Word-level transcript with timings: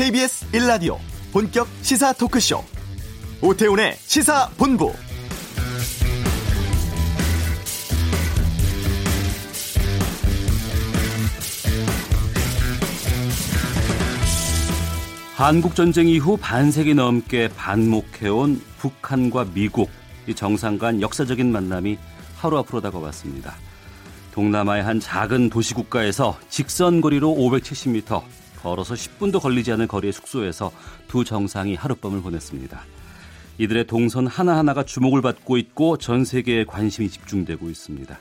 KBS 0.00 0.50
1라디오 0.52 0.96
본격 1.30 1.68
시사 1.82 2.14
토크쇼. 2.14 2.64
오태훈의 3.42 3.96
시사본부. 3.98 4.94
한국 15.34 15.74
전쟁 15.74 16.08
이후 16.08 16.38
반세기 16.38 16.94
넘게 16.94 17.48
반목해온 17.48 18.62
북한과 18.78 19.48
미국. 19.52 19.90
이 20.26 20.34
정상 20.34 20.78
간 20.78 21.02
역사적인 21.02 21.52
만남이 21.52 21.98
하루 22.38 22.56
앞으로 22.56 22.80
다가왔습니다. 22.80 23.54
동남아의 24.32 24.82
한 24.82 24.98
작은 24.98 25.50
도시 25.50 25.74
국가에서 25.74 26.38
직선 26.48 27.02
거리로 27.02 27.34
570m, 27.34 28.22
걸어서 28.62 28.94
10분도 28.94 29.40
걸리지 29.40 29.72
않은 29.72 29.88
거리의 29.88 30.12
숙소에서 30.12 30.72
두 31.08 31.24
정상이 31.24 31.74
하룻밤을 31.74 32.22
보냈습니다. 32.22 32.80
이들의 33.58 33.86
동선 33.86 34.26
하나하나가 34.26 34.84
주목을 34.84 35.20
받고 35.22 35.58
있고 35.58 35.98
전 35.98 36.24
세계에 36.24 36.64
관심이 36.64 37.08
집중되고 37.08 37.68
있습니다. 37.68 38.18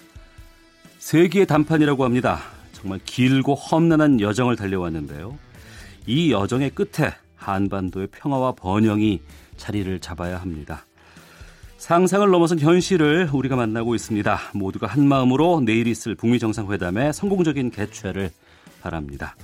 세기의 0.98 1.48
단판이라고 1.48 2.04
합니다. 2.04 2.42
정말 2.74 3.00
길고 3.06 3.56
험난한 3.56 4.22
여정을 4.22 4.56
달려왔는데요. 4.56 5.38
이 6.08 6.32
여정의 6.32 6.72
끝에 6.72 7.14
한반도의 7.36 8.08
평화와 8.08 8.54
번영이 8.54 9.22
자리를 9.58 10.00
잡아야 10.00 10.42
합니다. 10.42 10.86
상상을 11.78 12.30
넘어선 12.30 12.60
현실을 12.60 13.30
우리가 13.32 13.56
만나고 13.56 13.96
있습니다. 13.96 14.40
모두가 14.54 14.88
한 14.88 15.08
마음으로 15.08 15.62
내일 15.62 15.88
있을 15.88 16.16
북미 16.16 16.38
정상회담의 16.38 17.14
성공적인 17.14 17.72
개최를 17.72 18.32
바랍니다. 18.82 19.36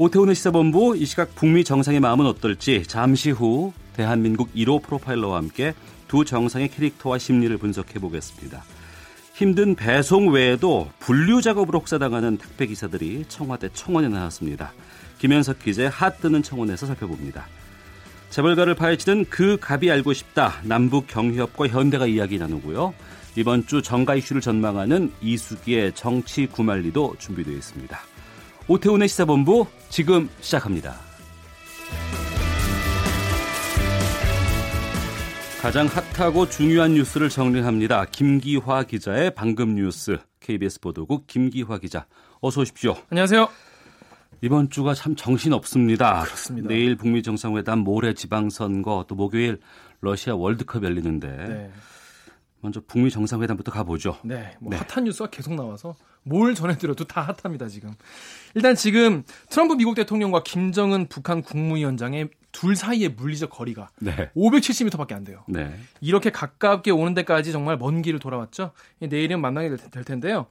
오태훈의 0.00 0.34
시사본부 0.34 0.96
이 0.96 1.04
시각 1.04 1.34
북미 1.34 1.62
정상의 1.62 2.00
마음은 2.00 2.24
어떨지 2.24 2.84
잠시 2.86 3.30
후 3.30 3.74
대한민국 3.92 4.50
1호 4.54 4.82
프로파일러와 4.82 5.36
함께 5.36 5.74
두 6.08 6.24
정상의 6.24 6.70
캐릭터와 6.70 7.18
심리를 7.18 7.54
분석해 7.58 7.98
보겠습니다. 7.98 8.64
힘든 9.34 9.74
배송 9.74 10.30
외에도 10.30 10.88
분류 11.00 11.42
작업으로 11.42 11.80
혹사당하는 11.80 12.38
택배 12.38 12.64
기사들이 12.64 13.26
청와대 13.28 13.68
청원에 13.74 14.08
나왔습니다. 14.08 14.72
김현석 15.18 15.58
기자의 15.58 15.90
핫 15.90 16.18
뜨는 16.22 16.42
청원에서 16.42 16.86
살펴봅니다. 16.86 17.46
재벌가를 18.30 18.76
파헤치는 18.76 19.26
그 19.28 19.58
갑이 19.60 19.90
알고 19.90 20.14
싶다. 20.14 20.62
남북 20.62 21.08
경협과 21.08 21.68
현대가 21.68 22.06
이야기 22.06 22.38
나누고요. 22.38 22.94
이번 23.36 23.66
주 23.66 23.82
정가 23.82 24.14
이슈를 24.14 24.40
전망하는 24.40 25.12
이수기의 25.20 25.92
정치 25.92 26.46
구말리도 26.46 27.16
준비되어 27.18 27.52
있습니다. 27.52 28.09
오태훈의 28.70 29.08
시사본부 29.08 29.66
지금 29.88 30.28
시작합니다. 30.40 30.94
가장 35.60 35.88
핫하고 35.88 36.48
중요한 36.48 36.94
뉴스를 36.94 37.30
정리합니다. 37.30 38.04
김기화 38.04 38.84
기자의 38.84 39.34
방금 39.34 39.74
뉴스 39.74 40.18
KBS 40.38 40.78
보도국 40.78 41.26
김기화 41.26 41.78
기자 41.78 42.06
어서 42.40 42.60
오십시오. 42.60 42.94
안녕하세요. 43.10 43.48
이번 44.40 44.70
주가 44.70 44.94
참 44.94 45.16
정신 45.16 45.52
없습니다. 45.52 46.22
그렇습니다. 46.22 46.68
내일 46.68 46.94
북미 46.94 47.24
정상회담, 47.24 47.80
모레 47.80 48.14
지방선거, 48.14 49.06
또 49.08 49.16
목요일 49.16 49.58
러시아 50.00 50.36
월드컵 50.36 50.84
열리는데 50.84 51.28
네. 51.28 51.72
먼저 52.60 52.80
북미 52.86 53.10
정상회담부터 53.10 53.72
가보죠. 53.72 54.18
네, 54.22 54.56
뭐 54.60 54.70
네. 54.70 54.76
핫한 54.76 55.04
뉴스가 55.04 55.30
계속 55.30 55.54
나와서 55.54 55.96
뭘 56.22 56.54
전해드려도 56.54 57.04
다 57.04 57.22
핫합니다 57.22 57.68
지금. 57.68 57.90
일단 58.54 58.74
지금 58.74 59.22
트럼프 59.48 59.74
미국 59.74 59.94
대통령과 59.94 60.42
김정은 60.42 61.06
북한 61.08 61.42
국무위원장의 61.42 62.28
둘 62.52 62.74
사이의 62.74 63.10
물리적 63.10 63.50
거리가 63.50 63.90
네. 64.00 64.30
570m밖에 64.36 65.12
안 65.12 65.24
돼요. 65.24 65.44
네. 65.46 65.72
이렇게 66.00 66.30
가깝게 66.30 66.90
오는 66.90 67.14
데까지 67.14 67.52
정말 67.52 67.76
먼 67.76 68.02
길을 68.02 68.18
돌아왔죠. 68.18 68.72
내일은 68.98 69.40
만나게 69.40 69.68
될, 69.68 69.78
될 69.90 70.04
텐데요. 70.04 70.46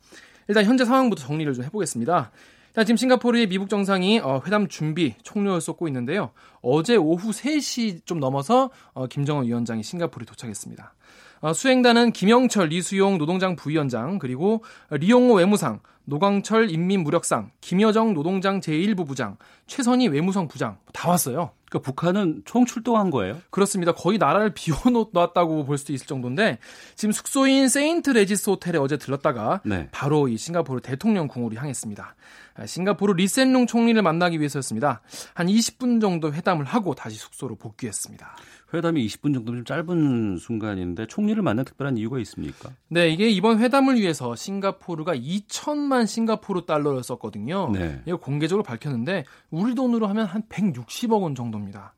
일단 0.48 0.66
현재 0.66 0.86
상황부터 0.86 1.24
정리를 1.24 1.54
좀 1.54 1.64
해보겠습니다. 1.66 2.32
자, 2.76 2.84
지금 2.84 2.98
싱가포르의 2.98 3.48
미국 3.48 3.68
정상이 3.68 4.20
어, 4.20 4.42
회담 4.46 4.68
준비 4.68 5.16
총료를 5.24 5.60
쏟고 5.60 5.88
있는데요. 5.88 6.32
어제 6.62 6.96
오후 6.96 7.32
3시 7.32 8.06
좀 8.06 8.20
넘어서 8.20 8.70
어, 8.94 9.08
김정은 9.08 9.46
위원장이 9.46 9.84
싱가포르에 9.84 10.26
도착했습니다. 10.26 10.94
어, 11.42 11.54
수행단은 11.54 12.12
김영철, 12.12 12.68
리수용 12.70 13.18
노동당 13.18 13.56
부위원장, 13.56 14.20
그리고 14.20 14.64
리용호 14.92 15.36
외무상, 15.36 15.80
노광철 16.10 16.72
인민무력상, 16.72 17.52
김여정 17.62 18.14
노동당 18.14 18.60
제1부 18.60 19.08
부장, 19.08 19.38
최선희 19.68 20.08
외무성 20.08 20.48
부상 20.48 20.78
다 20.92 21.10
왔어요. 21.10 21.52
그러니까 21.70 21.86
북한은 21.86 22.42
총 22.46 22.66
출동한 22.66 23.12
거예요? 23.12 23.38
그렇습니다. 23.52 23.94
거의 23.94 24.18
나라를 24.18 24.54
비워놓았다고 24.56 25.66
볼 25.66 25.78
수도 25.78 25.94
있을 25.94 26.08
정도인데 26.08 26.58
지금 26.96 27.12
숙소인 27.12 27.70
세인트 27.70 28.10
레지스 28.10 28.50
호텔에 28.50 28.80
어제 28.80 28.98
들렀다가 28.98 29.62
네. 29.64 29.88
바로 29.92 30.28
이 30.28 30.36
싱가포르 30.36 30.82
대통령 30.82 31.28
궁으로 31.28 31.56
향했습니다. 31.56 32.16
아, 32.56 32.66
싱가포르 32.66 33.14
리센룽 33.14 33.68
총리를 33.68 34.02
만나기 34.02 34.40
위해서였습니다. 34.40 35.02
한 35.36 35.48
20분 35.48 36.02
정도 36.02 36.34
회담을 36.34 36.66
하고 36.66 36.96
다시 36.96 37.18
숙소로 37.18 37.56
복귀했습니다. 37.56 38.36
회담이 38.74 39.06
20분 39.08 39.34
정도면 39.34 39.64
좀 39.64 39.66
짧은 39.66 40.38
순간인데 40.38 41.08
총리를 41.08 41.42
만난 41.42 41.66
특별한 41.66 41.98
이유가 41.98 42.20
있습니까? 42.20 42.70
네, 42.88 43.10
이게 43.10 43.30
이번 43.30 43.60
회담을 43.60 44.00
위해서 44.00 44.36
싱가포르가 44.36 45.16
2천만 45.16 45.99
싱가포르 46.06 46.66
달러를 46.66 47.04
썼거든요. 47.04 47.72
네. 47.72 48.02
이거 48.06 48.18
공개적으로 48.18 48.64
밝혔는데 48.64 49.26
우리 49.50 49.76
돈으로 49.76 50.08
하면 50.08 50.26
한 50.26 50.44
160억 50.50 51.22
원 51.22 51.36
정도입니다. 51.36 51.94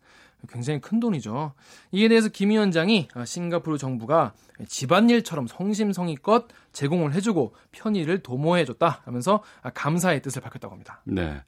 굉장히 0.50 0.81
큰 0.81 1.00
돈이죠. 1.00 1.53
이에 1.91 2.07
대해서 2.07 2.29
김 2.29 2.50
위원장이 2.50 3.09
아, 3.13 3.25
싱가포르 3.25 3.78
정부가 3.78 4.34
집안일처럼 4.67 5.47
성심성의껏 5.47 6.47
제공을 6.73 7.13
해주고 7.13 7.53
편의를 7.72 8.19
도모해줬다 8.23 9.01
하면서 9.06 9.44
아, 9.61 9.69
감사의 9.69 10.22
뜻을 10.22 10.41
밝혔다고 10.41 10.73
합니다. 10.73 11.01
네. 11.06 11.41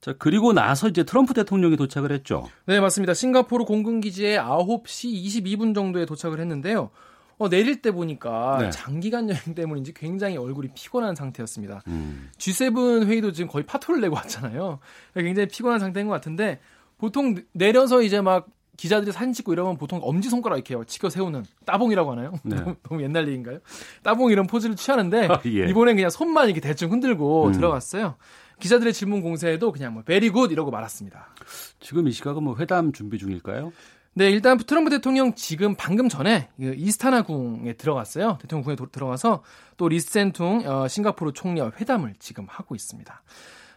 자, 0.00 0.14
그리고 0.18 0.52
나서 0.52 0.88
이제 0.88 1.04
트럼프 1.04 1.32
대통령이 1.32 1.76
도착을 1.76 2.12
했죠. 2.12 2.46
네, 2.66 2.78
맞습니다. 2.78 3.14
싱가포르 3.14 3.64
공군기지에 3.64 4.36
9시 4.38 5.44
22분 5.44 5.74
정도에 5.74 6.04
도착을 6.04 6.40
했는데요. 6.40 6.90
어, 7.38 7.48
내릴 7.48 7.82
때 7.82 7.90
보니까 7.90 8.58
네. 8.60 8.70
장기간 8.70 9.28
여행 9.28 9.54
때문인지 9.54 9.92
굉장히 9.94 10.36
얼굴이 10.36 10.68
피곤한 10.74 11.14
상태였습니다. 11.14 11.82
음. 11.88 12.30
G7 12.38 13.06
회의도 13.06 13.32
지금 13.32 13.48
거의 13.48 13.64
파토를 13.64 14.00
내고 14.00 14.16
왔잖아요. 14.16 14.78
굉장히 15.14 15.48
피곤한 15.48 15.80
상태인 15.80 16.06
것 16.06 16.12
같은데 16.12 16.60
보통 16.98 17.36
내려서 17.52 18.02
이제 18.02 18.20
막 18.20 18.46
기자들이 18.76 19.12
사진 19.12 19.32
찍고 19.32 19.52
이러면 19.52 19.76
보통 19.76 20.00
엄지 20.02 20.28
손가락 20.28 20.56
이렇게 20.56 20.76
치켜 20.86 21.08
세우는 21.08 21.44
따봉이라고 21.64 22.12
하나요? 22.12 22.32
네. 22.42 22.56
너무, 22.58 22.76
너무 22.82 23.02
옛날 23.02 23.26
얘기인가요? 23.28 23.58
따봉 24.02 24.30
이런 24.30 24.46
포즈를 24.46 24.76
취하는데 24.76 25.28
아, 25.28 25.40
예. 25.46 25.68
이번엔 25.68 25.96
그냥 25.96 26.10
손만 26.10 26.46
이렇게 26.46 26.60
대충 26.60 26.90
흔들고 26.90 27.48
음. 27.48 27.52
들어갔어요. 27.52 28.16
기자들의 28.60 28.92
질문 28.92 29.20
공세에도 29.20 29.72
그냥 29.72 29.94
뭐 29.94 30.02
very 30.02 30.30
good 30.30 30.52
이러고 30.52 30.70
말았습니다. 30.70 31.34
지금 31.80 32.06
이 32.08 32.12
시각은 32.12 32.42
뭐 32.42 32.56
회담 32.58 32.92
준비 32.92 33.18
중일까요? 33.18 33.72
네, 34.16 34.30
일단 34.30 34.56
트럼프 34.58 34.90
대통령 34.90 35.34
지금 35.34 35.74
방금 35.76 36.08
전에 36.08 36.48
그 36.56 36.74
이스타나 36.76 37.22
궁에 37.22 37.72
들어갔어요. 37.72 38.38
대통령 38.40 38.62
궁에 38.62 38.76
도- 38.76 38.86
들어가서 38.90 39.42
또 39.76 39.88
리센룽 39.88 40.62
어, 40.66 40.86
싱가포르 40.86 41.32
총리와 41.32 41.72
회담을 41.80 42.14
지금 42.20 42.46
하고 42.48 42.74
있습니다. 42.74 43.22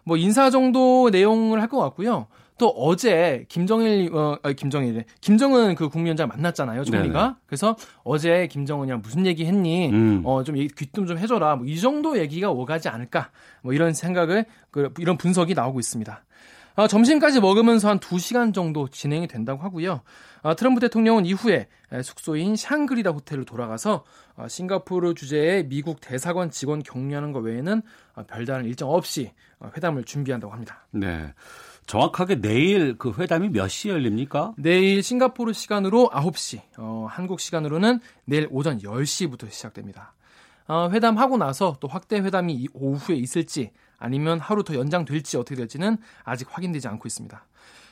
뭐 0.04 0.16
인사 0.18 0.50
정도 0.50 1.10
내용을 1.10 1.60
할 1.62 1.68
것 1.70 1.80
같고요. 1.80 2.28
또 2.60 2.70
어제 2.70 3.46
김정일 3.50 4.12
어 4.16 4.36
아니, 4.42 4.56
김정일에 4.56 5.06
김정은 5.22 5.76
그 5.76 5.90
국무위원장 5.90 6.28
만났잖아요, 6.28 6.86
총리가. 6.86 7.22
네네. 7.22 7.34
그래서 7.46 7.76
어제 8.04 8.48
김정은이랑 8.48 9.02
무슨 9.04 9.28
얘기 9.28 9.46
했니? 9.46 9.90
음. 9.90 10.22
어좀 10.26 10.56
귀뜸 10.76 11.06
좀 11.06 11.18
해줘라. 11.20 11.56
뭐 11.58 11.68
이 11.68 11.80
정도 11.80 12.18
얘기가 12.18 12.50
오가지 12.50 12.90
않을까? 12.90 13.30
뭐 13.62 13.74
이런 13.74 13.94
생각을 13.94 14.46
그, 14.72 14.92
이런 14.98 15.18
분석이 15.18 15.54
나오고 15.54 15.80
있습니다. 15.80 16.24
아, 16.78 16.88
점심까지 16.88 17.42
먹으면서 17.42 17.90
한 17.90 18.00
2시간 18.00 18.54
정도 18.54 18.88
진행이 18.88 19.28
된다고 19.28 19.64
하고요. 19.64 20.02
아, 20.44 20.54
트럼프 20.54 20.80
대통령은 20.80 21.26
이후에 21.26 21.68
에, 21.92 22.02
숙소인 22.04 22.56
샹그리라 22.56 23.12
호텔로 23.12 23.46
돌아가서 23.46 24.04
아, 24.36 24.48
싱가포르 24.48 25.16
주재의 25.16 25.68
미국 25.68 26.00
대사관 26.02 26.52
직원 26.52 26.84
격려하는 26.84 27.32
것 27.32 27.40
외에는 27.40 27.82
아, 28.14 28.24
별다른 28.28 28.66
일정 28.66 28.92
없이 28.92 29.32
아, 29.60 29.72
회담을 29.76 30.04
준비한다고 30.04 30.54
합니다. 30.54 30.86
네. 30.92 31.34
정확하게 31.88 32.42
내일 32.42 32.96
그 33.00 33.12
회담이 33.18 33.50
몇 33.50 33.70
시에 33.70 33.92
열립니까? 33.92 34.54
내일 34.58 35.02
싱가포르 35.02 35.54
시간으로 35.54 36.12
9시, 36.14 36.62
어, 36.78 37.08
한국 37.10 37.40
시간으로는 37.40 38.02
내일 38.26 38.48
오전 38.52 38.78
10시부터 38.78 39.50
시작됩니다. 39.50 40.14
어, 40.68 40.90
회담하고 40.92 41.38
나서 41.38 41.78
또 41.80 41.88
확대 41.88 42.20
회담이 42.20 42.54
이 42.54 42.68
오후에 42.74 43.16
있을지 43.16 43.72
아니면 43.98 44.40
하루 44.40 44.64
더 44.64 44.76
연장될지 44.76 45.38
어떻게 45.38 45.56
될지는 45.56 45.98
아직 46.24 46.48
확인되지 46.52 46.88
않고 46.88 47.08
있습니다. 47.08 47.46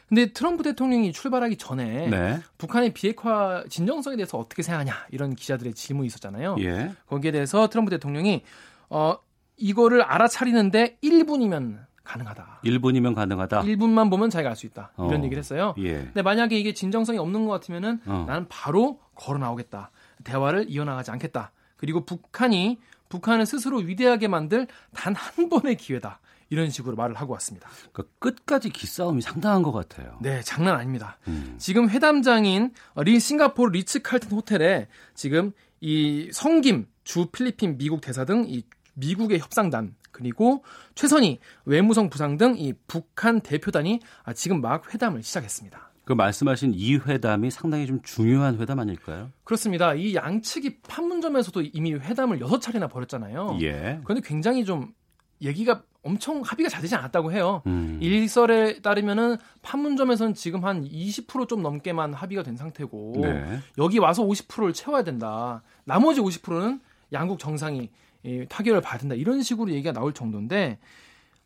근데 0.08 0.32
트럼프 0.34 0.64
대통령이 0.64 1.12
출발하기 1.12 1.58
전에 1.58 2.08
네. 2.10 2.40
북한의 2.60 2.94
비핵화 2.94 3.64
진정성에 3.70 4.16
대해서 4.18 4.38
어떻게 4.38 4.62
생각하냐 4.62 4.94
이런 5.10 5.36
기자들의 5.36 5.74
질문이 5.74 6.06
있었잖아요. 6.08 6.58
예. 6.60 6.92
거기에 7.08 7.32
대해서 7.32 7.68
트럼프 7.70 7.90
대통령이 7.90 8.44
어 8.90 9.18
이거를 9.58 10.04
알아차리는데 10.04 10.98
1분이면 11.04 11.86
가능하다. 12.04 12.60
1분이면 12.64 13.16
가능하다. 13.16 13.64
1분만 13.64 14.12
보면 14.12 14.30
자기가 14.30 14.50
알 14.52 14.56
수 14.56 14.68
있다. 14.68 14.92
이런 15.00 15.22
어. 15.22 15.24
얘기를 15.24 15.40
했어요. 15.40 15.74
예. 15.80 15.94
근데 16.04 16.22
만약에 16.22 16.56
이게 16.58 16.74
진정성이 16.76 17.18
없는 17.18 17.46
것 17.46 17.52
같으면은 17.54 18.00
어. 18.06 18.26
나는 18.28 18.46
바로 18.48 19.00
걸어 19.16 19.40
나오겠다. 19.40 19.90
대화를 20.24 20.66
이어나가지 20.70 21.10
않겠다. 21.10 21.52
그리고 21.78 22.06
북한이 22.06 22.80
북한을 23.10 23.46
스스로 23.46 23.78
위대하게 23.78 24.28
만들 24.28 24.68
단 24.94 25.14
한 25.16 25.50
번의 25.50 25.78
기회다. 25.78 26.20
이런 26.50 26.70
식으로 26.70 26.96
말을 26.96 27.16
하고 27.16 27.34
왔습니다. 27.34 27.68
그러니까 27.92 28.14
끝까지 28.20 28.70
기싸움이 28.70 29.22
상당한 29.22 29.64
것 29.64 29.72
같아요. 29.72 30.18
네, 30.22 30.42
장난 30.44 30.76
아닙니다. 30.76 31.18
음. 31.28 31.56
지금 31.58 31.90
회담장인 31.90 32.72
리 32.98 33.20
싱가포르 33.20 33.72
리츠 33.72 34.02
칼튼 34.04 34.32
호텔에 34.32 34.88
지금 35.16 35.52
이 35.82 36.30
성김 36.32 36.88
주 37.04 37.28
필리핀 37.28 37.78
미국 37.78 38.02
대사 38.02 38.26
등 38.26 38.46
이 38.48 38.64
미국의 38.94 39.40
협상단 39.40 39.96
그리고 40.12 40.64
최선희 40.94 41.40
외무성 41.66 42.10
부상 42.10 42.38
등 42.38 42.56
이 42.58 42.74
북한 42.88 43.42
대표단이 43.42 44.00
아, 44.24 44.34
지금 44.34 44.62
막 44.62 44.94
회담을 44.94 45.24
시작했습니다. 45.24 45.85
그 46.06 46.14
말씀하신 46.14 46.74
이 46.76 46.96
회담이 46.96 47.50
상당히 47.50 47.88
좀 47.88 48.00
중요한 48.04 48.60
회담 48.60 48.80
아닐까요? 48.80 49.32
그렇습니다. 49.44 49.96
이 49.96 50.14
양측이 50.16 50.82
판문점에서도 50.84 51.64
이미 51.74 51.94
회담을 51.94 52.40
여섯 52.40 52.60
차례나 52.60 52.88
벌였잖아요. 52.88 53.58
예. 53.62 54.00
그런데 54.04 54.26
굉장히 54.26 54.66
좀 54.66 54.94
얘기가 55.42 55.82
엄청 56.04 56.42
합의가 56.42 56.70
잘 56.70 56.82
되지 56.82 56.94
않았다고 56.96 57.32
해요. 57.32 57.64
음. 57.66 57.98
일설에 58.00 58.80
따르면은 58.82 59.38
판문점에서는 59.64 60.36
지금 60.36 60.64
한 60.64 60.88
20%좀 60.88 61.64
넘게만 61.64 62.14
합의가 62.14 62.44
된 62.44 62.56
상태고 62.56 63.14
네. 63.24 63.60
여기 63.80 63.98
와서 63.98 64.24
50%를 64.24 64.74
채워야 64.74 65.04
된다. 65.04 65.64
나머지 65.84 66.22
50%는 66.22 66.80
양국 67.12 67.40
정상이 67.40 67.90
예, 68.26 68.46
타결을 68.46 68.82
된다. 69.00 69.16
이런 69.16 69.42
식으로 69.42 69.72
얘기가 69.72 69.92
나올 69.92 70.14
정도인데 70.14 70.78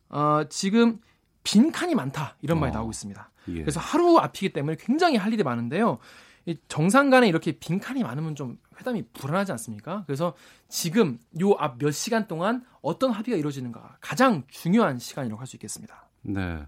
어, 0.09 0.44
지금 0.50 1.00
빈칸이 1.51 1.96
많다 1.96 2.36
이런 2.42 2.60
말이 2.60 2.72
어. 2.72 2.74
나오고 2.75 2.92
있습니다. 2.92 3.31
예. 3.50 3.62
그래서 3.62 3.80
하루 3.80 4.18
앞이기 4.19 4.54
때문에 4.54 4.78
굉장히 4.80 5.18
할 5.18 5.34
일이 5.34 5.44
많은데요. 5.44 5.98
이 6.46 6.57
정상 6.68 7.10
간에 7.10 7.28
이렇게 7.28 7.54
빈칸이 7.54 8.04
많으면 8.04 8.36
좀 8.36 8.57
회담이 8.80 9.04
불안하지 9.13 9.51
않습니까? 9.54 10.04
그래서 10.07 10.34
지금 10.68 11.19
요 11.42 11.56
앞 11.60 11.78
몇 11.80 11.92
시간 11.92 12.28
동안 12.28 12.63
어떤 12.81 13.12
합의가 13.12 13.38
이루어지는가 13.38 13.98
가장 14.01 14.44
중요한 14.50 15.00
시간이라고 15.00 15.40
할 15.40 15.48
수 15.48 15.56
있겠습니다. 15.57 16.08
네. 16.21 16.60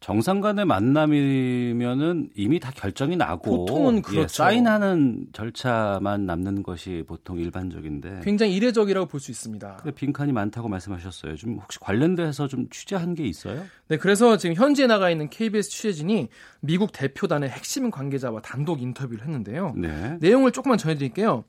정상 0.00 0.40
간의 0.40 0.64
만남이면은 0.64 2.30
이미 2.34 2.58
다 2.60 2.70
결정이 2.74 3.16
나고 3.16 3.58
보통은 3.66 3.98
예, 3.98 4.00
그렇죠. 4.02 4.28
사인하는 4.28 5.26
절차만 5.32 6.26
남는 6.26 6.62
것이 6.62 7.04
보통 7.06 7.38
일반적인데 7.38 8.20
굉장히 8.24 8.54
이례적이라고 8.56 9.06
볼 9.06 9.20
수 9.20 9.30
있습니다. 9.30 9.76
근데 9.76 9.94
빈칸이 9.94 10.32
많다고 10.32 10.68
말씀하셨어요. 10.68 11.36
좀 11.36 11.58
혹시 11.62 11.78
관련돼서 11.80 12.46
좀 12.48 12.68
취재한 12.70 13.14
게 13.14 13.24
있어요? 13.24 13.64
네, 13.88 13.96
그래서 13.96 14.36
지금 14.36 14.54
현지에 14.54 14.86
나가 14.86 15.08
있는 15.10 15.30
KBS 15.30 15.70
취재진이 15.70 16.28
미국 16.60 16.92
대표단의 16.92 17.48
핵심 17.48 17.90
관계자와 17.90 18.42
단독 18.42 18.82
인터뷰를 18.82 19.24
했는데요. 19.24 19.72
네. 19.76 20.18
내용을 20.20 20.52
조금만 20.52 20.78
전해 20.78 20.96
드릴게요. 20.96 21.44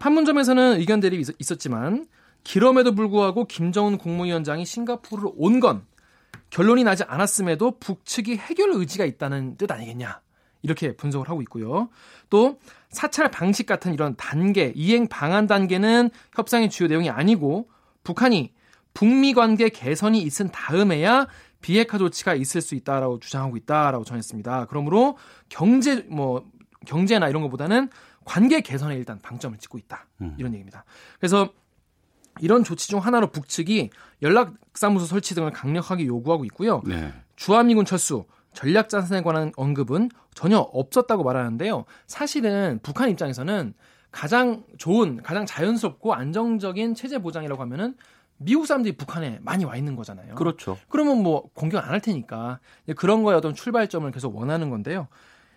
판문점에서는 0.00 0.80
의견 0.80 1.00
대립이 1.00 1.22
있- 1.22 1.28
있었지만 1.38 2.06
기럼에도 2.44 2.94
불구하고 2.94 3.44
김정은 3.44 3.98
국무위원장이 3.98 4.64
싱가포르를 4.66 5.30
온건 5.36 5.82
결론이 6.50 6.84
나지 6.84 7.04
않았음에도 7.04 7.78
북측이 7.78 8.36
해결 8.36 8.70
의지가 8.72 9.04
있다는 9.04 9.56
뜻 9.56 9.70
아니겠냐. 9.70 10.20
이렇게 10.62 10.96
분석을 10.96 11.28
하고 11.28 11.42
있고요. 11.42 11.88
또 12.30 12.58
사찰 12.88 13.30
방식 13.30 13.66
같은 13.66 13.94
이런 13.94 14.14
단계, 14.16 14.72
이행 14.76 15.08
방안 15.08 15.46
단계는 15.46 16.10
협상의 16.34 16.70
주요 16.70 16.88
내용이 16.88 17.10
아니고 17.10 17.68
북한이 18.04 18.52
북미 18.94 19.32
관계 19.34 19.68
개선이 19.68 20.20
있은 20.22 20.50
다음에야 20.50 21.26
비핵화 21.60 21.98
조치가 21.98 22.34
있을 22.34 22.60
수 22.60 22.74
있다라고 22.74 23.18
주장하고 23.18 23.56
있다라고 23.56 24.04
전했습니다. 24.04 24.66
그러므로 24.66 25.16
경제 25.48 26.06
뭐 26.08 26.44
경제나 26.86 27.28
이런 27.28 27.42
것보다는 27.42 27.88
관계 28.24 28.60
개선에 28.60 28.94
일단 28.96 29.18
방점을 29.20 29.56
찍고 29.58 29.78
있다. 29.78 30.06
음. 30.20 30.34
이런 30.38 30.52
얘기입니다. 30.52 30.84
그래서 31.18 31.52
이런 32.40 32.64
조치 32.64 32.88
중 32.88 32.98
하나로 33.00 33.30
북측이 33.30 33.90
연락사무소 34.22 35.06
설치 35.06 35.34
등을 35.34 35.50
강력하게 35.50 36.06
요구하고 36.06 36.44
있고요. 36.46 36.82
네. 36.86 37.12
주한미군 37.36 37.84
철수, 37.84 38.24
전략 38.52 38.88
자산에 38.88 39.22
관한 39.22 39.52
언급은 39.56 40.10
전혀 40.34 40.58
없었다고 40.58 41.24
말하는데요. 41.24 41.84
사실은 42.06 42.80
북한 42.82 43.10
입장에서는 43.10 43.74
가장 44.10 44.64
좋은, 44.78 45.22
가장 45.22 45.46
자연스럽고 45.46 46.14
안정적인 46.14 46.94
체제 46.94 47.18
보장이라고 47.18 47.60
하면은 47.62 47.94
미국 48.38 48.66
사람들이 48.66 48.96
북한에 48.96 49.38
많이 49.42 49.64
와 49.64 49.76
있는 49.76 49.94
거잖아요. 49.96 50.34
그렇죠. 50.34 50.76
그러면 50.88 51.22
뭐 51.22 51.48
공격 51.54 51.84
안 51.84 51.90
할 51.92 52.00
테니까 52.00 52.58
그런 52.96 53.22
거에 53.22 53.34
어떤 53.36 53.54
출발점을 53.54 54.10
계속 54.10 54.34
원하는 54.36 54.68
건데요. 54.68 55.08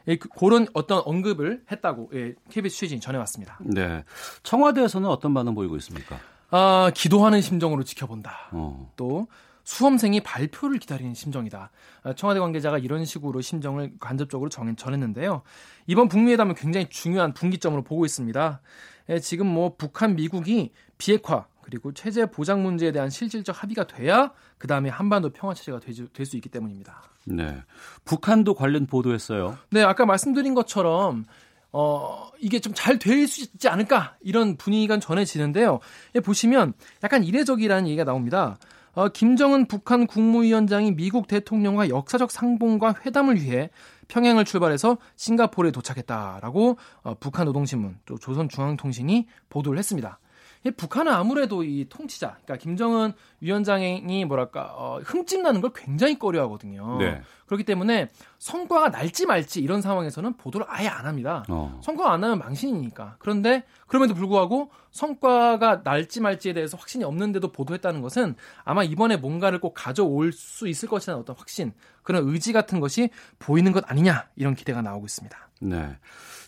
예, 0.07 0.17
그- 0.17 0.29
그런 0.29 0.67
어떤 0.73 1.01
언급을 1.03 1.63
했다고 1.71 2.11
예, 2.13 2.35
KBS 2.49 2.75
취재진이 2.75 3.01
전해왔습니다. 3.01 3.57
네. 3.61 4.03
청와대에서는 4.43 5.09
어떤 5.09 5.33
반응 5.33 5.55
보이고 5.55 5.75
있습니까? 5.77 6.19
아, 6.51 6.91
기도하는 6.93 7.41
심정으로 7.41 7.83
지켜본다. 7.83 8.49
어. 8.51 8.91
또 8.95 9.27
수험생이 9.63 10.21
발표를 10.21 10.77
기다리는 10.77 11.13
심정이다. 11.15 11.71
아, 12.03 12.13
청와대 12.13 12.39
관계자가 12.39 12.77
이런 12.77 13.03
식으로 13.03 13.41
심정을 13.41 13.93
간접적으로 13.99 14.49
정- 14.49 14.75
전했는데요. 14.75 15.41
이번 15.87 16.07
북미회담은 16.07 16.55
굉장히 16.55 16.87
중요한 16.89 17.33
분기점으로 17.33 17.81
보고 17.83 18.05
있습니다. 18.05 18.61
예, 19.09 19.19
지금 19.19 19.47
뭐 19.47 19.75
북한, 19.77 20.15
미국이 20.15 20.71
비핵화 20.97 21.45
그리고 21.61 21.93
체제 21.93 22.27
보장 22.27 22.61
문제에 22.61 22.91
대한 22.91 23.09
실질적 23.09 23.61
합의가 23.63 23.87
돼야 23.87 24.31
그 24.59 24.67
다음에 24.67 24.89
한반도 24.89 25.31
평화 25.31 25.53
체제가 25.55 25.79
될 25.79 26.25
수 26.25 26.35
있기 26.35 26.49
때문입니다. 26.49 27.01
네. 27.25 27.57
북한도 28.03 28.53
관련 28.53 28.85
보도했어요. 28.85 29.57
네, 29.71 29.81
아까 29.83 30.05
말씀드린 30.05 30.53
것처럼 30.53 31.25
어, 31.71 32.29
이게 32.39 32.59
좀 32.59 32.73
잘 32.73 32.97
될 32.99 33.27
수 33.27 33.41
있지 33.41 33.67
않을까 33.67 34.15
이런 34.21 34.55
분위기가 34.57 34.99
전해지는데요. 34.99 35.79
예, 36.15 36.19
보시면 36.19 36.73
약간 37.03 37.23
이례적이라는 37.23 37.87
얘기가 37.87 38.03
나옵니다. 38.03 38.57
어, 38.93 39.09
김정은 39.09 39.67
북한 39.67 40.07
국무위원장이 40.07 40.93
미국 40.95 41.27
대통령과 41.27 41.89
역사적 41.89 42.31
상봉과 42.31 42.95
회담을 43.05 43.41
위해 43.41 43.69
평양을 44.07 44.45
출발해서 44.45 44.97
싱가포르에 45.17 45.71
도착했다라고 45.71 46.77
어, 47.03 47.15
북한 47.19 47.45
노동신문 47.45 47.97
또 48.05 48.17
조선중앙통신이 48.17 49.27
보도를 49.49 49.77
했습니다. 49.79 50.19
이 50.65 50.71
북한은 50.71 51.11
아무래도 51.11 51.63
이 51.63 51.85
통치자, 51.87 52.37
그러니까 52.43 52.57
김정은 52.57 53.13
위원장이 53.39 54.25
뭐랄까 54.25 54.73
어, 54.75 54.99
흠집 55.03 55.41
나는 55.41 55.61
걸 55.61 55.71
굉장히 55.75 56.17
꺼려하거든요. 56.17 56.97
네. 56.97 57.21
그렇기 57.45 57.63
때문에 57.63 58.09
성과가 58.39 58.89
날지 58.89 59.27
말지 59.27 59.61
이런 59.61 59.83
상황에서는 59.83 60.37
보도를 60.37 60.65
아예 60.67 60.87
안 60.87 61.05
합니다. 61.05 61.45
어. 61.49 61.79
성과가 61.83 62.11
안 62.11 62.21
나면 62.21 62.39
망신이니까. 62.39 63.17
그런데 63.19 63.63
그럼에도 63.85 64.15
불구하고 64.15 64.71
성과가 64.89 65.81
날지 65.83 66.21
말지에 66.21 66.53
대해서 66.53 66.77
확신이 66.77 67.03
없는데도 67.03 67.51
보도했다는 67.51 68.01
것은 68.01 68.35
아마 68.63 68.83
이번에 68.83 69.17
뭔가를 69.17 69.59
꼭 69.59 69.73
가져올 69.75 70.31
수 70.31 70.67
있을 70.67 70.89
것이라는 70.89 71.21
어떤 71.21 71.35
확신, 71.35 71.73
그런 72.01 72.27
의지 72.27 72.53
같은 72.53 72.79
것이 72.79 73.09
보이는 73.37 73.71
것 73.71 73.83
아니냐 73.87 74.29
이런 74.35 74.55
기대가 74.55 74.81
나오고 74.81 75.05
있습니다. 75.05 75.37
네. 75.61 75.97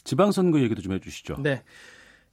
지방선거 0.06 0.60
얘기도 0.62 0.82
좀 0.82 0.94
해주시죠. 0.94 1.36
네. 1.40 1.62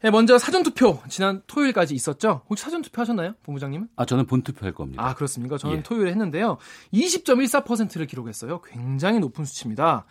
네, 0.05 0.11
먼저 0.11 0.37
사전투표 0.37 0.99
지난 1.09 1.41
토요일까지 1.47 1.95
있었죠. 1.95 2.43
혹시 2.51 2.63
사전투표 2.63 3.01
하셨나요, 3.01 3.33
본부장님은? 3.43 3.89
아, 3.97 4.05
저는 4.05 4.27
본투표 4.27 4.67
할 4.67 4.75
겁니다. 4.75 5.03
아, 5.03 5.15
그렇습니까? 5.15 5.57
저는 5.57 5.79
예. 5.79 5.83
토요일에 5.83 6.11
했는데요. 6.11 6.59
20.14%를 6.93 8.07
기록했어요. 8.07 8.61
굉장히 8.61 9.19
높은 9.19 9.47
수치입니다. 9.47 10.05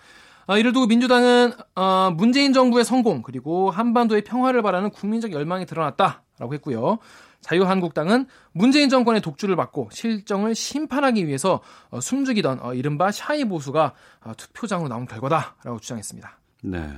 아, 0.48 0.58
이를 0.58 0.74
두고 0.74 0.88
민주당은 0.88 1.54
어, 1.76 2.10
문재인 2.18 2.54
정부의 2.54 2.86
성공 2.86 3.22
그리고 3.22 3.70
한반도의 3.70 4.24
평화를 4.24 4.64
바라는 4.64 4.90
국민적 4.90 5.32
열망이 5.32 5.68
드러났다라고 5.68 6.56
했고요. 6.56 6.98
자유한국당은 7.42 8.26
문재인 8.52 8.90
정권의 8.90 9.22
독주를 9.22 9.56
받고 9.56 9.90
실정을 9.92 10.56
심판하기 10.56 11.28
위해서 11.28 11.62
어, 11.92 12.02
숨죽이던 12.02 12.62
어, 12.64 12.74
이른바 12.74 13.12
샤이 13.12 13.46
보수가 13.46 13.94
어, 14.22 14.32
투표장으로 14.38 14.90
나온 14.90 15.06
결과다라고 15.06 15.80
주장했습니다. 15.80 16.40
네. 16.64 16.90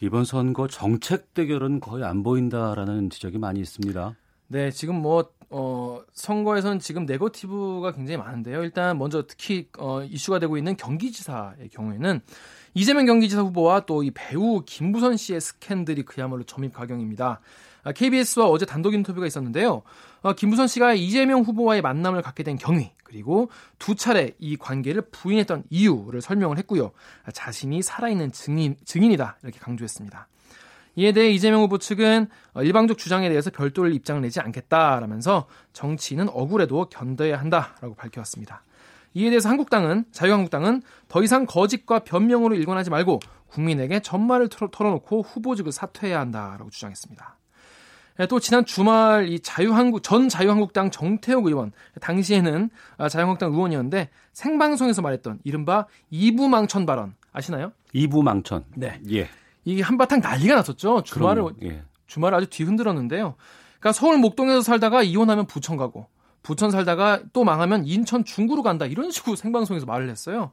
이번 0.00 0.24
선거 0.24 0.66
정책 0.68 1.34
대결은 1.34 1.80
거의 1.80 2.04
안 2.04 2.22
보인다라는 2.22 3.10
지적이 3.10 3.38
많이 3.38 3.60
있습니다. 3.60 4.14
네, 4.48 4.70
지금 4.70 4.96
뭐, 4.96 5.30
어, 5.50 6.00
선거에서는 6.12 6.78
지금 6.80 7.06
네거티브가 7.06 7.92
굉장히 7.92 8.18
많은데요. 8.18 8.62
일단 8.62 8.98
먼저 8.98 9.24
특히, 9.26 9.68
어, 9.78 10.02
이슈가 10.02 10.38
되고 10.38 10.56
있는 10.58 10.76
경기지사의 10.76 11.68
경우에는 11.70 12.20
이재명 12.74 13.06
경기지사 13.06 13.42
후보와 13.42 13.86
또 13.86 14.02
이 14.02 14.10
배우 14.12 14.62
김부선 14.66 15.16
씨의 15.16 15.40
스캔들이 15.40 16.02
그야말로 16.02 16.42
점입 16.42 16.74
가경입니다. 16.74 17.40
아, 17.84 17.92
KBS와 17.92 18.48
어제 18.48 18.66
단독 18.66 18.94
인터뷰가 18.94 19.26
있었는데요. 19.26 19.82
어, 20.22 20.32
김부선 20.32 20.66
씨가 20.66 20.94
이재명 20.94 21.42
후보와의 21.42 21.82
만남을 21.82 22.22
갖게 22.22 22.42
된 22.42 22.56
경위, 22.56 22.92
그리고 23.04 23.50
두 23.78 23.94
차례 23.94 24.32
이 24.38 24.56
관계를 24.56 25.02
부인했던 25.12 25.64
이유를 25.70 26.20
설명을 26.22 26.58
했고요. 26.58 26.92
아, 27.24 27.30
자신이 27.30 27.82
살아있는 27.82 28.32
증인, 28.32 28.76
증인이다. 28.84 29.38
이렇게 29.42 29.58
강조했습니다. 29.58 30.28
이에 30.96 31.12
대해 31.12 31.30
이재명 31.30 31.60
후보 31.60 31.78
측은 31.78 32.28
어, 32.54 32.62
일방적 32.62 32.98
주장에 32.98 33.28
대해서 33.28 33.50
별도를 33.50 33.94
입장을 33.94 34.20
내지 34.22 34.40
않겠다라면서 34.40 35.46
정치인은 35.72 36.28
억울해도 36.30 36.88
견뎌야 36.88 37.38
한다라고 37.38 37.94
밝혀왔습니다. 37.94 38.62
이에 39.14 39.30
대해서 39.30 39.48
한국당은 39.48 40.04
자유한국당은 40.10 40.82
더 41.08 41.22
이상 41.22 41.46
거짓과 41.46 42.00
변명으로 42.00 42.54
일관하지 42.56 42.90
말고 42.90 43.20
국민에게 43.48 44.00
전말을 44.00 44.48
털어놓고 44.48 45.22
후보직을 45.22 45.70
사퇴해야 45.70 46.18
한다라고 46.18 46.70
주장했습니다. 46.70 47.36
예, 48.20 48.26
또 48.26 48.38
지난 48.38 48.64
주말 48.64 49.28
이 49.28 49.40
자유한국 49.40 50.02
전 50.02 50.28
자유한국당 50.28 50.90
정태욱 50.90 51.46
의원 51.46 51.72
당시에는 52.00 52.70
아, 52.96 53.08
자유한국당 53.08 53.52
의원이었는데 53.52 54.10
생방송에서 54.32 55.02
말했던 55.02 55.40
이른바 55.42 55.86
이부망천 56.10 56.86
발언 56.86 57.14
아시나요? 57.32 57.72
이부망천. 57.92 58.64
네. 58.76 59.00
예. 59.10 59.28
이게 59.64 59.82
한바탕 59.82 60.20
난리가 60.20 60.54
났었죠. 60.54 61.02
주말을 61.02 61.42
그럼, 61.42 61.56
예. 61.64 61.82
주말을 62.06 62.38
아주 62.38 62.48
뒤흔들었는데요. 62.48 63.34
그러니까 63.80 63.92
서울 63.92 64.18
목동에서 64.18 64.62
살다가 64.62 65.02
이혼하면 65.02 65.46
부천 65.46 65.76
가고 65.76 66.06
부천 66.42 66.70
살다가 66.70 67.20
또 67.32 67.42
망하면 67.42 67.84
인천 67.86 68.24
중구로 68.24 68.62
간다 68.62 68.86
이런 68.86 69.10
식으로 69.10 69.34
생방송에서 69.34 69.86
말을 69.86 70.08
했어요. 70.08 70.52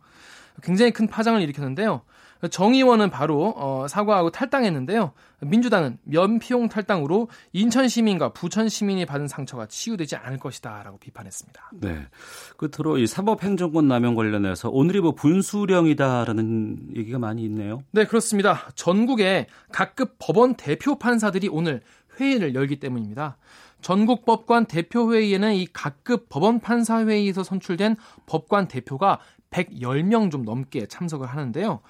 굉장히 0.63 0.91
큰 0.91 1.08
파장을 1.08 1.39
일으켰는데요. 1.41 2.01
정 2.50 2.74
의원은 2.74 3.10
바로 3.10 3.53
어, 3.55 3.88
사과하고 3.88 4.31
탈당했는데요. 4.31 5.12
민주당은 5.41 5.98
면피용 6.03 6.69
탈당으로 6.69 7.29
인천 7.53 7.88
시민과 7.88 8.33
부천 8.33 8.69
시민이 8.69 9.05
받은 9.05 9.27
상처가 9.27 9.67
치유되지 9.67 10.15
않을 10.15 10.39
것이다라고 10.39 10.98
비판했습니다. 10.98 11.71
네. 11.81 12.07
끝으로 12.57 12.98
이 12.98 13.07
사법행정권 13.07 13.88
남용 13.88 14.15
관련해서 14.15 14.69
오늘이 14.69 15.01
뭐 15.01 15.13
분수령이다라는 15.13 16.95
얘기가 16.95 17.19
많이 17.19 17.43
있네요. 17.43 17.83
네, 17.91 18.05
그렇습니다. 18.05 18.69
전국의 18.75 19.48
각급 19.71 20.15
법원 20.19 20.55
대표 20.55 20.98
판사들이 20.98 21.50
오늘 21.50 21.81
회의를 22.19 22.55
열기 22.55 22.79
때문입니다. 22.79 23.38
전국 23.81 24.25
법관 24.25 24.65
대표 24.65 25.13
회의에는 25.13 25.55
이 25.55 25.67
각급 25.74 26.29
법원 26.29 26.60
판사 26.60 27.03
회의에서 27.03 27.43
선출된 27.43 27.95
법관 28.27 28.67
대표가 28.67 29.19
110명 29.50 30.31
좀 30.31 30.43
넘게 30.43 30.86
참석을 30.86 31.27
하는데요. 31.27 31.81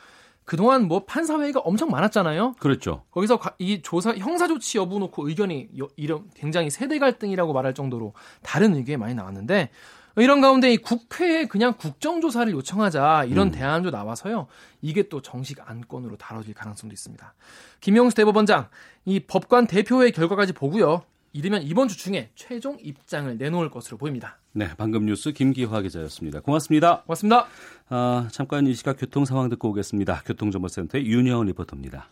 그동안 0.46 0.88
뭐 0.88 1.06
판사회의가 1.06 1.60
엄청 1.62 1.90
많았잖아요. 1.90 2.56
그렇죠. 2.60 3.04
거기서 3.12 3.40
이 3.60 3.82
조사 3.82 4.14
형사 4.16 4.48
조치 4.48 4.78
여부 4.78 5.00
놓고 5.00 5.28
의견이 5.28 5.70
이런 5.96 6.30
굉장히 6.36 6.70
세대 6.70 7.00
갈등이라고 7.00 7.54
말할 7.54 7.74
정도로 7.74 8.14
다른 8.42 8.76
의견이 8.76 8.98
많이 8.98 9.14
나왔는데 9.14 9.70
이런 10.18 10.42
가운데 10.42 10.74
이 10.74 10.78
국회에 10.78 11.46
그냥 11.46 11.74
국정조사를 11.78 12.52
요청하자 12.52 13.26
이런 13.26 13.48
음. 13.48 13.52
대안도 13.52 13.92
나와서요. 13.92 14.48
이게 14.82 15.08
또 15.08 15.22
정식 15.22 15.58
안건으로 15.70 16.18
다뤄질 16.18 16.54
가능성도 16.54 16.94
있습니다. 16.94 17.34
김영수 17.80 18.16
대법원장 18.18 18.68
이 19.06 19.22
법관 19.22 19.68
대표회 19.68 20.12
결과까지 20.12 20.54
보고요. 20.54 21.04
이르면 21.34 21.64
이번 21.64 21.88
주 21.88 21.98
중에 21.98 22.30
최종 22.36 22.78
입장을 22.82 23.38
내놓을 23.38 23.70
것으로 23.70 23.98
보입니다. 23.98 24.38
네, 24.54 24.70
방금 24.78 25.06
뉴스 25.06 25.32
김기화 25.32 25.82
기자였습니다. 25.82 26.42
고맙습니다. 26.42 27.04
고맙습니다. 27.04 27.48
아, 27.90 28.28
잠깐 28.32 28.68
이 28.68 28.74
시각 28.74 28.98
교통 29.00 29.26
상황 29.26 29.50
듣고 29.50 29.70
오겠습니다. 29.70 30.24
교통정보센터의 30.26 31.06
윤여은 31.06 31.48
리포터입니다. 31.48 32.08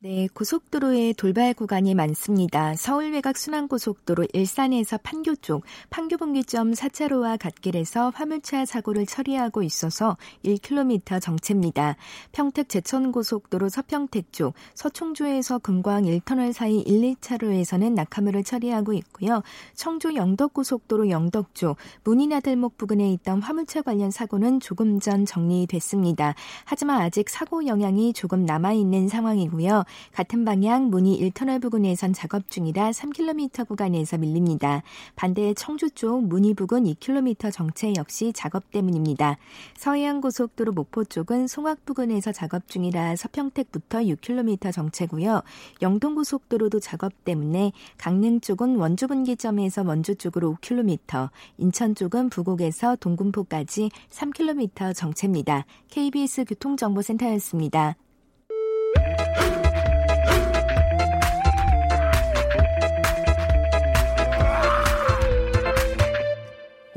네, 0.00 0.28
고속도로에 0.32 1.14
돌발 1.14 1.54
구간이 1.54 1.92
많습니다. 1.96 2.76
서울 2.76 3.10
외곽 3.10 3.36
순환고속도로 3.36 4.28
일산에서 4.32 4.96
판교 4.98 5.34
쪽, 5.34 5.64
판교 5.90 6.18
분기점 6.18 6.70
4차로와 6.70 7.36
갓길에서 7.36 8.10
화물차 8.14 8.64
사고를 8.64 9.06
처리하고 9.06 9.64
있어서 9.64 10.16
1km 10.44 11.20
정체입니다. 11.20 11.96
평택 12.30 12.68
제천고속도로 12.68 13.68
서평택 13.68 14.32
쪽, 14.32 14.54
서충주에서 14.76 15.58
금광 15.58 16.04
1터널 16.04 16.52
사이 16.52 16.78
1, 16.78 17.16
2차로에서는 17.16 17.92
낙하물을 17.94 18.44
처리하고 18.44 18.92
있고요. 18.92 19.42
청주 19.74 20.14
영덕고속도로 20.14 21.10
영덕 21.10 21.56
쪽, 21.56 21.76
문이나들목 22.04 22.78
부근에 22.78 23.10
있던 23.14 23.42
화물차 23.42 23.82
관련 23.82 24.12
사고는 24.12 24.60
조금 24.60 25.00
전 25.00 25.26
정리됐습니다. 25.26 26.36
하지만 26.66 27.00
아직 27.00 27.28
사고 27.28 27.66
영향이 27.66 28.12
조금 28.12 28.46
남아있는 28.46 29.08
상황이고요. 29.08 29.87
같은 30.12 30.44
방향 30.44 30.90
문이 30.90 31.20
1터널 31.30 31.60
부근에선 31.60 32.12
작업 32.12 32.50
중이라 32.50 32.90
3km 32.90 33.66
구간에서 33.66 34.18
밀립니다. 34.18 34.82
반대 35.16 35.54
청주 35.54 35.90
쪽 35.90 36.24
문이 36.24 36.54
부근 36.54 36.84
2km 36.84 37.52
정체 37.52 37.92
역시 37.96 38.32
작업 38.34 38.70
때문입니다. 38.70 39.38
서해안 39.76 40.20
고속도로 40.20 40.72
목포 40.72 41.04
쪽은 41.04 41.46
송악 41.46 41.84
부근에서 41.84 42.32
작업 42.32 42.68
중이라 42.68 43.16
서평택부터 43.16 44.00
6km 44.00 44.72
정체고요. 44.72 45.42
영동 45.82 46.14
고속도로도 46.14 46.80
작업 46.80 47.24
때문에 47.24 47.72
강릉 47.96 48.40
쪽은 48.40 48.76
원주 48.76 49.08
분기점에서 49.08 49.82
원주 49.82 50.16
쪽으로 50.16 50.56
5km, 50.60 51.30
인천 51.58 51.94
쪽은 51.94 52.30
부곡에서 52.30 52.96
동군포까지 52.96 53.90
3km 54.10 54.94
정체입니다. 54.94 55.64
KBS 55.90 56.44
교통정보센터였습니다. 56.44 57.96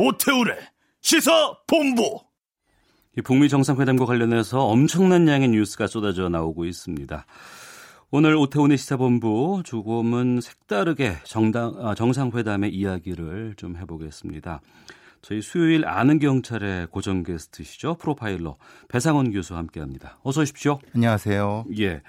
오태우래 0.04 0.58
시사 1.02 1.32
본부. 1.68 2.20
북미 3.24 3.50
정상회담과 3.50 4.06
관련해서 4.06 4.66
엄청난 4.66 5.28
양의 5.28 5.50
뉴스가 5.50 5.86
쏟아져 5.86 6.28
나오고 6.28 6.66
있습니다. 6.66 7.24
오늘 8.10 8.36
오태훈의 8.36 8.80
시사본부 8.80 9.62
조금은 9.64 10.42
색다르게 10.42 11.18
정당, 11.24 11.76
아, 11.78 11.94
정상회담의 11.94 12.74
이야기를 12.74 13.54
좀 13.58 13.78
해보겠습니다. 13.78 14.62
저희 15.22 15.40
수요일 15.40 15.86
아는 15.86 16.18
경찰의 16.18 16.88
고정 16.88 17.22
게스트시죠. 17.22 17.98
프로파일러 18.00 18.58
배상원 18.88 19.32
교수와 19.32 19.60
함께합니다. 19.60 20.18
어서 20.24 20.42
오십시오. 20.42 20.80
안녕하세요. 20.96 21.66
예. 21.78 22.02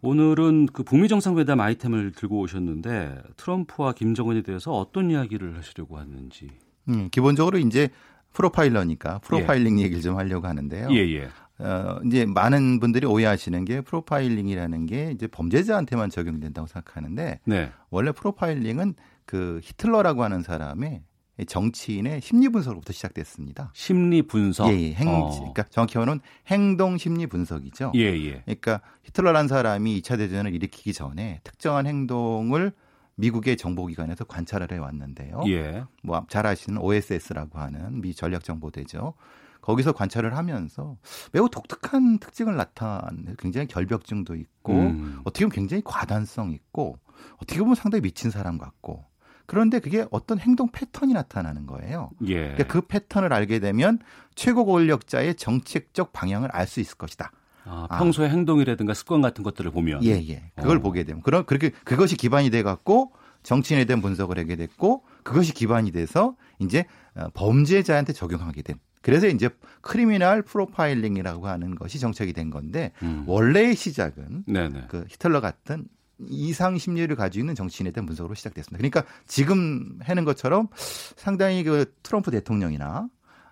오늘은 0.00 0.68
그 0.72 0.82
북미 0.82 1.08
정상회담 1.08 1.60
아이템을 1.60 2.12
들고 2.12 2.38
오셨는데 2.38 3.18
트럼프와 3.36 3.92
김정은에 3.92 4.40
대해서 4.40 4.72
어떤 4.72 5.10
이야기를 5.10 5.58
하시려고 5.58 5.98
하는지. 5.98 6.48
음, 6.88 7.08
기본적으로 7.10 7.58
이제 7.58 7.88
프로파일러니까 8.32 9.18
프로파일링 9.20 9.78
예. 9.78 9.84
얘기를 9.84 10.02
좀 10.02 10.16
하려고 10.16 10.46
하는데요. 10.46 10.88
예, 10.90 10.96
예. 10.96 11.28
어, 11.58 12.00
이제 12.06 12.24
많은 12.24 12.78
분들이 12.78 13.06
오해하시는 13.06 13.64
게 13.64 13.80
프로파일링이라는 13.80 14.86
게 14.86 15.10
이제 15.12 15.26
범죄자한테만 15.26 16.10
적용된다고 16.10 16.68
생각하는데 16.68 17.40
네. 17.44 17.72
원래 17.90 18.12
프로파일링은 18.12 18.94
그 19.24 19.60
히틀러라고 19.62 20.22
하는 20.22 20.42
사람의 20.42 21.02
정치인의 21.46 22.20
심리 22.20 22.48
분석으로부터 22.48 22.92
시작됐습니다. 22.92 23.70
심리 23.74 24.22
분석. 24.22 24.72
예, 24.72 24.80
예. 24.80 24.92
행, 24.94 25.08
어. 25.08 25.30
그러니까 25.30 25.64
정확히 25.64 25.98
말하면 25.98 26.20
행동 26.48 26.96
심리 26.96 27.26
분석이죠. 27.26 27.92
예, 27.94 28.00
예. 28.00 28.42
그러니까 28.44 28.80
히틀러라는 29.04 29.48
사람이 29.48 30.00
2차 30.00 30.16
대전을 30.18 30.54
일으키기 30.54 30.92
전에 30.92 31.40
특정한 31.44 31.86
행동을 31.86 32.72
미국의 33.18 33.56
정보기관에서 33.56 34.24
관찰을 34.24 34.72
해왔는데요. 34.72 35.42
예. 35.48 35.84
뭐잘 36.02 36.46
아시는 36.46 36.80
OSS라고 36.80 37.58
하는 37.58 38.00
미 38.00 38.14
전략정보대죠. 38.14 39.14
거기서 39.60 39.92
관찰을 39.92 40.36
하면서 40.36 40.96
매우 41.32 41.48
독특한 41.50 42.18
특징을 42.18 42.56
나타낸 42.56 43.34
굉장히 43.38 43.66
결벽증도 43.66 44.36
있고 44.36 44.72
음. 44.72 45.20
어떻게 45.24 45.44
보면 45.44 45.52
굉장히 45.52 45.82
과단성 45.84 46.52
있고 46.52 46.98
어떻게 47.36 47.58
보면 47.58 47.74
상당히 47.74 48.02
미친 48.02 48.30
사람 48.30 48.56
같고 48.56 49.04
그런데 49.46 49.80
그게 49.80 50.06
어떤 50.10 50.38
행동 50.38 50.70
패턴이 50.70 51.12
나타나는 51.12 51.66
거예요. 51.66 52.10
예. 52.26 52.34
그러니까 52.34 52.66
그 52.66 52.80
패턴을 52.82 53.32
알게 53.32 53.58
되면 53.58 53.98
최고 54.34 54.64
권력자의 54.64 55.34
정책적 55.34 56.12
방향을 56.12 56.50
알 56.52 56.66
수 56.66 56.80
있을 56.80 56.96
것이다. 56.96 57.32
아, 57.68 57.98
평소의 57.98 58.28
아. 58.28 58.32
행동이라든가 58.32 58.94
습관 58.94 59.20
같은 59.20 59.44
것들을 59.44 59.70
보면 59.70 60.02
예, 60.04 60.12
예. 60.28 60.50
그걸 60.56 60.78
어. 60.78 60.80
보게 60.80 61.04
되면 61.04 61.22
그런 61.22 61.44
그렇게 61.44 61.70
그것이 61.84 62.16
기반이 62.16 62.50
돼 62.50 62.62
갖고 62.62 63.12
정치인에 63.42 63.84
대한 63.84 64.00
분석을 64.00 64.38
하게 64.38 64.56
됐고 64.56 65.04
그것이 65.22 65.52
기반이 65.52 65.92
돼서 65.92 66.34
이제 66.58 66.86
어, 67.14 67.28
범죄자한테 67.34 68.12
적용하게 68.12 68.62
된 68.62 68.78
그래서 69.02 69.28
이제 69.28 69.48
criminal 69.80 70.42
profiling이라고 70.42 71.46
하는 71.46 71.74
것이 71.74 71.98
정책이 71.98 72.32
된 72.32 72.50
건데 72.50 72.92
음. 73.02 73.24
원래의 73.26 73.76
시작은 73.76 74.44
네네. 74.46 74.84
그 74.88 75.04
히틀러 75.08 75.40
같은 75.40 75.86
이상 76.28 76.78
심리를 76.78 77.14
가지고 77.14 77.42
있는 77.42 77.54
정치인에 77.54 77.92
대한 77.92 78.06
분석으로 78.06 78.34
시작됐습니다. 78.34 78.78
그러니까 78.78 79.04
지금 79.26 79.98
하는 80.02 80.24
것처럼 80.24 80.68
상당히 80.74 81.62
그 81.62 81.92
트럼프 82.02 82.30
대통령이나 82.30 83.08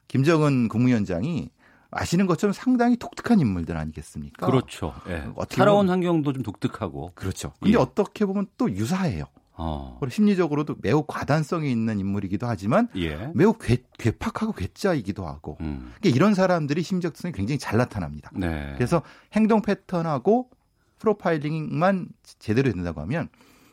김정은 0.09 0.69
국무위원장이 0.69 1.51
아시는 1.91 2.27
것처럼 2.27 2.53
상당히 2.53 2.97
독특한 2.97 3.41
인물들 3.41 3.77
아니겠습니까? 3.77 4.47
그렇죠. 4.47 4.95
예. 5.09 5.25
어떻게 5.37 5.57
살아온 5.57 5.89
환경도 5.89 6.33
좀 6.33 6.43
독특하고. 6.43 7.13
그렇죠. 7.15 7.53
근데 7.61 7.75
예. 7.75 7.81
어떻게 7.81 8.25
보면 8.27 8.47
또 8.59 8.71
유사해요. 8.71 9.25
어. 9.59 9.97
그리고 10.01 10.11
심리적으로도 10.13 10.77
매우 10.83 11.05
과단성이 11.07 11.71
있는 11.73 11.99
인물이기도 11.99 12.47
하지만 12.47 12.89
예. 12.97 13.31
매우 13.35 13.55
괴, 13.55 13.79
괴팍하고 13.99 14.53
괴짜이기도 14.53 15.27
하고 15.27 15.57
음. 15.61 15.93
그러니까 15.99 16.15
이런 16.15 16.35
사람들이 16.35 16.83
심적성이 16.83 17.33
굉장히 17.33 17.59
잘 17.59 17.79
나타납니다. 17.79 18.31
네. 18.35 18.73
그래서 18.75 19.03
행동 19.33 19.63
패턴하고 19.63 20.51
프로파일링만 20.99 22.09
제대로 22.39 22.71
된다고 22.71 23.01
하면 23.03 23.29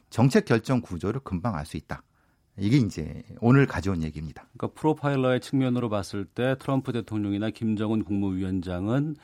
정책 0.10 0.46
결정 0.46 0.79
구조를 0.82 1.22
금방 1.22 1.55
알 1.55 1.65
수 1.65 1.75
있다. 1.75 2.03
이게 2.57 2.77
이제 2.77 3.24
오늘 3.41 3.65
가져온 3.65 4.03
얘기입니다. 4.03 4.45
그러니까 4.55 4.79
프로파일러의 4.79 5.39
측면으로 5.41 5.89
봤을 5.89 6.25
때 6.25 6.55
트럼프 6.60 6.91
대통령이나 6.93 7.50
김정은 7.50 8.03
국무위원장은 8.03 9.15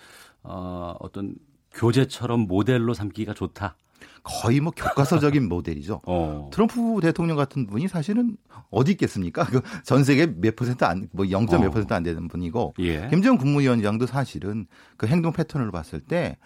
어, 0.43 0.95
어떤 0.99 1.35
교재처럼 1.73 2.41
모델로 2.41 2.93
삼기가 2.93 3.33
좋다. 3.33 3.75
거의 4.23 4.59
뭐 4.59 4.71
교과서적인 4.75 5.47
모델이죠. 5.49 6.01
어. 6.05 6.49
트럼프 6.51 6.99
대통령 7.01 7.37
같은 7.37 7.67
분이 7.67 7.87
사실은 7.87 8.37
어디 8.71 8.91
있겠습니까? 8.93 9.45
그 9.45 9.61
전 9.83 10.03
세계 10.03 10.25
몇 10.25 10.55
퍼센트 10.55 10.83
안, 10.83 11.07
뭐 11.11 11.29
0. 11.29 11.45
몇 11.45 11.55
어. 11.55 11.69
퍼센트 11.69 11.93
안 11.93 12.03
되는 12.03 12.27
분이고, 12.27 12.73
예. 12.79 13.07
김정은 13.09 13.37
국무위원장도 13.37 14.07
사실은 14.07 14.67
그 14.97 15.07
행동 15.07 15.31
패턴을 15.33 15.71
봤을 15.71 15.99
때 15.99 16.37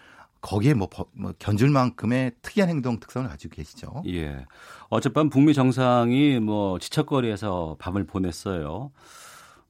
거기에 0.43 0.73
뭐, 0.73 0.87
버- 0.89 1.05
뭐 1.13 1.33
견줄 1.39 1.69
만큼의 1.69 2.33
특이한 2.41 2.69
행동 2.69 2.99
특성을 2.99 3.27
가지고 3.29 3.55
계시죠. 3.55 4.03
예. 4.07 4.45
어젯밤 4.89 5.29
북미 5.29 5.53
정상이 5.53 6.39
뭐 6.41 6.77
지척거리에서 6.79 7.77
밤을 7.79 8.05
보냈어요. 8.05 8.91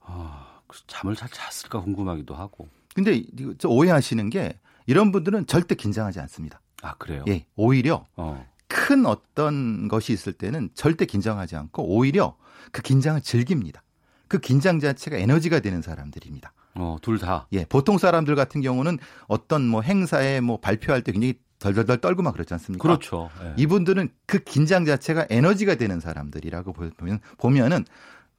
아, 0.02 0.60
그 0.68 0.80
잠을 0.88 1.16
잘 1.16 1.30
잤을까 1.30 1.80
궁금하기도 1.82 2.34
하고. 2.34 2.68
근데 2.96 3.14
이거 3.14 3.54
저 3.60 3.70
오해하시는 3.70 4.30
게 4.32 4.60
이런 4.88 5.12
분들은 5.12 5.46
절대 5.46 5.76
긴장하지 5.76 6.20
않습니다. 6.22 6.60
아, 6.82 6.96
그래요? 6.96 7.24
예, 7.28 7.46
오히려 7.56 8.08
어. 8.16 8.44
큰 8.68 9.06
어떤 9.06 9.88
것이 9.88 10.12
있을 10.12 10.34
때는 10.34 10.72
절대 10.74 11.06
긴장하지 11.06 11.56
않고 11.56 11.84
오히려 11.96 12.36
그 12.72 12.82
긴장을 12.82 13.22
즐깁니다. 13.22 13.84
그 14.28 14.40
긴장 14.40 14.80
자체가 14.80 15.18
에너지가 15.18 15.60
되는 15.60 15.84
사람들입니다. 15.84 16.52
어, 16.76 16.98
둘 17.02 17.20
다. 17.20 17.48
예, 17.54 17.66
보통 17.66 17.98
사람들 17.98 18.36
같은 18.36 18.62
경우는 18.62 18.98
어떤 19.28 19.68
뭐 19.68 19.82
행사에 19.82 20.42
뭐 20.42 20.60
발표할 20.60 21.02
때 21.02 21.12
굉장히 21.12 21.36
덜덜덜 21.60 22.00
떨고 22.00 22.24
막 22.24 22.34
그렇지 22.34 22.54
않습니까? 22.56 22.82
그렇죠. 22.82 23.30
예. 23.44 23.54
이분들은 23.58 24.10
그 24.26 24.40
긴장 24.40 24.86
자체가 24.86 25.28
에너지가 25.30 25.76
되는 25.76 26.00
사람들이라고 26.00 26.74
보면 26.74 27.20
보면은 27.38 27.86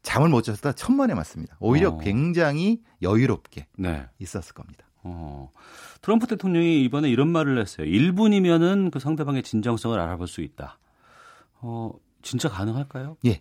잠을 0.03 0.29
못 0.29 0.43
자서 0.43 0.73
천만에 0.73 1.14
맞습니다. 1.14 1.57
오히려 1.59 1.91
어. 1.91 1.99
굉장히 1.99 2.83
여유롭게 3.00 3.67
네. 3.79 4.07
있었을 4.19 4.53
겁니다. 4.53 4.85
어. 5.03 5.50
트럼프 6.03 6.26
대통령이 6.26 6.83
이번에 6.83 7.09
이런 7.09 7.29
말을 7.29 7.59
했어요. 7.59 7.87
1분이면은 7.87 8.91
그 8.91 8.99
상대방의 8.99 9.43
진정성을 9.43 9.99
알아볼 9.99 10.29
수 10.29 10.43
있다. 10.43 10.79
어, 11.61 11.93
진짜 12.21 12.50
가능할까요? 12.50 13.17
예. 13.25 13.41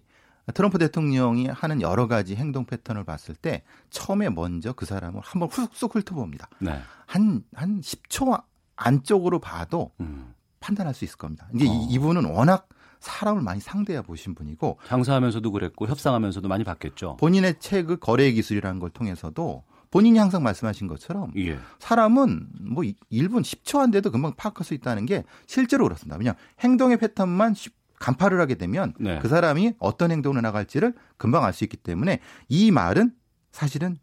트럼프 0.53 0.77
대통령이 0.77 1.47
하는 1.47 1.81
여러 1.81 2.07
가지 2.07 2.35
행동 2.35 2.65
패턴을 2.65 3.03
봤을 3.05 3.33
때 3.35 3.63
처음에 3.89 4.29
먼저 4.29 4.73
그 4.73 4.85
사람을 4.85 5.21
한번 5.23 5.49
훅 5.49 5.71
훑어봅니다. 5.73 6.49
네. 6.59 6.81
한, 7.05 7.43
한 7.53 7.79
10초 7.81 8.43
안쪽으로 8.75 9.39
봐도 9.39 9.91
음. 10.01 10.33
판단할 10.59 10.93
수 10.93 11.05
있을 11.05 11.17
겁니다. 11.17 11.47
이게 11.53 11.67
어. 11.67 11.71
이- 11.71 11.93
이분은 11.93 12.25
워낙 12.25 12.67
사람을 12.99 13.41
많이 13.41 13.59
상대해 13.59 14.01
보신 14.01 14.33
분이고 14.33 14.79
장사하면서도 14.87 15.51
그랬고 15.51 15.87
협상하면서도 15.87 16.47
많이 16.47 16.63
봤겠죠. 16.63 17.17
본인의 17.17 17.59
책을 17.59 17.97
거래 17.97 18.31
기술이라는 18.31 18.79
걸 18.79 18.89
통해서도 18.89 19.63
본인이 19.91 20.17
항상 20.17 20.41
말씀하신 20.41 20.87
것처럼 20.87 21.31
예. 21.37 21.59
사람은 21.79 22.47
뭐 22.71 22.83
1분 22.83 23.41
10초 23.41 23.79
안 23.79 23.91
돼도 23.91 24.09
금방 24.11 24.33
파악할 24.35 24.63
수 24.65 24.73
있다는 24.73 25.05
게 25.05 25.23
실제로 25.47 25.83
그렇습니다. 25.85 26.17
왜냐 26.17 26.33
행동의 26.61 26.97
패턴만 26.97 27.53
쉽- 27.53 27.75
간파를 27.99 28.39
하게 28.41 28.55
되면 28.55 28.93
네. 28.99 29.19
그 29.19 29.27
사람이 29.27 29.75
어떤 29.79 30.11
행동을 30.11 30.41
나갈지를 30.41 30.93
금방 31.17 31.43
알 31.45 31.53
수 31.53 31.63
있기 31.63 31.77
때문에 31.77 32.19
이 32.49 32.71
말은 32.71 33.13
사실은 33.51 33.97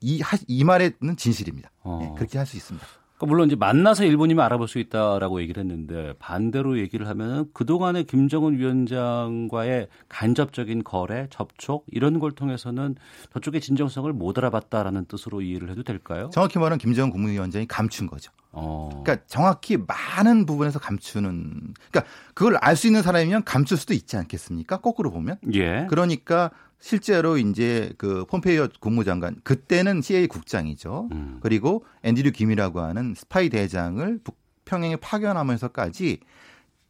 이, 0.00 0.20
하- 0.20 0.38
이 0.46 0.64
말에는 0.64 1.16
진실입니다. 1.16 1.70
어. 1.80 2.00
예, 2.02 2.14
그렇게 2.16 2.38
할 2.38 2.46
수 2.46 2.56
있습니다. 2.56 2.86
그러니까 3.20 3.26
물론 3.26 3.48
이제 3.48 3.56
만나서 3.56 4.04
1분이면 4.04 4.40
알아볼 4.40 4.66
수 4.66 4.78
있다라고 4.78 5.42
얘기를 5.42 5.62
했는데 5.62 6.14
반대로 6.18 6.78
얘기를 6.78 7.06
하면은 7.06 7.44
그동안의 7.52 8.04
김정은 8.04 8.58
위원장과의 8.58 9.88
간접적인 10.08 10.84
거래, 10.84 11.26
접촉 11.28 11.84
이런 11.88 12.18
걸 12.18 12.32
통해서는 12.32 12.96
저쪽의 13.34 13.60
진정성을 13.60 14.10
못 14.14 14.38
알아봤다라는 14.38 15.04
뜻으로 15.04 15.42
이해를 15.42 15.70
해도 15.70 15.82
될까요? 15.82 16.30
정확히 16.32 16.58
말하면 16.58 16.78
김정은 16.78 17.10
국무위원장이 17.10 17.66
감춘 17.66 18.06
거죠. 18.06 18.32
어. 18.52 18.88
그러니까 19.04 19.24
정확히 19.26 19.76
많은 19.76 20.46
부분에서 20.46 20.78
감추는 20.78 21.74
그러니까 21.90 22.12
그걸 22.34 22.56
알 22.56 22.74
수 22.80 22.86
있는 22.86 23.02
사람이면 23.02 23.44
감출 23.44 23.76
수도 23.76 23.92
있지 23.92 24.16
않겠습니까? 24.16 24.78
거꾸로 24.78 25.10
보면. 25.10 25.36
예. 25.52 25.86
그러니까 25.90 26.50
실제로 26.80 27.36
이제 27.36 27.92
그 27.98 28.24
폼페이오 28.24 28.68
국무장관 28.80 29.36
그때는 29.44 30.02
CIA 30.02 30.26
국장이죠. 30.26 31.08
음. 31.12 31.38
그리고 31.40 31.84
앤드류 32.02 32.32
김이라고 32.32 32.80
하는 32.80 33.14
스파이 33.14 33.48
대장을 33.50 34.20
북평양에 34.64 34.96
파견하면서까지 34.96 36.20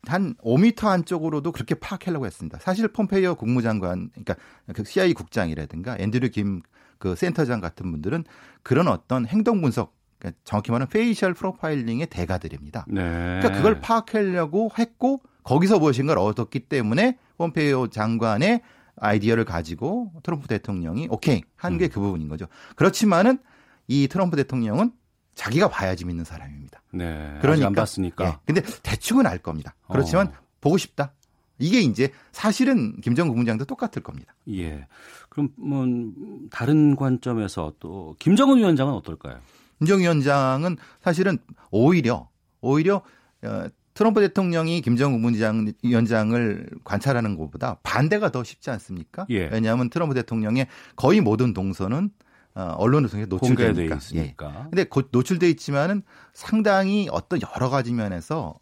한 0.04 0.34
5미터 0.36 0.86
안쪽으로도 0.86 1.52
그렇게 1.52 1.74
파악하려고 1.74 2.24
했습니다. 2.24 2.58
사실 2.60 2.88
폼페이오 2.88 3.34
국무장관, 3.34 4.10
그러니까 4.10 4.36
그 4.72 4.84
CIA 4.84 5.12
국장이라든가 5.12 5.96
앤드류 5.98 6.30
김 6.30 6.62
그 7.00 7.16
센터장 7.16 7.60
같은 7.60 7.90
분들은 7.90 8.24
그런 8.62 8.86
어떤 8.86 9.26
행동 9.26 9.62
분석, 9.62 9.96
그러니까 10.18 10.38
정확히 10.44 10.70
말하면 10.70 10.88
facial 10.88 11.34
profiling의 11.34 12.06
대가들입니다. 12.06 12.84
네. 12.88 13.00
그러니까 13.40 13.52
그걸 13.52 13.80
파악하려고 13.80 14.70
했고 14.78 15.22
거기서 15.42 15.78
무엇인가를 15.78 16.20
얻었기 16.20 16.60
때문에 16.60 17.18
폼페이오 17.38 17.88
장관의 17.88 18.60
아이디어를 18.96 19.44
가지고 19.44 20.12
트럼프 20.22 20.48
대통령이 20.48 21.08
오케이 21.10 21.42
한 21.56 21.78
게그 21.78 22.00
부분인 22.00 22.28
거죠. 22.28 22.46
그렇지만은 22.76 23.38
이 23.88 24.08
트럼프 24.08 24.36
대통령은 24.36 24.92
자기가 25.34 25.68
봐야지 25.68 26.04
믿는 26.04 26.24
사람입니다. 26.24 26.82
네. 26.92 27.38
그러니까 27.40 27.68
안 27.68 27.72
봤으니까. 27.72 28.26
예, 28.26 28.36
근데 28.44 28.62
대충은 28.82 29.26
알 29.26 29.38
겁니다. 29.38 29.74
그렇지만 29.88 30.28
어. 30.28 30.32
보고 30.60 30.76
싶다. 30.76 31.12
이게 31.58 31.80
이제 31.80 32.10
사실은 32.32 33.00
김정은 33.00 33.30
국무장도 33.30 33.66
똑같을 33.66 34.02
겁니다. 34.02 34.34
예. 34.50 34.86
그럼 35.28 35.50
뭐 35.56 35.86
다른 36.50 36.96
관점에서 36.96 37.74
또 37.78 38.16
김정은 38.18 38.58
위원장은 38.58 38.92
어떨까요? 38.94 39.38
김정은 39.78 40.02
위원장은 40.02 40.76
사실은 41.02 41.38
오히려 41.70 42.28
오히려 42.60 43.02
어, 43.42 43.66
트럼프 43.94 44.20
대통령이 44.20 44.80
김정은 44.82 45.20
국무장 45.20 45.72
위원장을 45.82 46.70
관찰하는 46.84 47.36
것보다 47.36 47.76
반대가 47.82 48.30
더 48.30 48.44
쉽지 48.44 48.70
않습니까? 48.70 49.26
예. 49.30 49.48
왜냐하면 49.48 49.90
트럼프 49.90 50.14
대통령의 50.14 50.66
거의 50.96 51.20
모든 51.20 51.52
동선은 51.52 52.10
어, 52.54 52.74
언론을 52.78 53.08
통해 53.08 53.26
노출되니까. 53.26 53.94
예. 53.94 53.96
있으니까. 53.96 54.66
근데 54.70 54.84
곧 54.84 55.08
노출돼 55.12 55.48
있지만은 55.50 56.02
상당히 56.32 57.08
어떤 57.10 57.40
여러 57.42 57.68
가지 57.68 57.92
면에서 57.92 58.54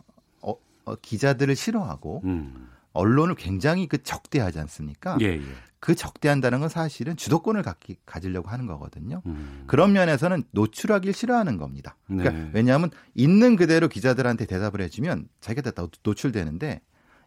어, 0.43 0.55
어, 0.85 0.95
기자들을 0.97 1.55
싫어하고 1.57 2.23
음. 2.25 2.69
언론을 2.93 3.35
굉장히 3.35 3.87
그 3.87 4.03
적대하지 4.03 4.59
않습니까? 4.61 5.17
예, 5.21 5.27
예. 5.27 5.43
그 5.81 5.95
적대한다는 5.95 6.61
건 6.61 6.69
사실은 6.69 7.17
주도권을 7.17 7.63
갖기, 7.63 7.99
가지려고 8.05 8.49
하는 8.49 8.67
거거든요. 8.67 9.23
음. 9.27 9.65
그런 9.67 9.93
면에서는 9.93 10.45
노출하기 10.51 11.13
싫어하는 11.13 11.57
겁니다. 11.57 11.97
그러니까 12.07 12.31
네. 12.31 12.51
왜냐하면 12.53 12.91
있는 13.15 13.57
그대로 13.57 13.89
기자들한테 13.89 14.47
대답을 14.47 14.81
해주면 14.83 15.29
자기가 15.41 15.71
다 15.71 15.87
노출되는데 16.03 16.81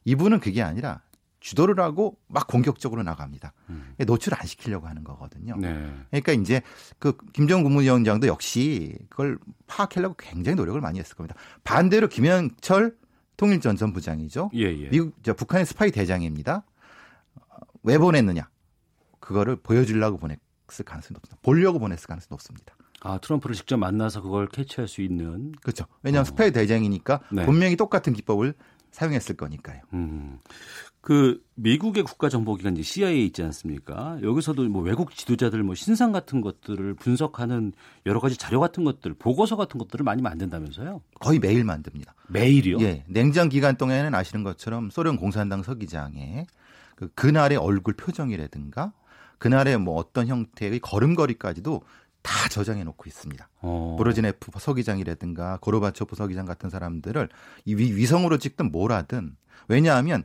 이분은 0.04 0.40
그게 0.40 0.62
아니라 0.62 1.02
주도를 1.40 1.80
하고 1.80 2.18
막 2.28 2.48
공격적으로 2.48 3.04
나갑니다. 3.04 3.54
음. 3.70 3.96
노출 4.06 4.34
안 4.36 4.46
시키려고 4.46 4.88
하는 4.88 5.04
거거든요. 5.04 5.56
네. 5.58 5.92
그러니까 6.10 6.34
이제 6.34 6.62
그 7.00 7.18
김정은 7.34 7.64
국무위원장도 7.64 8.28
역시 8.28 8.96
그걸 9.10 9.40
파악하려고 9.66 10.16
굉장히 10.18 10.56
노력을 10.56 10.80
많이 10.82 11.00
했을 11.00 11.16
겁니다. 11.16 11.36
반대로 11.64 12.08
김현철 12.08 12.96
통일전 13.38 13.76
전 13.76 13.92
부장이죠. 13.92 14.52
예, 14.54 14.66
예. 14.66 14.90
미국 14.90 15.16
저 15.24 15.34
북한의 15.34 15.66
스파이 15.66 15.90
대장입니다. 15.90 16.64
어, 17.82 17.84
왜 17.84 17.98
보냈느냐? 17.98 18.50
그거를 19.20 19.56
보여주려고 19.56 20.18
보냈을 20.18 20.86
가능성이 20.86 21.16
높습니다. 21.16 21.38
보려고 21.42 21.80
보냈을 21.80 22.08
가능성이 22.08 22.28
높습니다. 22.32 22.76
아, 23.02 23.18
트럼프를 23.18 23.56
직접 23.56 23.78
만나서 23.78 24.22
그걸 24.22 24.48
캐치할 24.48 24.88
수 24.88 25.02
있는 25.02 25.54
그렇죠. 25.62 25.86
왜냐하면 26.04 26.22
어. 26.22 26.26
스파이 26.26 26.52
대장이니까 26.52 27.22
네. 27.32 27.46
분명히 27.46 27.76
똑같은 27.76 28.14
기법을 28.14 28.54
사용했을 28.92 29.38
거니까요. 29.38 29.82
음. 29.94 30.40
그 31.00 31.44
미국의 31.56 32.04
국가정보기관 32.04 32.78
이제 32.78 32.84
CIA 32.84 33.26
있지 33.26 33.42
않습니까? 33.42 34.20
여기서도 34.22 34.70
뭐 34.70 34.84
외국 34.84 35.16
지도자들 35.16 35.64
뭐 35.64 35.74
신상 35.74 36.12
같은 36.12 36.42
것들을 36.42 36.94
분석하는 36.94 37.74
여러 38.06 38.20
가지 38.20 38.38
자료 38.38 38.60
같은 38.60 38.84
것들, 38.84 39.16
보고서 39.16 39.56
같은 39.56 39.80
것들을 39.80 40.04
많이 40.04 40.22
만든다면서요? 40.22 41.02
거의 41.20 41.40
매일 41.40 41.64
만듭니다. 41.64 42.14
매일이요? 42.28 42.80
예, 42.82 43.04
냉전 43.08 43.50
기간 43.50 43.78
동안에는 43.78 44.14
아시는 44.14 44.44
것처럼 44.44 44.92
소련 44.92 45.18
공산당 45.18 45.64
서기장의 45.64 46.46
그 47.02 47.10
그날의 47.16 47.58
얼굴 47.58 47.96
표정이라든가 47.96 48.94
그날의 49.40 49.80
뭐 49.80 49.96
어떤 49.96 50.28
형태의 50.28 50.80
걸음걸이까지도 50.82 51.82
다 52.22 52.48
저장해 52.48 52.84
놓고 52.84 53.06
있습니다. 53.08 53.50
어. 53.62 53.96
브로즈네프 53.98 54.52
서기장이라든가 54.60 55.58
고르바초프 55.62 56.16
서기장 56.16 56.46
같은 56.46 56.70
사람들을 56.70 57.28
이 57.66 57.74
위- 57.74 57.96
위성으로 57.96 58.38
찍든 58.38 58.72
뭐라든 58.72 59.36
왜냐하면 59.68 60.24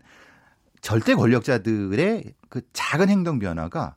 절대 0.82 1.14
권력자들의 1.14 2.34
그 2.50 2.60
작은 2.74 3.08
행동 3.08 3.38
변화가 3.38 3.96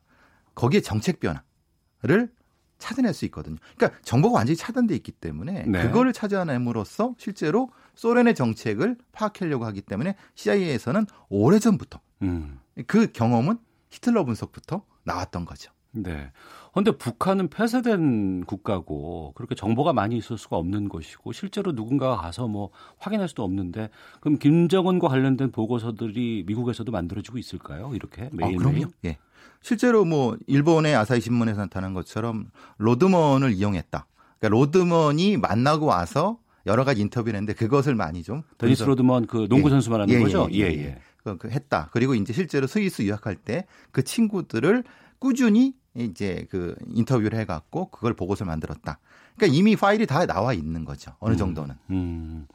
거기에 0.54 0.80
정책 0.80 1.20
변화를 1.20 2.32
찾아낼 2.78 3.12
수 3.12 3.26
있거든요. 3.26 3.56
그러니까 3.76 4.00
정보가 4.04 4.36
완전히 4.38 4.56
차단돼 4.56 4.94
있기 4.96 5.12
때문에 5.12 5.64
네. 5.66 5.82
그거를 5.82 6.14
찾아냄으로써 6.14 7.14
실제로 7.18 7.70
소련의 7.94 8.34
정책을 8.34 8.96
파악하려고 9.12 9.66
하기 9.66 9.82
때문에 9.82 10.16
CIA에서는 10.34 11.04
오래전부터 11.28 12.00
음. 12.22 12.60
그 12.86 13.10
경험은 13.12 13.58
히틀러 13.90 14.24
분석부터 14.24 14.84
나왔던 15.04 15.44
거죠. 15.44 15.72
네. 15.92 16.30
그런데 16.72 16.92
북한은 16.92 17.48
폐쇄된 17.48 18.44
국가고 18.44 19.32
그렇게 19.34 19.56
정보가 19.56 19.92
많이 19.92 20.16
있을 20.16 20.38
수가 20.38 20.56
없는 20.56 20.88
것이고 20.88 21.32
실제로 21.32 21.72
누군가가 21.72 22.16
가서 22.16 22.46
뭐 22.46 22.70
확인할 22.98 23.28
수도 23.28 23.42
없는데 23.42 23.90
그럼 24.20 24.38
김정은과 24.38 25.08
관련된 25.08 25.50
보고서들이 25.50 26.44
미국에서도 26.46 26.90
만들어지고 26.92 27.38
있을까요? 27.38 27.90
이렇게 27.94 28.30
매일매일? 28.32 28.84
아, 28.84 28.88
예. 29.06 29.18
실제로 29.62 30.04
뭐 30.04 30.36
일본의 30.46 30.94
아사히 30.94 31.20
신문에서 31.20 31.60
나타난 31.60 31.92
것처럼 31.92 32.50
로드먼을 32.78 33.52
이용했다. 33.52 34.06
그러니까 34.38 34.48
로드먼이 34.48 35.38
만나고 35.38 35.86
와서 35.86 36.38
여러 36.66 36.84
가지 36.84 37.00
인터뷰를 37.00 37.36
했는데 37.36 37.52
그것을 37.52 37.94
많이 37.94 38.22
좀 38.22 38.42
데니스 38.58 38.84
로드먼 38.84 39.26
그 39.26 39.48
농구 39.48 39.68
예. 39.68 39.70
선수 39.70 39.90
말하는 39.90 40.14
예, 40.14 40.20
거죠? 40.20 40.48
예, 40.52 40.58
예, 40.58 40.84
예. 40.84 40.98
그, 41.38 41.48
그 41.48 41.54
했다. 41.54 41.88
그리고 41.92 42.14
이제 42.14 42.32
실제로 42.32 42.66
스위스 42.66 43.02
유학할 43.02 43.36
때 43.36 43.66
그 43.92 44.02
친구들을 44.04 44.84
꾸준히 45.18 45.74
이제 45.94 46.46
그 46.50 46.74
인터뷰를 46.86 47.38
해갖고 47.40 47.90
그걸 47.90 48.14
보고서를 48.14 48.48
만들었다. 48.48 48.98
그러니까 49.36 49.56
이미 49.58 49.76
파일이 49.76 50.06
다 50.06 50.24
나와 50.26 50.52
있는 50.52 50.84
거죠. 50.84 51.12
어느 51.18 51.36
정도는. 51.36 51.74
음. 51.90 52.46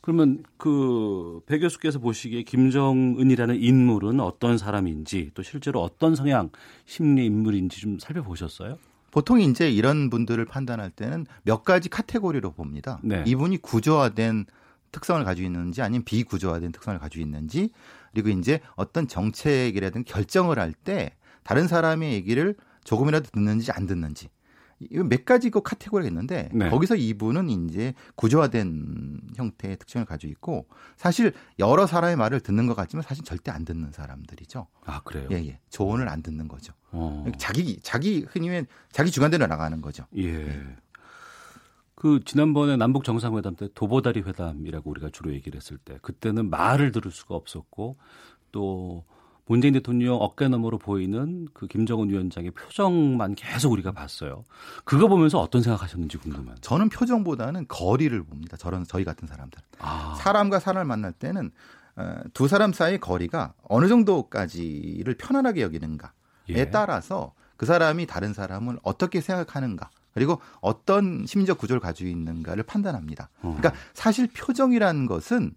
그러면 0.00 0.42
그 0.56 1.40
배 1.46 1.58
교수께서 1.58 1.98
보시기에 1.98 2.42
김정은이라는 2.42 3.60
인물은 3.60 4.20
어떤 4.20 4.58
사람인지 4.58 5.32
또 5.34 5.42
실제로 5.42 5.82
어떤 5.82 6.14
성향 6.14 6.50
심리 6.86 7.26
인물인지 7.26 7.80
좀 7.80 7.98
살펴보셨어요? 7.98 8.78
보통 9.10 9.40
이제 9.40 9.70
이런 9.70 10.10
분들을 10.10 10.44
판단할 10.44 10.90
때는 10.90 11.26
몇 11.42 11.64
가지 11.64 11.88
카테고리로 11.88 12.52
봅니다. 12.52 13.00
네. 13.02 13.24
이분이 13.26 13.58
구조화된 13.58 14.46
특성을 14.92 15.22
가지고 15.24 15.46
있는지 15.46 15.82
아니면 15.82 16.04
비구조화된 16.04 16.72
특성을 16.72 16.98
가지고 16.98 17.22
있는지 17.22 17.70
그리고 18.12 18.28
이제 18.30 18.60
어떤 18.76 19.06
정책이라든지 19.08 20.10
결정을 20.10 20.58
할 20.58 20.72
때 20.84 21.12
다른 21.42 21.66
사람의 21.66 22.12
얘기를 22.12 22.54
조금이라도 22.84 23.30
듣는지 23.30 23.72
안 23.72 23.86
듣는지 23.86 24.28
이거 24.80 25.02
몇 25.02 25.24
가지 25.24 25.50
그 25.50 25.60
카테고리가 25.60 26.08
있는데 26.08 26.48
네. 26.52 26.70
거기서 26.70 26.94
이분은 26.94 27.48
이제 27.48 27.94
구조화된 28.14 29.20
형태의 29.36 29.76
특징을 29.78 30.04
가지고 30.06 30.30
있고 30.32 30.68
사실 30.96 31.32
여러 31.58 31.86
사람의 31.86 32.16
말을 32.16 32.40
듣는 32.40 32.66
것 32.66 32.76
같지만 32.76 33.02
사실 33.02 33.24
절대 33.24 33.50
안 33.50 33.64
듣는 33.64 33.90
사람들이죠. 33.92 34.66
아 34.84 35.00
그래요? 35.02 35.28
예, 35.32 35.36
예. 35.46 35.58
조언을 35.70 36.08
안 36.08 36.22
듣는 36.22 36.46
거죠. 36.48 36.72
어. 36.92 37.24
자기 37.38 37.80
자기 37.82 38.24
흔히 38.28 38.50
말 38.50 38.66
자기 38.92 39.10
주관대로 39.10 39.46
나가는 39.46 39.80
거죠. 39.80 40.04
예. 40.16 40.64
그 41.98 42.20
지난번에 42.24 42.76
남북 42.76 43.02
정상회담 43.02 43.56
때 43.56 43.66
도보다리 43.74 44.20
회담이라고 44.20 44.88
우리가 44.88 45.08
주로 45.10 45.32
얘기를 45.32 45.56
했을 45.56 45.78
때 45.78 45.98
그때는 46.00 46.48
말을 46.48 46.92
들을 46.92 47.10
수가 47.10 47.34
없었고 47.34 47.96
또 48.52 49.04
문재인 49.46 49.74
대통령 49.74 50.14
어깨 50.14 50.46
너머로 50.46 50.78
보이는 50.78 51.48
그 51.52 51.66
김정은 51.66 52.08
위원장의 52.08 52.52
표정만 52.52 53.34
계속 53.34 53.72
우리가 53.72 53.90
봤어요. 53.90 54.44
그거 54.84 55.08
보면서 55.08 55.40
어떤 55.40 55.60
생각하셨는지 55.60 56.18
궁금해요. 56.18 56.54
저는 56.60 56.88
표정보다는 56.88 57.66
거리를 57.66 58.22
봅니다. 58.22 58.56
저런 58.56 58.84
저희 58.84 59.02
같은 59.02 59.26
사람들. 59.26 59.60
아, 59.80 60.14
사람과 60.20 60.60
사람을 60.60 60.84
만날 60.84 61.10
때는 61.10 61.50
어, 61.96 62.20
두 62.32 62.46
사람 62.46 62.72
사이의 62.72 63.00
거리가 63.00 63.54
어느 63.64 63.88
정도까지를 63.88 65.16
편안하게 65.16 65.62
여기는가에 65.62 66.10
예. 66.50 66.70
따라서 66.70 67.34
그 67.56 67.66
사람이 67.66 68.06
다른 68.06 68.34
사람을 68.34 68.78
어떻게 68.84 69.20
생각하는가 69.20 69.90
그리고 70.18 70.40
어떤 70.60 71.24
심리적 71.26 71.58
구조를 71.58 71.80
가지고 71.80 72.10
있는가를 72.10 72.64
판단합니다. 72.64 73.30
어. 73.42 73.54
그러니까 73.58 73.72
사실 73.94 74.26
표정이라는 74.28 75.06
것은 75.06 75.52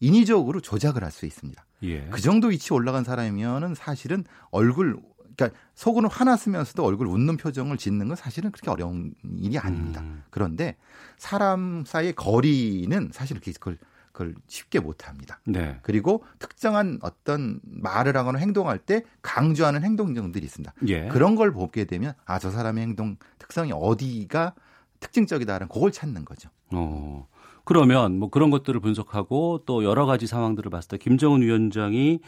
인위적으로 0.00 0.60
조작을 0.60 1.02
할 1.02 1.10
수 1.10 1.26
있습니다. 1.26 1.64
예. 1.84 2.06
그 2.10 2.20
정도 2.20 2.48
위치 2.48 2.72
올라간 2.72 3.04
사람이면은 3.04 3.74
사실은 3.74 4.24
얼굴 4.50 4.98
그러니까 5.36 5.58
속으로 5.74 6.08
화났으면서도 6.08 6.84
얼굴 6.84 7.06
웃는 7.08 7.36
표정을 7.36 7.76
짓는 7.76 8.08
건 8.08 8.16
사실은 8.16 8.50
그렇게 8.52 8.70
어려운 8.70 9.14
일이 9.38 9.58
아닙니다. 9.58 10.00
음. 10.00 10.22
그런데 10.30 10.76
사람 11.16 11.84
사이의 11.86 12.14
거리는 12.14 13.10
사실 13.12 13.34
그렇게 13.36 13.52
그걸, 13.52 13.78
그걸 14.12 14.34
쉽게 14.46 14.78
못 14.80 15.08
합니다. 15.08 15.40
네. 15.44 15.78
그리고 15.82 16.24
특정한 16.38 16.98
어떤 17.02 17.60
말을 17.64 18.16
하거나 18.16 18.38
행동할 18.38 18.78
때 18.78 19.02
강조하는 19.22 19.82
행동들이 19.82 20.44
있습니다. 20.44 20.72
예. 20.88 21.08
그런 21.08 21.34
걸 21.34 21.52
보게 21.52 21.84
되면 21.84 22.14
아 22.24 22.38
저 22.38 22.50
사람의 22.50 22.82
행동 22.82 23.16
특성이 23.44 23.72
어디가 23.74 24.54
특징적이다라는 25.00 25.68
그걸 25.68 25.92
찾는 25.92 26.24
거죠. 26.24 26.48
어. 26.72 27.28
그러면 27.64 28.18
뭐 28.18 28.30
그런 28.30 28.50
것들을 28.50 28.80
분석하고 28.80 29.62
또 29.66 29.84
여러 29.84 30.06
가지 30.06 30.26
상황들을 30.26 30.70
봤을 30.70 30.88
때 30.88 30.98
김정은 30.98 31.42
위원장이 31.42 32.20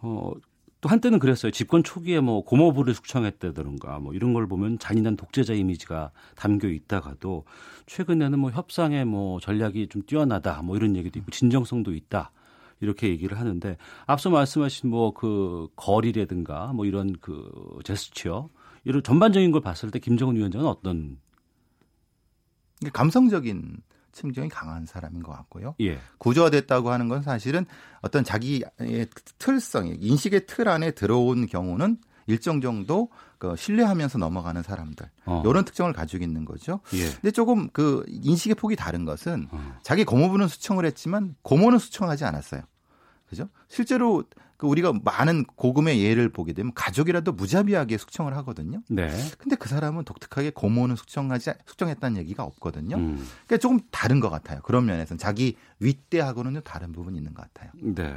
어, 0.00 0.32
또 0.80 0.88
한때는 0.88 1.20
그랬어요. 1.20 1.52
집권 1.52 1.84
초기에 1.84 2.18
뭐 2.20 2.44
고모부를 2.44 2.92
숙청했다든가 2.94 4.00
뭐 4.00 4.14
이런 4.14 4.32
걸 4.32 4.48
보면 4.48 4.80
잔인한 4.80 5.16
독재자 5.16 5.52
이미지가 5.54 6.10
담겨 6.34 6.68
있다가도 6.68 7.44
최근에는 7.86 8.38
뭐 8.38 8.50
협상의 8.50 9.04
뭐 9.04 9.38
전략이 9.38 9.88
좀 9.88 10.02
뛰어나다 10.02 10.60
뭐 10.62 10.76
이런 10.76 10.96
얘기도 10.96 11.20
있고 11.20 11.30
진정성도 11.30 11.94
있다. 11.94 12.32
이렇게 12.80 13.08
얘기를 13.10 13.38
하는데 13.38 13.76
앞서 14.06 14.28
말씀하신 14.30 14.90
뭐 14.90 15.12
그 15.12 15.68
거리라든가 15.76 16.72
뭐 16.72 16.84
이런 16.84 17.14
그 17.20 17.78
제스처 17.84 18.48
이런 18.84 19.02
전반적인 19.02 19.50
걸 19.52 19.60
봤을 19.60 19.90
때 19.90 19.98
김정은 19.98 20.36
위원장은 20.36 20.66
어떤 20.66 21.18
감성적인 22.92 23.78
측정이 24.12 24.48
강한 24.48 24.86
사람인 24.86 25.22
것 25.22 25.32
같고요. 25.32 25.74
예. 25.80 25.98
구조화됐다고 26.18 26.90
하는 26.90 27.08
건 27.08 27.22
사실은 27.22 27.64
어떤 28.02 28.24
자기의 28.24 28.62
틀성, 29.38 29.96
인식의 29.98 30.46
틀 30.46 30.68
안에 30.68 30.92
들어온 30.92 31.46
경우는 31.46 31.98
일정 32.26 32.60
정도 32.60 33.08
그 33.38 33.56
신뢰하면서 33.56 34.18
넘어가는 34.18 34.62
사람들 34.62 35.10
어. 35.24 35.42
이런 35.44 35.64
특징을 35.64 35.92
가지고 35.92 36.22
있는 36.22 36.44
거죠. 36.44 36.80
예. 36.94 37.10
근데 37.10 37.30
조금 37.30 37.68
그 37.72 38.04
인식의 38.08 38.54
폭이 38.54 38.76
다른 38.76 39.04
것은 39.04 39.48
어. 39.50 39.78
자기 39.82 40.04
고모부는 40.04 40.46
수청을 40.46 40.84
했지만 40.84 41.34
고모는 41.42 41.78
수청하지 41.78 42.24
않았어요. 42.24 42.62
그죠? 43.28 43.48
실제로 43.68 44.24
그 44.28 44.34
우리가 44.68 44.92
많은 45.04 45.44
고금의 45.44 46.02
예를 46.02 46.28
보게 46.28 46.52
되면 46.52 46.72
가족이라도 46.74 47.32
무자비하게 47.32 47.98
숙청을 47.98 48.36
하거든요. 48.38 48.82
네. 48.88 49.10
근데 49.38 49.56
그 49.56 49.68
사람은 49.68 50.04
독특하게 50.04 50.50
고모는 50.50 50.96
숙청하지 50.96 51.52
숙청했다는 51.66 52.16
얘기가 52.18 52.44
없거든요. 52.44 52.96
음. 52.96 53.26
그러니까 53.46 53.58
조금 53.58 53.80
다른 53.90 54.20
것 54.20 54.30
같아요. 54.30 54.60
그런 54.62 54.86
면에서는 54.86 55.18
자기 55.18 55.56
윗대하고는 55.80 56.54
좀 56.54 56.62
다른 56.62 56.92
부분이 56.92 57.18
있는 57.18 57.34
것 57.34 57.42
같아요. 57.42 57.70
네. 57.74 58.14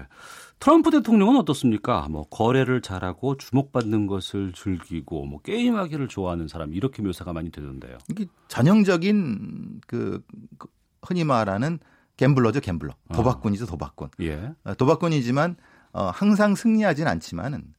트럼프 0.60 0.90
대통령은 0.92 1.38
어떻습니까? 1.38 2.08
뭐 2.10 2.24
거래를 2.30 2.82
잘하고 2.82 3.38
주목받는 3.38 4.08
것을 4.08 4.54
즐기고 4.54 5.26
뭐 5.26 5.42
게임하기를 5.42 6.08
좋아하는 6.08 6.48
사람 6.48 6.74
이렇게 6.74 7.02
묘사가 7.02 7.34
많이 7.34 7.52
되던데요. 7.52 7.98
이게 8.10 8.26
전형적인 8.48 9.82
그, 9.88 10.24
그 10.58 10.68
흔히 11.02 11.24
말하는 11.24 11.80
갬블러죠, 12.18 12.62
갬블러. 12.62 12.94
도박꾼이죠, 13.14 13.66
도박꾼. 13.66 14.10
예. 14.22 14.54
어, 14.64 14.74
도박꾼이지만 14.74 15.58
어, 15.96 16.12
항상 16.14 16.56
승리하진 16.56 17.08
않지만은 17.08 17.74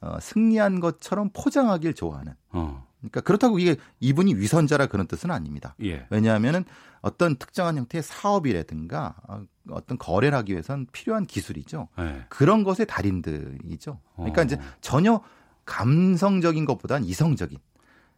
어, 0.00 0.18
승리한 0.20 0.80
것처럼 0.80 1.30
포장하길 1.32 1.94
좋아하는. 1.94 2.34
어. 2.50 2.84
그러니까 2.98 3.20
그렇다고 3.20 3.60
이게 3.60 3.76
이분이 4.00 4.34
위선자라 4.34 4.86
그런 4.86 5.06
뜻은 5.06 5.30
아닙니다. 5.30 5.76
예. 5.84 6.04
왜냐하면은 6.10 6.64
어떤 7.00 7.36
특정한 7.36 7.78
형태의 7.78 8.02
사업이라든가 8.02 9.14
어, 9.28 9.44
어떤 9.70 9.98
거래를 9.98 10.36
하기 10.38 10.52
위해선 10.52 10.88
필요한 10.90 11.26
기술이죠. 11.26 11.88
예. 12.00 12.24
그런 12.28 12.64
것의 12.64 12.86
달인들이죠. 12.88 14.00
그러니까 14.16 14.42
어. 14.42 14.44
이제 14.44 14.58
전혀 14.80 15.22
감성적인 15.64 16.64
것보다는 16.64 17.06
이성적인. 17.06 17.56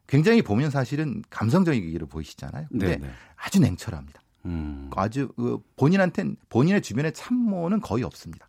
굉장히 0.06 0.40
보면 0.40 0.70
사실은 0.70 1.22
감성적이기를 1.28 2.06
보이시잖아요. 2.06 2.68
근데 2.70 2.86
네, 2.86 2.96
네. 2.96 3.10
아주 3.36 3.60
냉철합니다. 3.60 4.20
음. 4.46 4.90
아주 4.96 5.28
그 5.36 5.58
본인한테 5.76 6.34
본인의 6.48 6.80
주변에 6.80 7.10
참모는 7.12 7.80
거의 7.80 8.02
없습니다. 8.02 8.48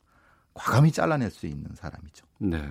과감히 0.54 0.92
잘라낼 0.92 1.32
수 1.32 1.48
있는 1.48 1.68
사람이죠. 1.76 2.26
네. 2.40 2.62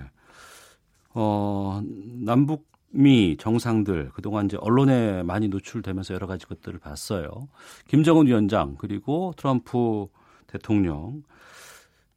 어, 1.13 1.81
남북 2.21 2.71
미 2.95 3.37
정상들 3.37 4.11
그동안 4.13 4.45
이제 4.45 4.57
언론에 4.59 5.23
많이 5.23 5.47
노출되면서 5.47 6.13
여러 6.13 6.27
가지 6.27 6.45
것들을 6.45 6.79
봤어요. 6.79 7.49
김정은 7.87 8.27
위원장 8.27 8.75
그리고 8.77 9.33
트럼프 9.35 10.07
대통령 10.45 11.23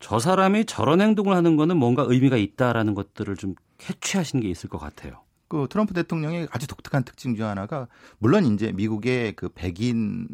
저 0.01 0.19
사람이 0.19 0.67
저런 0.67 1.01
행동을 1.01 1.35
하는 1.35 1.57
거는 1.57 1.79
뭔가 1.79 2.05
의미가 2.07 2.37
있다라는 2.37 2.95
것들을 2.95 3.37
좀 3.37 3.55
캐치하신 3.79 4.41
게 4.41 4.49
있을 4.51 4.69
것 4.69 4.79
같아요. 4.79 5.23
그 5.49 5.67
트럼프 5.71 5.95
대통령의 5.95 6.49
아주 6.51 6.67
독특한 6.67 7.05
특징 7.05 7.37
중 7.37 7.47
하나가 7.47 7.89
물론 8.19 8.45
이제 8.45 8.73
미국의 8.73 9.35
그 9.35 9.49
백인 9.49 10.29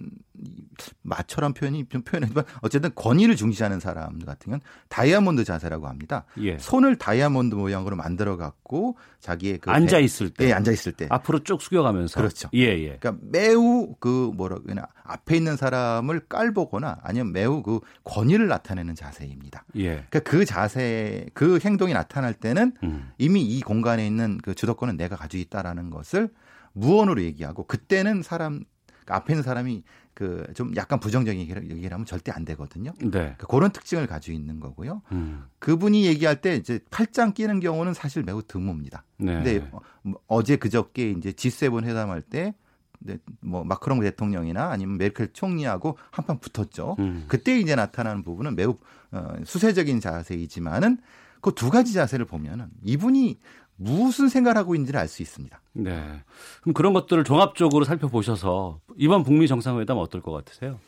마처럼 1.03 1.53
표현이 1.53 1.87
좀 1.89 2.03
표현하지만 2.03 2.45
어쨌든 2.63 2.91
권위를 2.95 3.37
중시하는 3.37 3.81
사람 3.81 4.19
같은 4.21 4.47
경우는 4.47 4.61
다이아몬드 4.89 5.45
자세라고 5.45 5.87
합니다. 5.87 6.25
예. 6.39 6.57
손을 6.59 6.97
다이아몬드 6.97 7.55
모양으로 7.55 7.97
만들어 7.97 8.37
갖고 8.37 8.97
자기의 9.21 9.59
그 9.59 9.71
앉아 9.71 9.99
배- 9.99 10.03
있을 10.05 10.31
때. 10.31 10.47
예, 10.49 10.53
앉아 10.53 10.73
있을 10.73 10.93
때. 10.93 11.07
앞으로 11.11 11.41
쭉 11.45 11.61
숙여가면서. 11.61 12.19
그렇죠. 12.21 12.49
예, 12.55 12.61
예. 12.79 12.97
그러니까 12.99 13.17
매우 13.31 13.95
그 14.01 14.31
뭐라 14.35 14.59
그러나 14.63 14.87
앞에 15.05 15.37
있는 15.37 15.57
사람을 15.57 16.21
깔보거나 16.29 17.01
아니면 17.03 17.33
매우 17.33 17.63
그 17.63 17.81
권위를 18.05 18.49
나타내는 18.49 18.95
자세입니다. 18.95 19.65
예. 19.77 20.05
그러니까 20.09 20.21
그 20.21 20.45
자세, 20.45 21.27
그 21.35 21.59
행동이 21.63 21.93
나타날 21.93 22.35
때는 22.35 22.73
음. 22.83 23.11
이미 23.19 23.43
이 23.43 23.61
공간에 23.61 24.07
있는 24.07 24.39
그 24.43 24.55
주도권은 24.55 24.97
내가 24.97 25.17
가지고 25.17 25.41
있다라는 25.43 25.91
것을 25.91 26.31
무언으로 26.73 27.23
얘기하고 27.23 27.67
그때는 27.67 28.23
사람 28.23 28.65
그 29.05 29.13
앞에 29.13 29.33
있는 29.35 29.43
사람이 29.43 29.83
그 30.15 30.45
좀 30.55 30.75
약간 30.77 31.01
부정적인 31.01 31.41
얘기를, 31.41 31.93
하면 31.93 32.07
절대 32.07 32.33
안 32.33 32.45
되거든요. 32.45 32.93
네. 33.01 33.09
그러니까 33.11 33.47
그런 33.47 33.71
특징을 33.71 34.07
가지고 34.07 34.37
있는 34.37 34.61
거고요. 34.61 35.03
음. 35.13 35.45
그분이 35.59 36.07
얘기할 36.07 36.41
때 36.41 36.57
이제 36.57 36.81
팔짱 36.91 37.33
끼는 37.33 37.61
경우는 37.61 37.95
사실 37.95 38.23
매우 38.23 38.43
드뭅니다. 38.43 39.03
네. 39.19 39.35
근데 39.35 39.69
어, 39.73 39.81
뭐 40.03 40.21
어제 40.27 40.57
그저께 40.57 41.11
이제 41.13 41.33
G7 41.33 41.85
회담할 41.85 42.23
때 42.23 42.55
네, 42.99 43.19
뭐 43.41 43.65
마크롱 43.65 44.01
대통령이나 44.01 44.71
아니면 44.71 44.97
메르켈 44.99 45.33
총리하고 45.33 45.99
한판 46.11 46.39
붙었죠. 46.39 46.97
음. 46.99 47.25
그때 47.29 47.59
이제 47.59 47.75
나타나는 47.75 48.23
부분은 48.23 48.55
매우 48.55 48.77
어, 49.11 49.35
수세적인 49.45 50.01
자세이지만은 50.01 50.99
그 51.43 51.51
두 51.51 51.71
가지 51.71 51.93
자세를 51.93 52.25
보면은 52.25 52.69
이분이 52.85 53.41
무슨 53.83 54.29
생각을 54.29 54.57
하고 54.57 54.75
있는지를 54.75 54.99
알 54.99 55.09
수 55.09 55.23
있습니다. 55.23 55.61
네. 55.75 56.23
그럼 56.63 56.75
그런 56.75 56.93
것들을 56.93 57.25
종합적으로 57.25 57.85
살펴보셔서 57.85 58.81
이번 58.97 59.25
북미 59.25 59.49
정상회담 59.49 59.99
어떨 59.99 60.23
것 60.23 60.33
같으세요? 60.33 60.79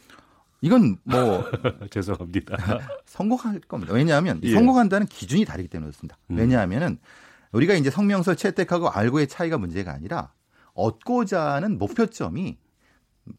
이건 0.60 0.96
뭐 1.04 1.44
죄송합니다. 1.90 2.56
성공할 3.04 3.60
겁니다. 3.60 3.92
왜냐하면 3.92 4.40
이 4.42 4.48
예. 4.48 4.54
성공한다는 4.54 5.06
기준이 5.06 5.44
다르기 5.44 5.68
때문에 5.68 5.90
그렇습니다. 5.90 6.16
음. 6.30 6.36
왜냐하면은 6.38 6.98
우리가 7.52 7.74
이제 7.74 7.90
성명서 7.90 8.34
채택하고 8.34 8.88
알고의 8.88 9.28
차이가 9.28 9.58
문제가 9.58 9.92
아니라 9.92 10.32
얻고자 10.72 11.52
하는 11.52 11.78
목표점이 11.78 12.58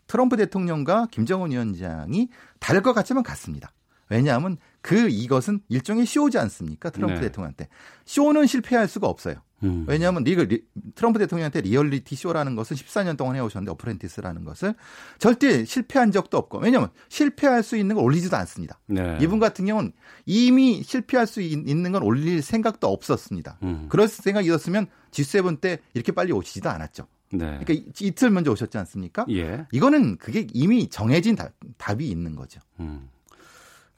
트럼프 0.08 0.38
대통령과 0.38 1.08
김정은 1.12 1.52
위원장이 1.52 2.30
다를 2.60 2.82
것 2.82 2.94
같지만 2.94 3.24
같습니다. 3.24 3.72
왜냐하면 4.10 4.58
그 4.82 5.10
이것은 5.10 5.62
일종의 5.68 6.06
쇼지 6.06 6.38
않습니까? 6.38 6.92
트럼프 6.92 7.16
네. 7.16 7.22
대통령한테. 7.22 7.68
쇼는 8.06 8.46
실패할 8.46 8.88
수가 8.88 9.08
없어요. 9.08 9.36
음. 9.64 9.86
왜냐하면 9.88 10.24
리그 10.24 10.42
리- 10.42 10.64
트럼프 10.96 11.18
대통령한테 11.20 11.62
리얼리티 11.62 12.16
쇼라는 12.16 12.56
것은 12.56 12.76
14년 12.76 13.18
동안 13.18 13.36
해오셨는데 13.36 13.72
Apprentice라는 13.72 14.44
것을 14.44 14.76
절대 15.18 15.64
실패한 15.66 16.12
적도 16.12 16.38
없고 16.38 16.60
왜냐하면 16.60 16.90
실패할 17.10 17.64
수 17.64 17.78
있는 17.78 17.96
걸 17.96 18.04
올리지도 18.04 18.36
않습니다. 18.38 18.80
네. 18.88 19.18
이분 19.22 19.40
같은 19.40 19.66
경우는 19.66 19.94
이미 20.26 20.84
실패할 20.84 21.26
수 21.28 21.42
있- 21.42 21.68
있는 21.68 21.92
건 21.92 22.04
올릴 22.04 22.42
생각도 22.42 22.88
없었습니다. 22.88 23.60
음. 23.64 23.86
그럴 23.90 24.08
생각이 24.08 24.48
있었으면 24.48 24.88
G7 25.12 25.62
때 25.62 25.80
이렇게 25.94 26.12
빨리 26.12 26.32
오시지도 26.34 26.70
않았죠. 26.70 27.08
네. 27.32 27.40
그러니까 27.64 27.74
이- 27.74 27.86
이틀 28.02 28.30
먼저 28.30 28.52
오셨지 28.52 28.78
않습니까? 28.78 29.26
예. 29.32 29.66
이거는 29.72 30.18
그게 30.18 30.46
이미 30.54 30.90
정해진 30.90 31.36
답, 31.36 31.54
답이 31.78 32.08
있는 32.08 32.36
거죠. 32.36 32.60
음. 32.80 33.10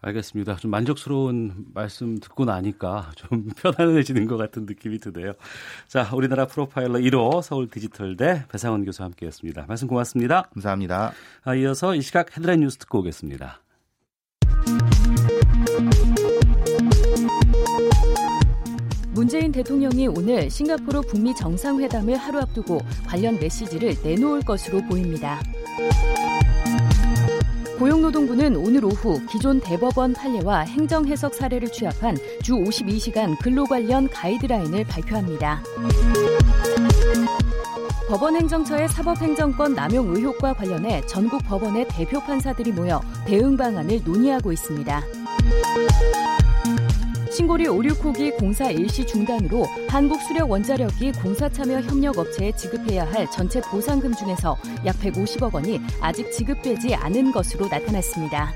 알겠습니다. 0.02 0.56
좀 0.58 0.72
만족스러운 0.72 1.66
말씀 1.74 2.20
듣고 2.20 2.46
나니까 2.46 3.12
좀 3.16 3.50
편안해지는 3.58 4.28
것 4.28 4.38
같은 4.38 4.66
느낌이 4.66 5.00
드네요. 5.00 5.34
자, 5.88 6.10
우리나라 6.14 6.46
프로파일러 6.46 7.00
1호 7.00 7.42
서울 7.42 7.70
디지털대 7.70 8.46
배상원 8.50 8.86
교수와 8.86 9.08
함께했습니다. 9.08 9.66
말씀 9.68 9.88
고맙습니다. 9.88 10.44
감사합니다. 10.54 11.14
아, 11.44 11.56
이어서 11.56 11.96
이 11.96 12.02
시각 12.02 12.36
헤드라인 12.38 12.62
뉴스 12.62 12.78
듣고 12.78 13.00
오겠습니다. 13.00 13.62
문재인 19.18 19.52
대통령이 19.52 20.10
오늘 20.10 20.48
싱가포르 20.48 21.02
북미 21.02 21.34
정상회담을 21.34 22.16
하루 22.18 22.40
앞두고 22.40 22.80
관련 23.08 23.40
메시지를 23.40 23.96
내놓을 24.04 24.42
것으로 24.42 24.82
보입니다. 24.88 25.42
고용노동부는 27.78 28.56
오늘 28.56 28.84
오후 28.84 29.22
기존 29.30 29.60
대법원 29.60 30.14
판례와 30.14 30.62
행정해석 30.62 31.36
사례를 31.36 31.72
취합한 31.72 32.18
주 32.42 32.54
52시간 32.56 33.40
근로 33.40 33.66
관련 33.66 34.10
가이드라인을 34.10 34.84
발표합니다. 34.86 35.62
법원 38.08 38.36
행정처의 38.36 38.88
사법행정권 38.90 39.76
남용 39.76 40.16
의혹과 40.16 40.54
관련해 40.54 41.06
전국 41.06 41.44
법원의 41.44 41.88
대표 41.90 42.20
판사들이 42.20 42.72
모여 42.72 43.00
대응 43.26 43.56
방안을 43.56 44.02
논의하고 44.04 44.52
있습니다. 44.52 45.04
신고리 47.38 47.68
오류코기 47.68 48.32
공사 48.32 48.72
일시 48.72 49.06
중단으로 49.06 49.64
한국수력원자력이 49.90 51.12
공사 51.22 51.48
참여 51.48 51.82
협력 51.82 52.18
업체에 52.18 52.52
지급해야 52.54 53.06
할 53.12 53.30
전체 53.30 53.62
보상금 53.62 54.12
중에서 54.12 54.58
약 54.88 54.96
150억 54.96 55.54
원이 55.54 55.80
아직 56.02 56.32
지급되지 56.32 56.96
않은 56.96 57.32
것으로 57.32 57.68
나타났습니다. 57.68 58.52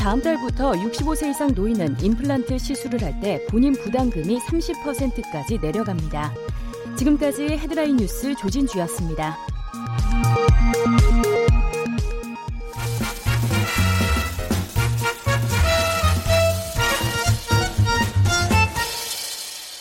다음 0.00 0.22
달부터 0.22 0.72
65세 0.72 1.28
이상 1.32 1.52
노인은 1.54 1.98
임플란트 2.00 2.56
시술을 2.56 3.02
할 3.02 3.20
때 3.20 3.44
본인 3.50 3.74
부담금이 3.74 4.38
30%까지 4.38 5.58
내려갑니다. 5.58 6.32
지금까지 6.96 7.42
헤드라인 7.58 7.96
뉴스 7.96 8.34
조진주였습니다. 8.36 9.36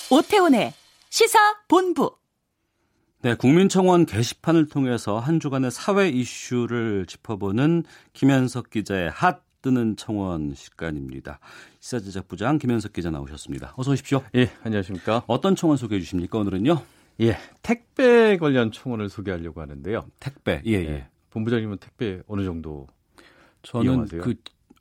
오태훈의 0.09 0.73
시사 1.09 1.37
본부. 1.67 2.15
네, 3.21 3.35
국민청원 3.35 4.05
게시판을 4.05 4.67
통해서 4.67 5.19
한 5.19 5.39
주간의 5.39 5.71
사회 5.71 6.07
이슈를 6.07 7.05
짚어보는 7.07 7.83
김현석 8.13 8.69
기자의 8.69 9.09
핫 9.09 9.41
뜨는 9.61 9.97
청원 9.97 10.53
시간입니다. 10.55 11.39
시사 11.79 11.99
제작부장 11.99 12.57
김현석 12.57 12.93
기자 12.93 13.09
나오셨습니다. 13.09 13.73
어서 13.75 13.91
오십시오. 13.91 14.23
예, 14.35 14.49
안녕하십니까. 14.63 15.23
어떤 15.27 15.55
청원 15.55 15.77
소개해 15.77 15.99
주십니까, 15.99 16.37
오늘은요? 16.37 16.81
예, 17.21 17.37
택배 17.63 18.37
관련 18.37 18.71
청원을 18.71 19.09
소개하려고 19.09 19.59
하는데요. 19.61 20.05
택배. 20.19 20.61
예, 20.65 20.71
예. 20.71 20.85
예. 20.85 21.07
본부장님은 21.31 21.79
택배 21.79 22.21
어느 22.27 22.45
정도 22.45 22.87
저는 23.63 23.85
이용하세요? 23.85 24.21
그, 24.21 24.35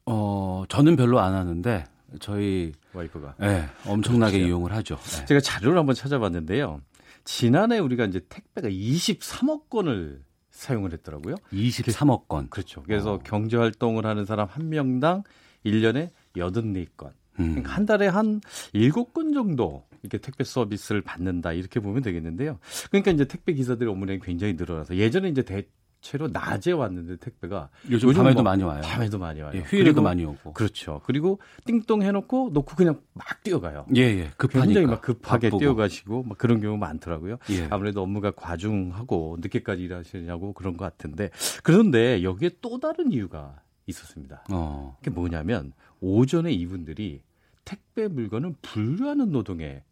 어, 0.04 0.64
저는 0.68 0.94
별로 0.96 1.18
안 1.18 1.34
하는데, 1.34 1.84
저희, 2.20 2.72
와이프가? 2.92 3.36
예, 3.42 3.68
엄청나게 3.86 4.38
그렇죠. 4.38 4.48
이용을 4.48 4.72
하죠. 4.72 4.98
예. 5.20 5.24
제가 5.26 5.40
자료를 5.40 5.78
한번 5.78 5.94
찾아봤는데요. 5.94 6.80
지난해 7.24 7.78
우리가 7.78 8.04
이제 8.04 8.20
택배가 8.28 8.68
23억 8.68 9.68
건을 9.68 10.22
사용을 10.50 10.92
했더라고요. 10.92 11.34
23억 11.52 12.28
건. 12.28 12.48
그렇죠. 12.48 12.82
그래서 12.82 13.14
어. 13.14 13.18
경제 13.18 13.56
활동을 13.56 14.06
하는 14.06 14.24
사람 14.24 14.48
한 14.48 14.68
명당 14.68 15.22
1년에 15.64 16.10
84건. 16.34 17.12
음. 17.38 17.50
그러니까 17.50 17.72
한 17.72 17.84
달에 17.84 18.06
한 18.06 18.40
7건 18.72 19.34
정도 19.34 19.84
이렇게 20.02 20.18
택배 20.18 20.44
서비스를 20.44 21.02
받는다 21.02 21.52
이렇게 21.52 21.80
보면 21.80 22.02
되겠는데요. 22.02 22.58
그러니까 22.90 23.10
이제 23.10 23.26
택배 23.26 23.52
기사들의 23.52 23.90
업무 23.92 24.06
량이 24.06 24.20
굉장히 24.20 24.54
늘어나서 24.54 24.96
예전에 24.96 25.28
이제 25.28 25.42
대 25.42 25.66
체로 26.06 26.28
낮에 26.28 26.70
왔는데 26.70 27.16
택배가 27.16 27.68
요즘 27.90 28.10
요즘 28.10 28.22
밤에도 28.22 28.36
뭐 28.36 28.44
많이 28.44 28.62
와요. 28.62 28.80
밤에도 28.84 29.18
많이 29.18 29.40
와요. 29.40 29.50
예, 29.56 29.58
휴일에도 29.60 29.94
그리고- 29.94 30.02
많이 30.02 30.24
오고. 30.24 30.52
그렇죠. 30.52 31.00
그리고 31.04 31.40
띵동 31.64 32.02
해놓고 32.02 32.50
놓고 32.52 32.76
그냥 32.76 33.00
막 33.12 33.42
뛰어가요. 33.42 33.86
예, 33.96 34.02
예. 34.02 34.30
급하니까. 34.36 34.64
굉장히 34.66 34.86
막 34.86 35.00
급하게 35.02 35.48
바쁘고. 35.48 35.58
뛰어가시고 35.58 36.22
막 36.22 36.38
그런 36.38 36.60
경우 36.60 36.76
많더라고요. 36.76 37.38
예. 37.50 37.66
아무래도 37.70 38.02
업무가 38.02 38.30
과중하고 38.30 39.38
늦게까지 39.40 39.82
일하시냐고 39.82 40.52
그런 40.52 40.76
것 40.76 40.84
같은데 40.84 41.30
그런데 41.64 42.22
여기에 42.22 42.50
또 42.62 42.78
다른 42.78 43.10
이유가 43.10 43.56
있었습니다. 43.86 44.44
어. 44.50 44.96
그게 45.00 45.10
뭐냐면 45.10 45.72
오전에 46.00 46.52
이분들이 46.52 47.22
택배 47.64 48.06
물건을 48.06 48.54
분류하는 48.62 49.32
노동에 49.32 49.82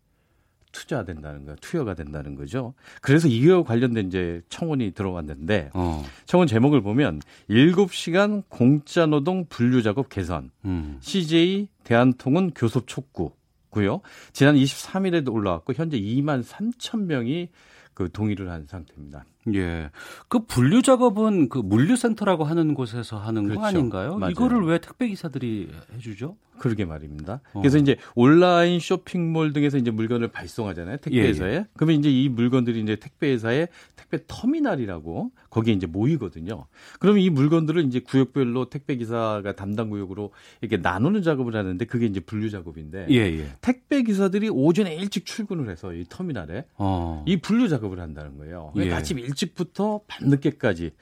투자된다는 0.74 1.46
거, 1.46 1.54
투여가 1.60 1.94
된다는 1.94 2.34
거죠. 2.34 2.74
그래서 3.00 3.28
이와 3.28 3.62
관련된 3.62 4.08
이제 4.08 4.42
청원이 4.50 4.90
들어왔는데 4.90 5.70
어. 5.72 6.04
청원 6.26 6.46
제목을 6.48 6.82
보면 6.82 7.20
7시간 7.48 8.42
공짜 8.48 9.06
노동 9.06 9.46
분류 9.46 9.82
작업 9.82 10.10
개선. 10.10 10.50
음. 10.66 10.98
CJ 11.00 11.68
대한통운 11.84 12.50
교섭 12.54 12.86
촉구고요. 12.86 14.00
지난 14.32 14.56
23일에도 14.56 15.32
올라왔고 15.32 15.72
현재 15.72 15.98
2만 15.98 16.42
3천 16.44 17.04
명이 17.04 17.48
그 17.94 18.10
동의를 18.12 18.50
한 18.50 18.66
상태입니다. 18.66 19.24
예. 19.54 19.90
그 20.28 20.40
분류 20.40 20.82
작업은 20.82 21.48
그 21.48 21.58
물류센터라고 21.58 22.44
하는 22.44 22.74
곳에서 22.74 23.18
하는 23.18 23.44
그렇죠. 23.44 23.60
거 23.60 23.66
아닌가요? 23.66 24.18
맞아요. 24.18 24.32
이거를 24.32 24.64
왜 24.64 24.78
택배 24.78 25.06
기사들이 25.06 25.70
해 25.92 25.98
주죠? 25.98 26.36
그러게 26.58 26.84
말입니다. 26.84 27.40
어. 27.52 27.60
그래서 27.60 27.78
이제 27.78 27.96
온라인 28.14 28.80
쇼핑몰 28.80 29.52
등에서 29.52 29.78
이제 29.78 29.90
물건을 29.90 30.28
발송하잖아요. 30.28 30.98
택배회사에. 30.98 31.54
예, 31.54 31.66
그러면 31.74 31.96
이제 31.96 32.10
이 32.10 32.28
물건들이 32.28 32.80
이제 32.80 32.96
택배회사의 32.96 33.68
택배 33.96 34.18
터미널이라고 34.26 35.32
거기에 35.50 35.74
이제 35.74 35.86
모이거든요. 35.86 36.66
그러면 37.00 37.22
이 37.22 37.30
물건들을 37.30 37.84
이제 37.84 38.00
구역별로 38.00 38.70
택배 38.70 38.96
기사가 38.96 39.54
담당 39.56 39.90
구역으로 39.90 40.32
이렇게 40.60 40.76
나누는 40.76 41.22
작업을 41.22 41.56
하는데 41.56 41.84
그게 41.84 42.06
이제 42.06 42.20
분류 42.20 42.50
작업인데 42.50 43.06
예, 43.10 43.16
예. 43.16 43.46
택배 43.60 44.02
기사들이 44.02 44.48
오전에 44.48 44.94
일찍 44.94 45.26
출근을 45.26 45.68
해서 45.68 45.92
이 45.92 46.04
터미널에 46.08 46.66
어. 46.76 47.24
이 47.26 47.40
분류 47.40 47.68
작업을 47.68 48.00
한다는 48.00 48.36
거예요. 48.38 48.70
그러니까 48.72 48.96
예. 48.96 48.98
아침 48.98 49.18
일찍부터 49.18 50.02
밤늦게까지 50.06 50.92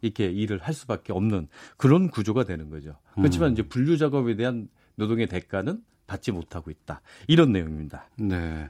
이렇게 0.00 0.26
일을 0.30 0.58
할 0.58 0.74
수밖에 0.74 1.12
없는 1.12 1.48
그런 1.76 2.08
구조가 2.08 2.44
되는 2.44 2.70
거죠. 2.70 2.96
그렇지만 3.14 3.50
음. 3.50 3.52
이제 3.54 3.62
분류 3.62 3.96
작업에 3.96 4.36
대한 4.36 4.68
노동의 4.98 5.26
대가는 5.26 5.80
받지 6.06 6.32
못하고 6.32 6.70
있다. 6.70 7.00
이런 7.28 7.52
내용입니다. 7.52 8.06
네. 8.18 8.68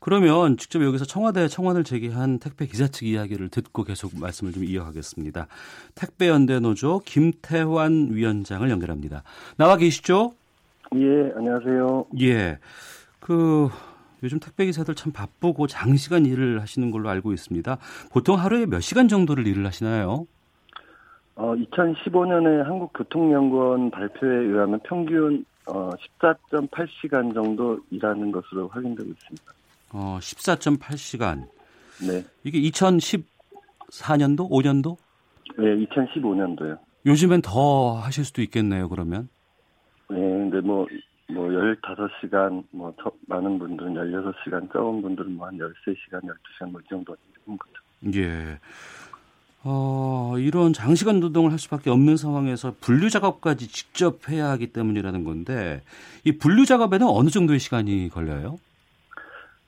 그러면 0.00 0.56
직접 0.56 0.82
여기서 0.82 1.04
청와대 1.04 1.48
청원을 1.48 1.84
제기한 1.84 2.38
택배 2.38 2.66
기사 2.66 2.86
측 2.86 3.04
이야기를 3.04 3.48
듣고 3.50 3.82
계속 3.82 4.12
말씀을 4.18 4.52
좀 4.52 4.64
이어가겠습니다. 4.64 5.48
택배 5.94 6.28
연대 6.28 6.60
노조 6.60 7.00
김태환 7.00 8.10
위원장을 8.12 8.68
연결합니다. 8.70 9.24
나와 9.56 9.76
계시죠? 9.76 10.32
예, 10.94 11.32
안녕하세요. 11.36 12.06
예. 12.20 12.58
그 13.20 13.68
요즘 14.22 14.38
택배 14.38 14.64
기사들 14.66 14.94
참 14.94 15.12
바쁘고 15.12 15.66
장시간 15.66 16.24
일을 16.26 16.60
하시는 16.60 16.90
걸로 16.90 17.08
알고 17.08 17.32
있습니다. 17.32 17.76
보통 18.12 18.38
하루에 18.38 18.66
몇 18.66 18.80
시간 18.80 19.08
정도를 19.08 19.46
일을 19.46 19.66
하시나요? 19.66 20.26
어, 21.34 21.54
2015년에 21.54 22.64
한국교통연구원 22.64 23.90
발표에 23.90 24.46
의하면 24.46 24.80
평균 24.84 25.44
어, 25.68 25.90
14.8시간 26.20 27.34
정도 27.34 27.78
일하는 27.90 28.32
것으로 28.32 28.68
확인되고 28.68 29.08
있습니다. 29.10 29.52
어, 29.92 30.18
14.8시간. 30.20 31.46
네. 32.06 32.24
이게 32.44 32.60
2014년도, 32.70 34.48
5년도? 34.50 34.96
네, 35.58 35.86
2015년도요. 35.86 36.78
요즘엔 37.06 37.42
더 37.42 37.94
하실 37.94 38.24
수도 38.24 38.42
있겠네요, 38.42 38.88
그러면. 38.88 39.28
네, 40.10 40.16
근데 40.16 40.60
뭐, 40.60 40.86
뭐, 41.28 41.48
15시간, 41.48 42.64
뭐, 42.70 42.92
더 42.98 43.10
많은 43.26 43.58
분들은 43.58 43.94
16시간, 43.94 44.72
적은 44.72 45.02
분들은 45.02 45.32
뭐, 45.32 45.46
한 45.46 45.58
13시간, 45.58 46.22
12시간, 46.22 46.70
뭐, 46.70 46.80
이 46.80 46.84
정도 46.88 47.14
하는 47.44 47.58
거죠. 47.58 48.18
예. 48.18 48.58
어, 49.64 50.34
이런 50.38 50.72
장시간 50.72 51.20
노동을 51.20 51.50
할 51.50 51.58
수밖에 51.58 51.90
없는 51.90 52.16
상황에서 52.16 52.74
분류 52.80 53.10
작업까지 53.10 53.68
직접 53.68 54.28
해야 54.28 54.50
하기 54.50 54.72
때문이라는 54.72 55.24
건데, 55.24 55.82
이 56.24 56.38
분류 56.38 56.64
작업에는 56.64 57.06
어느 57.08 57.28
정도의 57.28 57.58
시간이 57.58 58.08
걸려요? 58.10 58.58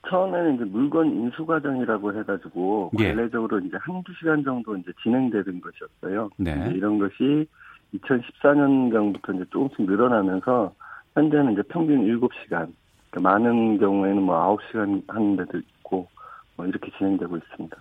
처음에는 0.08 0.56
이제 0.56 0.64
물건 0.64 1.12
인수 1.12 1.44
과정이라고 1.44 2.18
해가지고, 2.18 2.92
예. 3.00 3.08
관례적으로 3.08 3.58
이제 3.60 3.76
한두 3.80 4.12
시간 4.18 4.42
정도 4.44 4.76
이제 4.76 4.92
진행되는 5.02 5.60
것이었어요. 5.60 6.30
네. 6.36 6.72
이런 6.74 6.98
것이 6.98 7.46
2014년경부터 7.94 9.34
이제 9.34 9.44
조금씩 9.50 9.82
늘어나면서 9.82 10.72
현재는 11.14 11.52
이제 11.52 11.62
평균 11.62 12.06
7시간, 12.06 12.72
그러니까 13.10 13.20
많은 13.20 13.78
경우에는 13.78 14.22
뭐 14.22 14.56
9시간 14.56 15.02
하는 15.08 15.36
데도 15.36 15.58
있고 15.58 16.08
뭐 16.56 16.66
이렇게 16.66 16.90
진행되고 16.96 17.36
있습니다. 17.36 17.76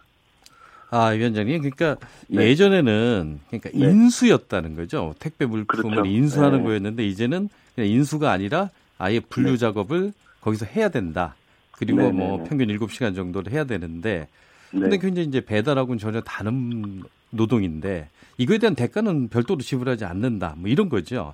아, 0.92 1.10
위원장님. 1.10 1.60
그러니까 1.60 1.98
네. 2.28 2.48
예전에는 2.48 3.40
그러니까 3.48 3.70
네. 3.74 3.80
인수였다는 3.80 4.76
거죠. 4.76 5.14
택배 5.20 5.46
물품을 5.46 5.96
그렇죠. 5.96 6.10
인수하는 6.10 6.60
네. 6.60 6.64
거였는데 6.64 7.08
이제는 7.08 7.50
그냥 7.76 7.90
인수가 7.90 8.32
아니라 8.32 8.70
아예 8.98 9.20
분류 9.20 9.52
네. 9.52 9.58
작업을 9.58 10.14
거기서 10.42 10.66
해야 10.66 10.90
된다. 10.90 11.36
그리고 11.72 12.02
네, 12.02 12.12
뭐 12.12 12.38
네, 12.38 12.44
네. 12.44 12.50
평균 12.50 12.68
7시간 12.68 13.16
정도를 13.16 13.52
해야 13.52 13.64
되는데 13.64 14.28
네. 14.72 14.80
근데 14.80 14.98
굉장히 14.98 15.28
이제 15.28 15.42
배달하고는 15.42 16.00
전혀 16.00 16.22
다른 16.22 17.04
노동인데 17.30 18.10
이거에 18.38 18.58
대한 18.58 18.76
대가는 18.76 19.30
별도로 19.30 19.62
지불하지 19.62 20.06
않는다. 20.06 20.56
뭐 20.58 20.70
이런 20.70 20.90
거죠. 20.90 21.34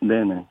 네네. 0.00 0.46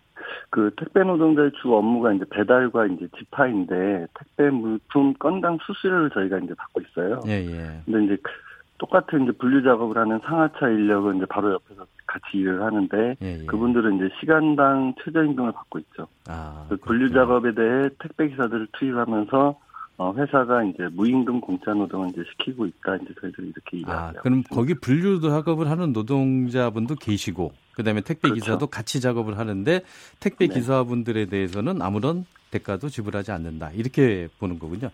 그 0.50 0.72
택배 0.78 1.04
노동자의 1.04 1.52
주 1.62 1.74
업무가 1.76 2.12
이제 2.14 2.26
배달과 2.30 2.88
이제 2.88 3.08
집하인데 3.18 4.08
택배 4.18 4.50
물품 4.50 5.14
건당 5.14 5.58
수수료를 5.62 6.10
저희가 6.10 6.40
이제 6.40 6.54
받고 6.56 6.82
있어요. 6.82 7.20
예, 7.28 7.46
예. 7.46 7.82
근데 7.86 8.06
이제 8.06 8.18
그 8.22 8.32
똑같은 8.80 9.24
이제 9.24 9.32
분류 9.34 9.62
작업을 9.62 9.98
하는 9.98 10.20
상하차 10.20 10.70
인력은 10.70 11.18
이제 11.18 11.26
바로 11.26 11.54
옆에서 11.54 11.86
같이 12.08 12.38
일을 12.38 12.64
하는데 12.64 13.16
예, 13.22 13.42
예. 13.42 13.46
그분들은 13.46 13.98
이제 13.98 14.10
시간당 14.20 14.96
최저임금을 15.04 15.52
받고 15.52 15.80
있죠. 15.80 16.08
아, 16.28 16.66
그 16.70 16.78
분류. 16.78 17.12
작업에 17.12 17.54
대해 17.54 17.90
택배 18.00 18.30
기사들을 18.30 18.68
투입하면서 18.74 19.60
어, 20.00 20.14
회사가 20.14 20.64
이제 20.64 20.88
무임금 20.94 21.42
공짜 21.42 21.74
노동을 21.74 22.08
이제 22.10 22.24
시키고 22.32 22.66
있다. 22.66 22.96
이제 22.96 23.14
저희들이 23.20 23.48
이렇게 23.48 23.78
아, 23.86 24.06
이야기하고 24.06 24.22
그럼 24.22 24.40
있습니다. 24.40 24.56
거기 24.56 24.74
분류 24.74 25.20
작업을 25.20 25.70
하는 25.70 25.92
노동자분도 25.92 26.96
계시고 26.96 27.52
그다음에 27.74 28.00
택배 28.00 28.30
그렇죠. 28.30 28.36
기사도 28.36 28.68
같이 28.68 29.02
작업을 29.02 29.38
하는데 29.38 29.82
택배 30.22 30.48
네. 30.48 30.54
기사분들에 30.54 31.26
대해서는 31.26 31.82
아무런 31.82 32.24
대가도 32.50 32.88
지불하지 32.88 33.34
않는다. 33.34 33.72
이렇게 33.72 34.30
보는 34.40 34.58
거군요. 34.58 34.90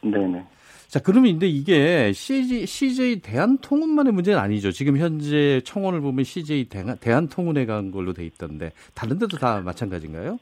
네네. 0.00 0.42
자, 0.88 1.00
그러면 1.00 1.32
근데 1.32 1.48
이게 1.48 2.14
CJ, 2.14 2.64
CJ 2.64 3.20
대한통운만의 3.20 4.14
문제는 4.14 4.38
아니죠. 4.38 4.72
지금 4.72 4.96
현재 4.96 5.60
청원을 5.66 6.00
보면 6.00 6.24
CJ 6.24 6.70
대한, 6.70 6.96
대한통운에 6.96 7.66
간 7.66 7.90
걸로 7.90 8.14
돼 8.14 8.24
있던데 8.24 8.72
다른 8.94 9.18
데도 9.18 9.36
다 9.36 9.60
마찬가지인가요? 9.60 10.38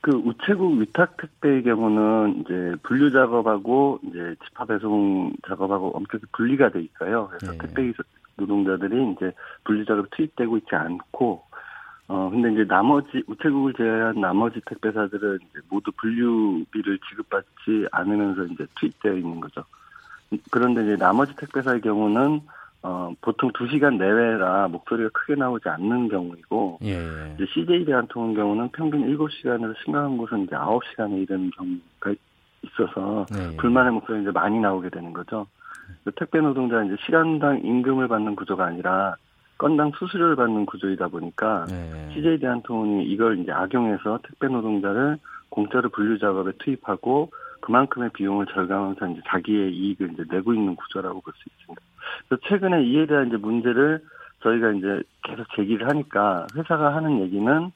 그 0.00 0.12
우체국 0.12 0.78
위탁 0.78 1.16
택배의 1.18 1.62
경우는 1.62 2.40
이제 2.40 2.74
분류 2.82 3.10
작업하고 3.10 4.00
이제 4.04 4.34
집합 4.46 4.68
배송 4.68 5.32
작업하고 5.46 5.90
엄격히 5.96 6.24
분리가 6.32 6.70
돼 6.70 6.82
있어요. 6.82 7.28
그래서 7.28 7.54
예. 7.54 7.58
택배 7.58 7.92
노동자들이 8.36 9.12
이제 9.12 9.32
분류 9.64 9.84
작업에 9.84 10.08
투입되고 10.16 10.56
있지 10.58 10.74
않고 10.74 11.42
어 12.08 12.30
근데 12.30 12.52
이제 12.52 12.64
나머지 12.66 13.22
우체국을 13.26 13.74
제외한 13.74 14.20
나머지 14.20 14.60
택배사들은 14.66 15.38
이제 15.50 15.60
모두 15.68 15.92
분류비를 15.92 16.98
지급받지 17.08 17.86
않으면서 17.92 18.44
이제 18.44 18.66
투입되어 18.76 19.14
있는 19.14 19.38
거죠. 19.38 19.62
그런데 20.50 20.82
이제 20.82 20.96
나머지 20.96 21.36
택배사의 21.36 21.82
경우는 21.82 22.40
어 22.82 23.12
보통 23.20 23.50
2시간 23.52 23.98
내외라 23.98 24.68
목소리가 24.68 25.10
크게 25.12 25.34
나오지 25.34 25.68
않는 25.68 26.08
경우이고 26.08 26.78
예, 26.82 26.94
예. 26.94 27.34
이제 27.34 27.44
CJ 27.52 27.84
대한통 27.84 28.28
운 28.28 28.34
경우는 28.34 28.70
평균 28.70 29.06
7시간으로 29.06 29.74
심각한 29.84 30.16
곳은 30.16 30.44
이제 30.44 30.56
9시간에 30.56 31.22
이르는 31.22 31.50
경우가 31.50 32.14
있어서 32.62 33.26
예, 33.36 33.52
예. 33.52 33.56
불만의 33.58 33.92
목소리가 33.92 34.22
이제 34.22 34.30
많이 34.30 34.58
나오게 34.58 34.88
되는 34.90 35.12
거죠. 35.12 35.46
그 36.04 36.12
택배 36.12 36.40
노동자 36.40 36.82
이제 36.84 36.96
시간당 37.04 37.60
임금을 37.62 38.08
받는 38.08 38.34
구조가 38.36 38.64
아니라 38.64 39.16
건당 39.58 39.92
수수료를 39.98 40.36
받는 40.36 40.64
구조이다 40.64 41.08
보니까 41.08 41.66
예. 41.70 42.14
CJ 42.14 42.38
대한통운이 42.38 43.04
이걸 43.04 43.40
이제 43.40 43.52
악용해서 43.52 44.20
택배 44.26 44.46
노동자를 44.48 45.18
공짜로 45.50 45.90
분류 45.90 46.18
작업에 46.18 46.52
투입하고 46.58 47.30
그만큼의 47.60 48.08
비용을 48.14 48.46
절감하면서 48.46 49.08
이제 49.08 49.20
자기의 49.26 49.74
이익을 49.74 50.12
이제 50.14 50.24
내고 50.30 50.54
있는 50.54 50.74
구조라고 50.76 51.20
볼 51.20 51.34
수 51.34 51.44
있습니다. 51.46 51.82
그래서 52.28 52.42
최근에 52.48 52.84
이에 52.84 53.06
대한 53.06 53.28
이제 53.28 53.36
문제를 53.36 54.00
저희가 54.42 54.72
이제 54.72 55.02
계속 55.22 55.44
제기를 55.54 55.88
하니까 55.88 56.46
회사가 56.54 56.94
하는 56.94 57.20
얘기는 57.20 57.70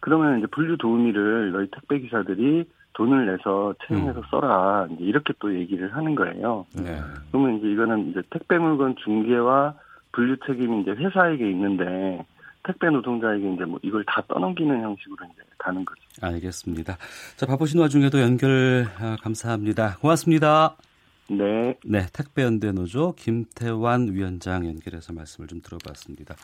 그러면 0.00 0.38
이제 0.38 0.46
분류 0.46 0.76
도우미를 0.76 1.52
너희 1.52 1.66
택배 1.70 1.98
기사들이 1.98 2.68
돈을 2.94 3.26
내서 3.26 3.74
채용해서 3.86 4.22
써라 4.30 4.88
이제 4.90 5.04
이렇게 5.04 5.32
또 5.38 5.54
얘기를 5.54 5.94
하는 5.94 6.14
거예요. 6.14 6.66
네. 6.74 7.00
그러면 7.30 7.58
이제 7.58 7.70
이거는 7.70 8.10
이제 8.10 8.22
택배 8.30 8.58
물건 8.58 8.96
중개와 9.04 9.74
분류 10.12 10.36
책임이 10.46 10.82
이제 10.82 10.90
회사에게 10.92 11.48
있는데 11.50 12.24
택배 12.64 12.90
노동자에게 12.90 13.52
이제 13.54 13.64
뭐 13.64 13.78
이걸 13.82 14.04
다 14.04 14.22
떠넘기는 14.26 14.82
형식으로 14.82 15.24
이제 15.32 15.42
가는 15.58 15.84
거죠. 15.84 16.00
알겠습니다. 16.20 16.96
자, 17.36 17.46
바쁘신 17.46 17.80
와중에도 17.80 18.20
연결 18.20 18.86
아, 19.00 19.16
감사합니다. 19.22 19.98
고맙습니다. 20.00 20.76
네. 21.30 21.74
네, 21.84 22.06
택배연대 22.12 22.72
노조 22.72 23.12
김태환 23.12 24.12
위원장 24.12 24.66
연결해서 24.66 25.12
말씀을 25.12 25.46
좀 25.46 25.60
들어봤습니다. 25.60 26.36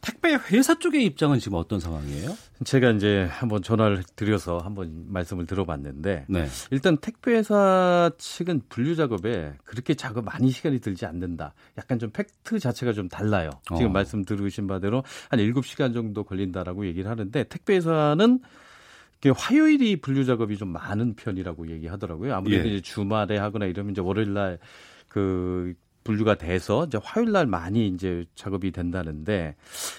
택배 0.00 0.34
회사 0.50 0.78
쪽의 0.78 1.04
입장은 1.04 1.38
지금 1.40 1.58
어떤 1.58 1.80
상황이에요? 1.80 2.36
제가 2.64 2.90
이제 2.92 3.26
한번 3.28 3.62
전화를 3.62 4.04
드려서 4.14 4.58
한번 4.58 5.06
말씀을 5.08 5.46
들어봤는데 5.46 6.26
네. 6.28 6.46
일단 6.70 6.96
택배 6.98 7.32
회사 7.32 8.10
측은 8.18 8.62
분류 8.68 8.94
작업에 8.94 9.54
그렇게 9.64 9.94
작업 9.94 10.24
많이 10.24 10.50
시간이 10.50 10.80
들지 10.80 11.06
않는다. 11.06 11.54
약간 11.76 11.98
좀 11.98 12.10
팩트 12.10 12.58
자체가 12.60 12.92
좀 12.92 13.08
달라요. 13.08 13.50
지금 13.76 13.86
어. 13.86 13.92
말씀 13.92 14.24
들으신 14.24 14.66
바대로 14.66 15.02
한 15.28 15.40
7시간 15.40 15.92
정도 15.92 16.22
걸린다라고 16.22 16.86
얘기를 16.86 17.10
하는데 17.10 17.44
택배 17.44 17.76
회사는 17.76 18.38
이게 18.38 18.50
화요일이 19.28 19.96
분류 19.96 20.24
작업이 20.24 20.56
좀 20.56 20.68
많은 20.68 21.14
편이라고 21.14 21.68
얘기하더라고요. 21.70 22.34
아무래도 22.34 22.68
예. 22.68 22.74
이제 22.74 22.80
주말에 22.80 23.36
하거나 23.36 23.66
이러면 23.66 23.92
이제 23.92 24.00
월요일 24.00 24.32
날그 24.32 25.74
분류가 26.02 26.36
돼서 26.36 26.86
이제 26.86 26.98
화요일 27.02 27.32
날 27.32 27.46
많이 27.46 27.88
이제 27.88 28.24
작업이 28.34 28.70
된다는데 28.70 29.56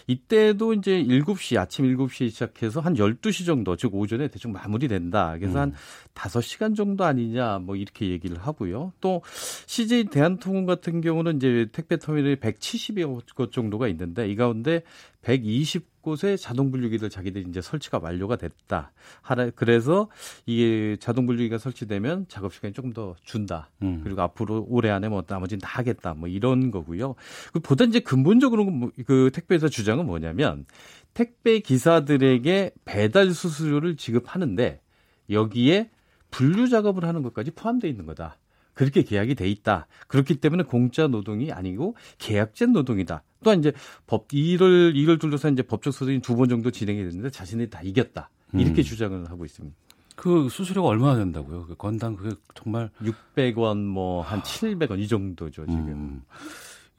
이때도 0.08 0.74
이제 0.74 1.04
7시 1.04 1.60
아침 1.60 1.86
7시에 1.86 2.30
시작해서 2.30 2.80
한 2.80 2.96
12시 2.96 3.46
정도 3.46 3.76
즉 3.76 3.94
오전에 3.94 4.28
대충 4.28 4.52
마무리된다. 4.52 5.38
그래서 5.38 5.60
음. 5.60 5.62
한 5.62 5.74
5시간 6.16 6.76
정도 6.76 7.04
아니냐 7.04 7.60
뭐 7.60 7.76
이렇게 7.76 8.10
얘기를 8.10 8.38
하고요. 8.38 8.94
또 9.00 9.22
CJ 9.68 10.06
대한통운 10.06 10.66
같은 10.66 11.02
경우는 11.02 11.38
이제 11.38 11.68
택배 11.72 11.98
터미널이 11.98 12.38
170여 12.38 13.24
곳 13.36 13.52
정도가 13.52 13.88
있는데 13.90 14.28
이 14.28 14.36
가운데 14.36 14.82
120 15.22 15.91
곳의 16.02 16.38
자동 16.38 16.72
분류기를 16.72 17.10
자기들이 17.10 17.46
이제 17.50 17.62
설치가 17.62 18.00
완료가 18.02 18.36
됐다. 18.36 18.92
하라 19.22 19.52
그래서 19.56 20.10
이게 20.46 20.98
자동 21.00 21.26
분류기가 21.26 21.58
설치되면 21.58 22.26
작업 22.28 22.54
시간이 22.54 22.74
조금 22.74 22.94
더 22.94 23.16
준다. 23.24 23.70
음. 23.82 24.02
그리고 24.04 24.22
앞으로 24.22 24.66
올해 24.70 24.90
안에 24.90 25.10
뭐 25.10 25.24
나머지는 25.28 25.60
다 25.62 25.80
하겠다. 25.80 26.14
뭐 26.14 26.28
이런 26.28 26.72
거고요. 26.72 27.16
그 27.54 27.60
보다 27.60 27.86
이제 27.86 28.00
근본적으로 28.00 28.66
뭐그 28.66 29.32
택배에서 29.34 29.70
주장은 29.70 30.06
뭐냐면 30.06 30.66
택배 31.14 31.60
기사들에게 31.60 32.72
배달 32.86 33.32
수수료를 33.32 33.96
지급하는데 33.98 34.82
여기에 35.30 35.90
분류 36.30 36.70
작업을 36.70 37.06
하는 37.06 37.22
것까지 37.24 37.52
포함되어 37.52 37.90
있는 37.90 38.06
거다. 38.06 38.38
그렇게 38.82 39.04
계약이 39.04 39.36
돼 39.36 39.48
있다. 39.48 39.86
그렇기 40.08 40.38
때문에 40.38 40.64
공짜 40.64 41.06
노동이 41.06 41.52
아니고 41.52 41.96
계약제 42.18 42.66
노동이다. 42.66 43.22
또한 43.44 43.60
이제 43.60 43.72
법 44.08 44.26
이를 44.32 44.94
이를 44.96 45.20
둘러서 45.20 45.50
이제 45.52 45.62
법적 45.62 45.94
소송이 45.94 46.20
두 46.22 46.36
번 46.36 46.50
정도 46.50 46.72
진행이 46.72 47.04
됐는데 47.04 47.30
자신이 47.30 47.70
다 47.70 47.80
이겼다. 47.84 48.32
이렇게 48.54 48.82
음. 48.82 48.84
주장을 48.84 49.30
하고 49.30 49.46
있습니다. 49.46 49.76
그 50.16 50.50
수수료가 50.50 50.88
얼마나 50.90 51.16
된다고요? 51.18 51.68
그 51.68 51.76
건당 51.76 52.16
그게 52.16 52.36
정말 52.56 52.90
600원 53.04 53.78
뭐 53.86 54.24
한 54.24 54.42
700원 54.42 54.98
이 55.00 55.08
정도죠 55.08 55.66
지금. 55.68 55.88
음. 55.90 56.22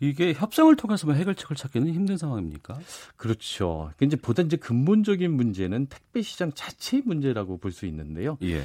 이게 0.03 0.33
협상을 0.33 0.75
통해서만 0.75 1.17
해결책을 1.17 1.55
찾기는 1.55 1.93
힘든 1.93 2.17
상황입니까? 2.17 2.77
그렇죠. 3.17 3.93
이제 4.03 4.17
보다 4.17 4.43
이제 4.43 4.57
근본적인 4.57 5.33
문제는 5.33 5.87
택배 5.87 6.23
시장 6.23 6.51
자체의 6.53 7.05
문제라고 7.07 7.59
볼 7.59 7.73
수 7.73 7.87
있는데요. 7.87 8.37
예. 8.43 8.63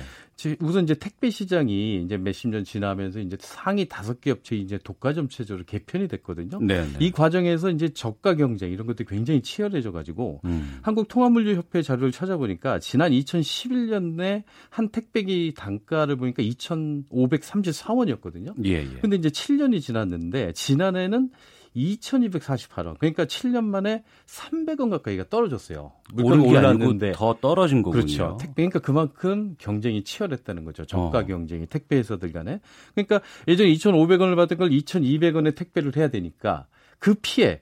우선 0.59 0.83
이제 0.83 0.93
택배 0.93 1.31
시장이 1.31 2.03
이제 2.03 2.17
몇십 2.17 2.49
년 2.49 2.63
지나면서 2.63 3.19
이제 3.19 3.37
상위 3.39 3.87
다섯 3.87 4.21
개 4.21 4.29
업체 4.29 4.55
이제 4.55 4.77
독과점 4.83 5.29
체제로 5.29 5.63
개편이 5.65 6.07
됐거든요. 6.09 6.59
네네. 6.59 6.97
이 6.99 7.11
과정에서 7.11 7.71
이제 7.71 7.89
저가 7.89 8.35
경쟁 8.35 8.71
이런 8.71 8.85
것들이 8.85 9.07
굉장히 9.07 9.41
치열해져 9.41 9.91
가지고 9.91 10.41
음. 10.45 10.77
한국 10.83 11.07
통합물류협회 11.07 11.81
자료를 11.81 12.11
찾아보니까 12.11 12.77
지난 12.79 13.11
2011년에 13.11 14.43
한 14.69 14.89
택배기 14.89 15.53
단가를 15.55 16.17
보니까 16.17 16.43
2,534원이었거든요. 16.43 18.53
예, 18.65 18.83
예. 18.83 18.99
근데 19.01 19.15
이제 19.15 19.29
7년이 19.29 19.81
지났는데 19.81 20.53
지난해는 20.53 21.26
2,248원. 21.75 22.97
그러니까 22.97 23.25
7년 23.25 23.63
만에 23.65 24.03
300원 24.25 24.89
가까이가 24.89 25.25
떨어졌어요. 25.29 25.91
물가가 26.13 26.41
올랐는데 26.41 27.11
더 27.13 27.35
떨어진 27.39 27.83
거군요. 27.83 28.03
그렇죠. 28.03 28.37
택배 28.39 28.63
그러니까 28.63 28.79
그만큼 28.79 29.55
경쟁이 29.59 30.03
치열했다는 30.03 30.65
거죠. 30.65 30.85
저가 30.85 31.19
어. 31.19 31.25
경쟁이 31.25 31.67
택배 31.67 31.97
회사들 31.97 32.31
간에. 32.31 32.59
그러니까 32.95 33.21
예전에 33.47 33.69
2,500원을 33.73 34.35
받은 34.35 34.57
걸 34.57 34.69
2,200원에 34.71 35.55
택배를 35.55 35.95
해야 35.95 36.09
되니까 36.09 36.65
그 36.99 37.15
피해 37.21 37.61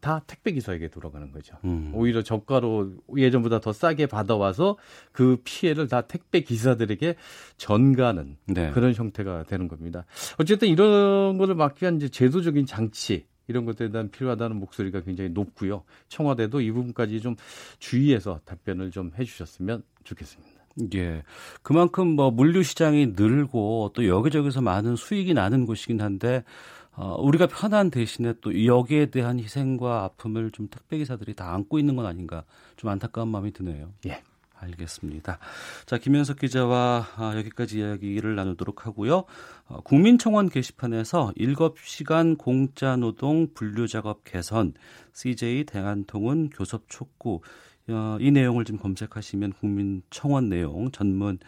다 0.00 0.22
택배 0.26 0.52
기사에게 0.52 0.88
돌아가는 0.88 1.30
거죠. 1.30 1.56
음. 1.64 1.92
오히려 1.94 2.22
저가로 2.22 2.92
예전보다 3.16 3.60
더 3.60 3.72
싸게 3.72 4.06
받아와서 4.06 4.76
그 5.12 5.38
피해를 5.44 5.88
다 5.88 6.02
택배 6.02 6.40
기사들에게 6.40 7.16
전가하는 7.56 8.36
네. 8.46 8.70
그런 8.70 8.94
형태가 8.94 9.44
되는 9.44 9.68
겁니다. 9.68 10.04
어쨌든 10.38 10.68
이런 10.68 11.38
거를 11.38 11.54
막기 11.54 11.84
위한 11.84 11.96
이제 11.96 12.08
제도적인 12.08 12.66
장치 12.66 13.26
이런 13.46 13.64
것들에 13.64 13.90
대한 13.90 14.10
필요하다는 14.10 14.56
목소리가 14.56 15.00
굉장히 15.02 15.30
높고요. 15.30 15.82
청와대도 16.08 16.60
이 16.60 16.70
부분까지 16.70 17.20
좀 17.20 17.36
주의해서 17.78 18.40
답변을 18.44 18.90
좀 18.92 19.10
해주셨으면 19.18 19.82
좋겠습니다. 20.04 20.60
예. 20.94 21.22
그만큼 21.62 22.08
뭐 22.08 22.30
물류 22.30 22.62
시장이 22.62 23.14
늘고 23.16 23.90
또 23.94 24.06
여기저기서 24.06 24.62
많은 24.62 24.96
수익이 24.96 25.34
나는 25.34 25.66
곳이긴 25.66 26.00
한데 26.00 26.44
어, 26.92 27.16
우리가 27.20 27.46
편한 27.46 27.90
대신에 27.90 28.34
또 28.40 28.64
여기에 28.66 29.06
대한 29.06 29.38
희생과 29.38 30.04
아픔을 30.04 30.50
좀 30.50 30.68
택배기사들이 30.68 31.34
다 31.34 31.54
안고 31.54 31.78
있는 31.78 31.96
건 31.96 32.06
아닌가 32.06 32.44
좀 32.76 32.90
안타까운 32.90 33.28
마음이 33.28 33.52
드네요. 33.52 33.92
예. 34.06 34.22
알겠습니다. 34.60 35.38
자, 35.86 35.98
김현석 35.98 36.38
기자와 36.38 37.06
아, 37.16 37.32
여기까지 37.36 37.78
이야기를 37.78 38.34
나누도록 38.34 38.86
하고요. 38.86 39.24
어, 39.68 39.80
국민청원 39.82 40.48
게시판에서 40.50 41.32
7시간 41.38 42.36
공짜 42.36 42.96
노동 42.96 43.52
분류 43.54 43.88
작업 43.88 44.24
개선, 44.24 44.74
CJ 45.12 45.64
대한통운 45.64 46.50
교섭 46.50 46.88
촉구, 46.88 47.40
어, 47.88 48.16
이 48.20 48.30
내용을 48.30 48.64
좀 48.64 48.78
검색하시면 48.78 49.54
국민청원 49.54 50.48
내용 50.48 50.90
전문 50.90 51.38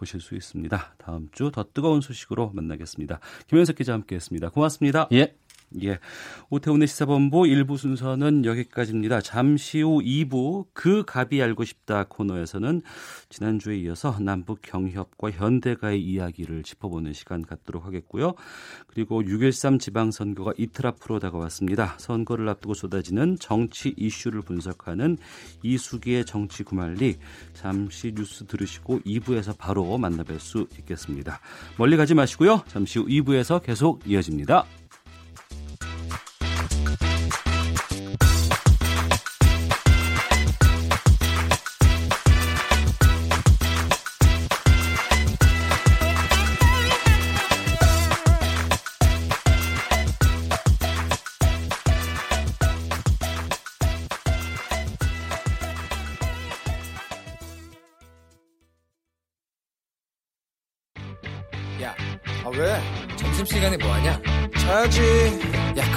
보실 0.00 0.20
수 0.20 0.34
있습니다. 0.34 0.94
다음 0.98 1.28
주 1.32 1.50
더 1.50 1.64
뜨거운 1.74 2.00
소식으로 2.00 2.50
만나겠습니다. 2.54 3.20
김현석 3.48 3.76
기자 3.76 3.92
함께했습니다. 3.92 4.48
고맙습니다. 4.50 5.08
예. 5.12 5.34
예. 5.82 5.98
오태훈의 6.50 6.88
시사본부 6.88 7.42
1부 7.42 7.78
순서는 7.78 8.44
여기까지입니다. 8.44 9.20
잠시 9.20 9.80
후 9.80 10.00
2부 10.00 10.66
그 10.72 11.04
갑이 11.06 11.40
알고 11.40 11.64
싶다 11.64 12.04
코너에서는 12.08 12.82
지난주에 13.28 13.76
이어서 13.78 14.18
남북 14.18 14.62
경협과 14.62 15.30
현대가의 15.30 16.02
이야기를 16.02 16.64
짚어보는 16.64 17.12
시간 17.12 17.42
갖도록 17.42 17.86
하겠고요. 17.86 18.34
그리고 18.88 19.22
6.13 19.22 19.78
지방선거가 19.78 20.54
이틀 20.58 20.88
앞으로 20.88 21.20
다가왔습니다. 21.20 21.94
선거를 21.98 22.48
앞두고 22.48 22.74
쏟아지는 22.74 23.36
정치 23.38 23.94
이슈를 23.96 24.42
분석하는 24.42 25.18
이수기의 25.62 26.24
정치 26.24 26.64
구말리 26.64 27.16
잠시 27.52 28.12
뉴스 28.12 28.44
들으시고 28.46 29.00
2부에서 29.00 29.56
바로 29.56 29.84
만나뵐 29.98 30.40
수 30.40 30.66
있겠습니다. 30.80 31.40
멀리 31.78 31.96
가지 31.96 32.14
마시고요. 32.14 32.64
잠시 32.66 32.98
후 32.98 33.06
2부에서 33.06 33.62
계속 33.62 34.02
이어집니다. 34.06 34.64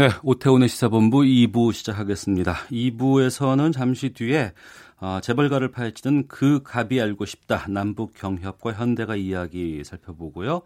네, 0.00 0.08
오태훈의 0.22 0.70
시사본부 0.70 1.18
2부 1.18 1.74
시작하겠습니다. 1.74 2.54
2부에서는 2.70 3.70
잠시 3.70 4.14
뒤에 4.14 4.54
어, 4.98 5.18
재벌가를 5.22 5.72
파헤치는 5.72 6.26
그 6.26 6.62
갑이 6.62 6.98
알고 6.98 7.26
싶다. 7.26 7.66
남북 7.68 8.14
경협과 8.14 8.72
현대가 8.72 9.14
이야기 9.14 9.84
살펴보고요. 9.84 10.62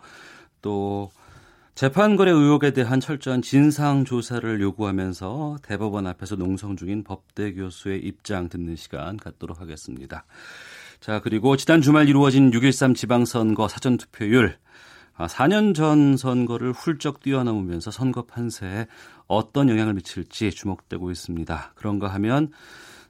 또 0.62 1.10
재판거래 1.74 2.30
의혹에 2.30 2.72
대한 2.72 3.00
철저한 3.00 3.42
진상 3.42 4.04
조사를 4.04 4.60
요구하면서 4.60 5.56
대법원 5.62 6.06
앞에서 6.06 6.36
농성 6.36 6.76
중인 6.76 7.02
법대 7.02 7.54
교수의 7.54 8.04
입장 8.04 8.48
듣는 8.48 8.76
시간 8.76 9.16
갖도록 9.16 9.60
하겠습니다. 9.60 10.26
자, 11.00 11.18
그리고 11.18 11.56
지난 11.56 11.82
주말 11.82 12.08
이루어진 12.08 12.52
6.13 12.52 12.94
지방선거 12.94 13.66
사전투표율 13.66 14.58
4년 15.16 15.70
아, 15.70 15.72
전 15.74 16.16
선거를 16.16 16.72
훌쩍 16.72 17.20
뛰어넘으면서 17.20 17.90
선거 17.90 18.22
판세에 18.26 18.86
어떤 19.26 19.68
영향을 19.68 19.94
미칠지 19.94 20.50
주목되고 20.50 21.10
있습니다. 21.10 21.72
그런가 21.76 22.08
하면 22.08 22.50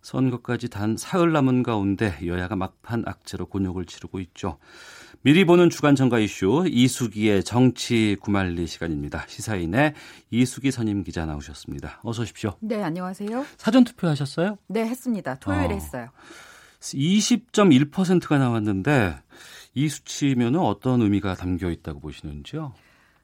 선거까지 0.02 0.68
단 0.68 0.96
사흘 0.98 1.32
남은 1.32 1.62
가운데 1.62 2.14
여야가 2.24 2.56
막판 2.56 3.04
악재로 3.06 3.46
곤욕을 3.46 3.86
치르고 3.86 4.20
있죠. 4.20 4.58
미리 5.22 5.46
보는 5.46 5.70
주간 5.70 5.96
정가 5.96 6.18
이슈 6.18 6.66
이수기의 6.68 7.42
정치 7.42 8.18
구말리 8.20 8.66
시간입니다. 8.66 9.24
시사인의 9.26 9.94
이수기 10.30 10.70
선임 10.70 11.02
기자 11.02 11.24
나오셨습니다. 11.24 12.00
어서 12.02 12.22
오십시오. 12.22 12.54
네, 12.60 12.82
안녕하세요. 12.82 13.46
사전 13.56 13.84
투표 13.84 14.06
하셨어요? 14.08 14.58
네, 14.66 14.84
했습니다. 14.84 15.36
토요일에 15.36 15.72
어. 15.72 15.76
했어요. 15.76 16.08
20.1%가 16.80 18.36
나왔는데 18.36 19.16
이 19.74 19.88
수치면은 19.88 20.60
어떤 20.60 21.02
의미가 21.02 21.34
담겨 21.34 21.70
있다고 21.70 22.00
보시는지요? 22.00 22.72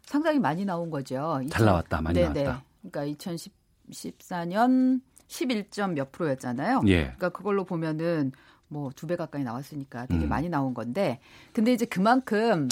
상당히 0.02 0.38
많이 0.40 0.64
나온 0.64 0.90
거죠. 0.90 1.40
잘 1.50 1.64
나왔다, 1.66 2.00
많이 2.00 2.18
네네. 2.20 2.42
나왔다. 2.42 2.64
그러니까 2.90 3.16
2014년 3.90 5.00
11점 5.28 5.92
몇 5.92 6.10
프로였잖아요. 6.12 6.82
예. 6.86 7.02
그러니까 7.02 7.28
그걸로 7.30 7.64
보면은 7.64 8.32
뭐 8.68 8.90
두 8.92 9.06
배 9.06 9.16
가까이 9.16 9.42
나왔으니까 9.44 10.06
되게 10.06 10.24
음. 10.24 10.28
많이 10.28 10.48
나온 10.48 10.74
건데, 10.74 11.20
근데 11.52 11.72
이제 11.72 11.84
그만큼 11.86 12.68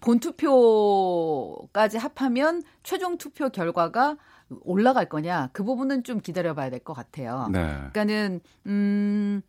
본 0.00 0.18
투표까지 0.20 1.98
합하면 1.98 2.62
최종 2.82 3.16
투표 3.18 3.48
결과가 3.48 4.16
올라갈 4.62 5.08
거냐 5.08 5.48
그 5.52 5.64
부분은 5.64 6.04
좀 6.04 6.20
기다려봐야 6.20 6.70
될 6.70 6.80
것 6.80 6.94
같아요. 6.94 7.48
네. 7.52 7.60
그러니까는 7.92 8.40
음. 8.66 9.42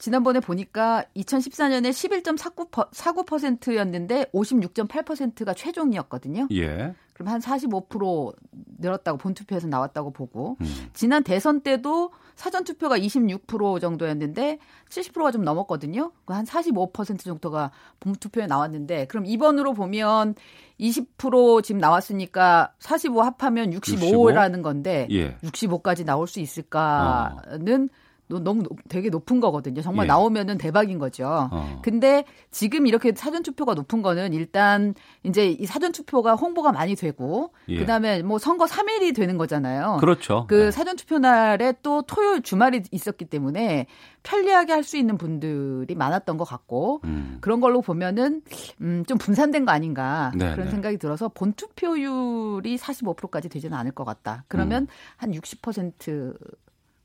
지난번에 0.00 0.40
보니까 0.40 1.04
2014년에 1.14 1.90
11.49%였는데 1.90 4.26
56.8%가 4.32 5.54
최종이었거든요. 5.54 6.48
예. 6.52 6.94
그럼 7.12 7.28
한 7.28 7.40
45% 7.40 8.34
늘었다고 8.78 9.18
본투표에서 9.18 9.68
나왔다고 9.68 10.10
보고 10.10 10.56
음. 10.62 10.88
지난 10.94 11.22
대선 11.22 11.60
때도 11.60 12.12
사전 12.34 12.64
투표가 12.64 12.98
26% 12.98 13.78
정도였는데 13.78 14.58
70%가 14.88 15.30
좀 15.30 15.44
넘었거든요. 15.44 16.12
그한45% 16.24 17.22
정도가 17.22 17.70
본투표에 18.00 18.46
나왔는데 18.46 19.04
그럼 19.08 19.26
이번으로 19.26 19.74
보면 19.74 20.34
20% 20.80 21.62
지금 21.62 21.78
나왔으니까 21.78 22.72
45 22.78 23.20
합하면 23.22 23.72
65라는 23.72 24.62
건데 24.62 25.06
예. 25.10 25.36
65까지 25.42 26.06
나올 26.06 26.26
수 26.26 26.40
있을까는 26.40 27.88
노- 27.88 27.94
너무 28.38 28.62
높- 28.62 28.78
되게 28.88 29.08
높은 29.10 29.40
거거든요. 29.40 29.82
정말 29.82 30.04
예. 30.04 30.08
나오면은 30.08 30.56
대박인 30.58 30.98
거죠. 30.98 31.48
어. 31.50 31.80
근데 31.82 32.24
지금 32.52 32.86
이렇게 32.86 33.12
사전 33.16 33.42
투표가 33.42 33.74
높은 33.74 34.02
거는 34.02 34.32
일단 34.32 34.94
이제 35.24 35.48
이 35.48 35.66
사전 35.66 35.90
투표가 35.92 36.36
홍보가 36.36 36.70
많이 36.72 36.94
되고 36.94 37.52
예. 37.68 37.78
그다음에 37.78 38.22
뭐 38.22 38.38
선거 38.38 38.66
3일이 38.66 39.14
되는 39.14 39.36
거잖아요. 39.36 39.96
그렇죠. 40.00 40.44
그 40.48 40.54
네. 40.66 40.70
사전 40.70 40.96
투표 40.96 41.18
날에 41.18 41.74
또 41.82 42.02
토요일 42.02 42.42
주말이 42.42 42.82
있었기 42.92 43.24
때문에 43.24 43.86
편리하게 44.22 44.72
할 44.74 44.84
수 44.84 44.96
있는 44.96 45.16
분들이 45.18 45.94
많았던 45.94 46.36
것 46.36 46.44
같고 46.44 47.00
음. 47.04 47.38
그런 47.40 47.60
걸로 47.60 47.80
보면은 47.80 48.42
음, 48.80 49.04
좀 49.06 49.18
분산된 49.18 49.64
거 49.64 49.72
아닌가 49.72 50.30
네, 50.34 50.52
그런 50.52 50.66
네. 50.66 50.70
생각이 50.70 50.98
들어서 50.98 51.28
본 51.28 51.52
투표율이 51.54 52.76
45%까지 52.76 53.48
되지는 53.48 53.76
않을 53.78 53.92
것 53.92 54.04
같다. 54.04 54.44
그러면 54.48 54.86
음. 55.22 55.30
한60% 55.32 56.36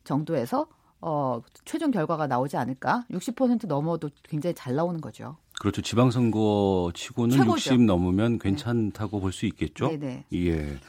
정도에서 0.04 0.68
어, 1.08 1.40
최종 1.66 1.92
결과가 1.92 2.26
나오지 2.26 2.58
않을까? 2.58 3.06
60% 3.12 3.68
넘어도 3.68 4.10
굉장히 4.24 4.56
잘 4.56 4.74
나오는 4.74 5.00
거죠. 5.00 5.38
그렇죠. 5.60 5.84
지방선거 5.84 6.92
치고는 6.96 7.38
최고죠. 7.38 7.74
60 7.74 7.82
넘으면 7.82 8.40
괜찮다고 8.40 9.20
볼수 9.20 9.46
있겠죠. 9.46 9.88
네네. 9.90 10.26
예. 10.34 10.80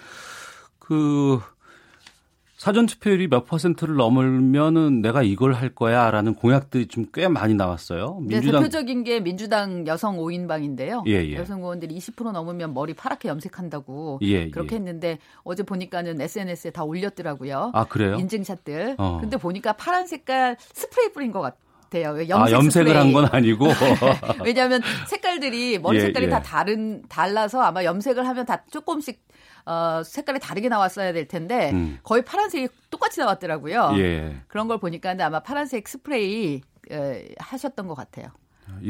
그 0.78 1.38
사전 2.57 2.86
투표율이 2.86 3.28
몇 3.28 3.44
퍼센트를 3.44 3.96
넘으면은 3.96 5.02
내가 5.02 5.22
이걸 5.22 5.52
할 5.52 5.68
거야 5.74 6.11
라는 6.11 6.34
공약들이 6.34 6.86
좀 6.88 7.07
꽤 7.12 7.28
많이 7.28 7.54
나왔어요. 7.54 8.20
네, 8.26 8.40
대표적인 8.40 9.04
게 9.04 9.20
민주당 9.20 9.86
여성 9.86 10.16
5인방인데요. 10.18 11.07
예, 11.07 11.12
예. 11.24 11.34
여성 11.36 11.61
의원들이 11.61 11.96
20% 11.96 12.32
넘으면 12.32 12.74
머리 12.74 12.94
파랗게 12.94 13.28
염색한다고 13.28 14.18
예, 14.22 14.50
그렇게 14.50 14.74
예. 14.74 14.78
했는데 14.78 15.18
어제 15.44 15.62
보니까는 15.62 16.20
SNS에 16.20 16.70
다 16.72 16.82
올렸더라고요. 16.84 17.70
아, 17.74 17.84
그래요? 17.84 18.16
인증샷들. 18.16 18.96
어. 18.98 19.18
근데 19.20 19.36
보니까 19.36 19.72
파란 19.74 20.07
색깔 20.07 20.57
스프레이 20.61 21.12
뿌린 21.12 21.30
것 21.32 21.40
같아요. 21.40 22.28
염색 22.28 22.32
아, 22.34 22.50
염색을 22.50 22.70
스프레이. 22.88 22.94
한건 22.96 23.28
아니고. 23.32 23.66
왜냐하면 24.44 24.82
색깔들이 25.07 25.78
머리 25.78 25.98
예, 25.98 26.00
색깔이 26.02 26.26
예. 26.26 26.30
다 26.30 26.42
다른 26.42 27.02
달라서 27.09 27.61
아마 27.62 27.84
염색을 27.84 28.26
하면 28.26 28.44
다 28.44 28.64
조금씩 28.70 29.24
어, 29.66 30.02
색깔이 30.04 30.38
다르게 30.38 30.68
나왔어야 30.68 31.12
될 31.12 31.26
텐데 31.28 31.70
음. 31.72 31.98
거의 32.02 32.24
파란색이 32.24 32.68
똑같이 32.90 33.20
나왔더라고요. 33.20 33.92
예. 33.98 34.36
그런 34.46 34.68
걸 34.68 34.78
보니까 34.78 35.10
근데 35.10 35.24
아마 35.24 35.40
파란색 35.40 35.88
스프레이 35.88 36.60
에, 36.90 37.28
하셨던 37.38 37.88
것 37.88 37.94
같아요. 37.94 38.28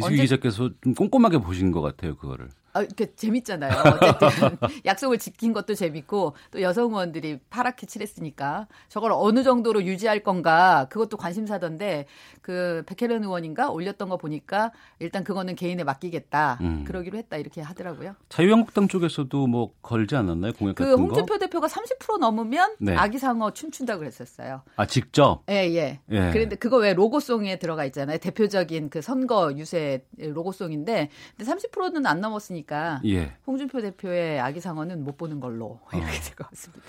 언제- 0.02 0.16
기자께서 0.22 0.70
좀 0.82 0.94
꼼꼼하게 0.94 1.38
보신 1.38 1.70
것 1.72 1.80
같아요, 1.80 2.16
그거를. 2.16 2.48
아, 2.76 2.82
이렇게 2.82 3.14
재밌잖아요. 3.14 3.72
어쨌든 3.72 4.58
약속을 4.84 5.18
지킨 5.18 5.54
것도 5.54 5.74
재밌고 5.74 6.36
또 6.50 6.60
여성 6.60 6.90
의원들이 6.90 7.38
파랗게 7.48 7.86
칠했으니까 7.86 8.66
저걸 8.90 9.12
어느 9.14 9.42
정도로 9.42 9.84
유지할 9.84 10.20
건가 10.22 10.86
그것도 10.90 11.16
관심사던데 11.16 12.06
그 12.42 12.82
백혜련 12.86 13.24
의원인가 13.24 13.70
올렸던 13.70 14.10
거 14.10 14.18
보니까 14.18 14.72
일단 14.98 15.24
그거는 15.24 15.54
개인에 15.54 15.84
맡기겠다 15.84 16.58
음. 16.60 16.84
그러기로 16.86 17.16
했다 17.16 17.38
이렇게 17.38 17.62
하더라고요. 17.62 18.14
자유한국당 18.28 18.88
쪽에서도 18.88 19.46
뭐 19.46 19.72
걸지 19.80 20.14
않았나요? 20.14 20.52
공약 20.52 20.74
그 20.74 20.84
같은 20.84 20.96
거? 20.96 21.02
홍준표 21.02 21.38
대표가 21.38 21.68
30% 21.68 22.18
넘으면 22.18 22.76
네. 22.78 22.94
아기상어 22.94 23.52
춤춘다고 23.52 24.00
그랬었어요. 24.00 24.62
아, 24.76 24.86
직접? 24.86 25.42
예, 25.48 25.54
예. 25.74 26.00
예. 26.10 26.30
그런데 26.32 26.56
그거 26.56 26.76
왜 26.76 26.92
로고송에 26.92 27.58
들어가 27.58 27.86
있잖아요. 27.86 28.18
대표적인 28.18 28.90
그 28.90 29.00
선거 29.00 29.54
유세 29.56 30.04
로고송인데 30.18 31.08
근데 31.36 31.50
30%는 31.50 32.04
안 32.06 32.20
넘었으니까 32.20 32.65
예. 33.06 33.34
홍준표 33.46 33.80
대표의 33.80 34.40
아기상어는 34.40 35.04
못 35.04 35.16
보는 35.16 35.40
걸로 35.40 35.80
어. 35.84 35.88
이렇게 35.92 36.20
될것 36.20 36.50
같습니다. 36.50 36.84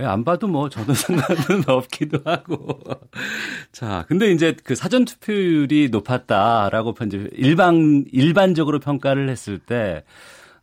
예, 0.00 0.04
안 0.04 0.24
봐도 0.24 0.48
뭐 0.48 0.68
저는 0.68 0.94
상관은 0.94 1.68
없기도 1.68 2.20
하고. 2.24 2.80
자, 3.70 4.04
근데 4.08 4.32
이제 4.32 4.56
그 4.64 4.74
사전 4.74 5.04
투표율이 5.04 5.90
높았다라고 5.90 6.94
편집 6.94 7.28
일반 7.32 8.04
일반적으로 8.10 8.80
평가를 8.80 9.28
했을 9.28 9.58
때 9.58 10.04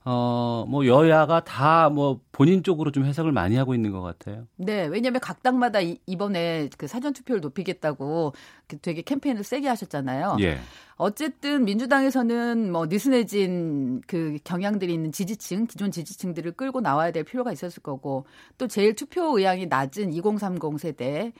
어, 0.10 0.66
뭐 0.70 0.86
여야가 0.86 1.44
다 1.44 1.90
뭐 1.90 2.20
본인 2.32 2.62
쪽으로 2.62 2.92
좀 2.92 3.06
해석을 3.06 3.32
많이 3.32 3.56
하고 3.56 3.74
있는 3.74 3.92
것 3.92 4.02
같아요. 4.02 4.46
네, 4.58 4.86
왜냐하면 4.86 5.20
각 5.20 5.42
당마다 5.42 5.82
이, 5.82 5.98
이번에 6.06 6.70
그 6.78 6.86
사전 6.88 7.12
투표를 7.14 7.42
높이겠다고 7.42 8.34
그 8.68 8.78
되게 8.78 9.02
캠페인을 9.02 9.44
세게 9.44 9.68
하셨잖아요. 9.68 10.38
예. 10.42 10.60
어쨌든 10.98 11.66
민주당에서는 11.66 12.72
뭐 12.72 12.86
느슨해진 12.86 14.02
그 14.06 14.38
경향들이 14.44 14.94
있는 14.94 15.12
지지층, 15.12 15.66
기존 15.66 15.90
지지층들을 15.92 16.52
끌고 16.52 16.82
나와야 16.82 17.12
될 17.12 17.24
필요가 17.24 17.52
있었을 17.52 17.82
거고 17.82 18.26
또 18.58 18.68
제일 18.68 18.96
투표 18.96 19.38
의향이 19.38 19.66
낮은 19.68 20.14
2030 20.14 20.80
세대에 20.80 21.34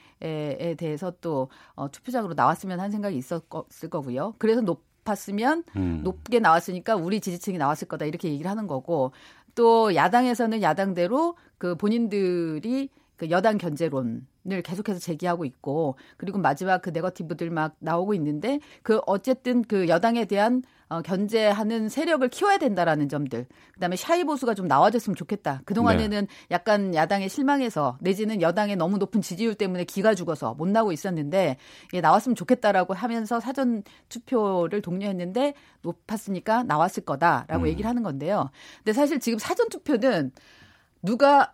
대해서 0.78 1.14
또 1.22 1.50
어, 1.76 1.92
투표장으로 1.92 2.34
나왔으면 2.34 2.80
한 2.80 2.90
생각이 2.90 3.16
있었을 3.18 3.90
거고요. 3.90 4.34
그래서 4.40 4.62
높 4.62 4.87
았으면 5.10 5.64
음. 5.76 6.02
높게 6.04 6.40
나왔으니까 6.40 6.96
우리 6.96 7.20
지지층이 7.20 7.58
나왔을 7.58 7.88
거다 7.88 8.06
이렇게 8.06 8.30
얘기를 8.30 8.50
하는 8.50 8.68
거고 8.68 9.12
또 9.56 9.96
야당에서는 9.96 10.62
야당대로 10.62 11.36
그 11.58 11.76
본인들이 11.76 12.90
그 13.18 13.30
여당 13.32 13.58
견제론을 13.58 14.62
계속해서 14.64 15.00
제기하고 15.00 15.44
있고 15.46 15.98
그리고 16.18 16.38
마지막 16.38 16.82
그 16.82 16.92
네거티브들 16.92 17.50
막 17.50 17.76
나오고 17.80 18.14
있는데 18.14 18.60
그 18.84 19.02
어쨌든 19.06 19.64
그 19.64 19.88
여당에 19.88 20.26
대한 20.26 20.64
어, 20.90 21.02
견제하는 21.02 21.90
세력을 21.90 22.26
키워야 22.30 22.60
된다라는 22.60 23.10
점들 23.10 23.46
그다음에 23.74 23.98
샤이 23.98 24.24
보수가 24.24 24.54
좀 24.54 24.68
나와줬으면 24.68 25.16
좋겠다 25.16 25.62
그 25.66 25.74
동안에는 25.74 26.28
약간 26.50 26.96
야당에 26.96 27.28
실망해서 27.28 27.98
내지는 28.00 28.42
여당의 28.42 28.78
너무 28.78 28.98
높은 28.98 29.22
지지율 29.22 29.56
때문에 29.56 29.84
기가 29.84 30.16
죽어서 30.16 30.54
못 30.54 30.70
나오고 30.70 30.94
있었는데 30.94 31.58
이게 31.88 32.00
나왔으면 32.00 32.36
좋겠다라고 32.36 32.94
하면서 32.94 33.42
사전 33.42 33.84
투표를 34.08 34.82
독려했는데 34.82 35.56
높았으니까 35.82 36.64
나왔을 36.64 37.04
거다라고 37.04 37.64
음. 37.64 37.68
얘기를 37.68 37.90
하는 37.90 38.04
건데요. 38.04 38.50
근데 38.78 38.94
사실 38.94 39.20
지금 39.20 39.40
사전 39.40 39.68
투표는 39.68 40.32
누가 41.02 41.54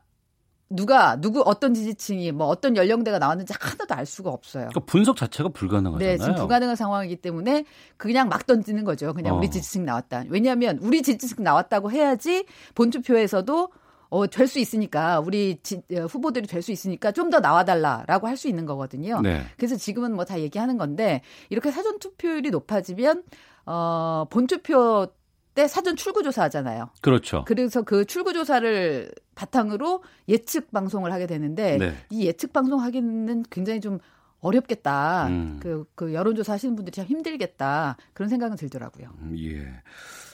누가 0.69 1.15
누구 1.21 1.41
어떤 1.45 1.73
지지층이 1.73 2.31
뭐 2.31 2.47
어떤 2.47 2.75
연령대가 2.75 3.19
나왔는지 3.19 3.53
하나도 3.59 3.93
알 3.93 4.05
수가 4.05 4.31
없어요. 4.31 4.69
그러니까 4.69 4.79
분석 4.91 5.17
자체가 5.17 5.49
불가능하잖아요. 5.49 5.99
네, 6.11 6.17
지금 6.17 6.35
불가능한 6.35 6.75
상황이기 6.75 7.17
때문에 7.17 7.65
그냥 7.97 8.27
막 8.29 8.45
던지는 8.47 8.83
거죠. 8.83 9.13
그냥 9.13 9.35
어. 9.35 9.37
우리 9.37 9.51
지지층 9.51 9.85
나왔다. 9.85 10.23
왜냐하면 10.29 10.79
우리 10.81 11.01
지지층 11.03 11.43
나왔다고 11.43 11.91
해야지 11.91 12.45
본투표에서도 12.75 13.69
어, 14.09 14.27
될 14.27 14.47
수 14.47 14.59
있으니까 14.59 15.19
우리 15.19 15.57
지, 15.63 15.81
어, 15.91 16.05
후보들이 16.05 16.45
될 16.47 16.61
수 16.61 16.71
있으니까 16.71 17.11
좀 17.11 17.29
더 17.29 17.39
나와달라라고 17.39 18.27
할 18.27 18.37
수 18.37 18.47
있는 18.47 18.65
거거든요. 18.65 19.21
네. 19.21 19.43
그래서 19.57 19.75
지금은 19.75 20.13
뭐 20.15 20.23
다 20.25 20.39
얘기하는 20.39 20.77
건데 20.77 21.21
이렇게 21.49 21.71
사전 21.71 21.99
투표율이 21.99 22.49
높아지면 22.51 23.23
어, 23.65 24.25
본투표 24.29 25.07
때 25.53 25.67
사전 25.67 25.95
출구조사 25.95 26.43
하잖아요. 26.43 26.89
그렇죠. 27.01 27.43
그래서 27.45 27.83
그 27.83 28.05
출구조사를 28.05 29.11
바탕으로 29.35 30.03
예측 30.27 30.71
방송을 30.71 31.11
하게 31.11 31.27
되는데 31.27 31.77
네. 31.77 31.95
이 32.09 32.25
예측 32.25 32.53
방송 32.53 32.81
하기는 32.81 33.43
굉장히 33.49 33.79
좀 33.79 33.99
어렵겠다. 34.43 35.27
음. 35.27 35.59
그, 35.61 35.85
그 35.95 36.13
여론조사 36.13 36.53
하시는 36.53 36.75
분들이 36.75 36.93
참 36.93 37.05
힘들겠다. 37.05 37.97
그런 38.13 38.29
생각은 38.29 38.57
들더라고요. 38.57 39.09
음, 39.21 39.35
예. 39.39 39.65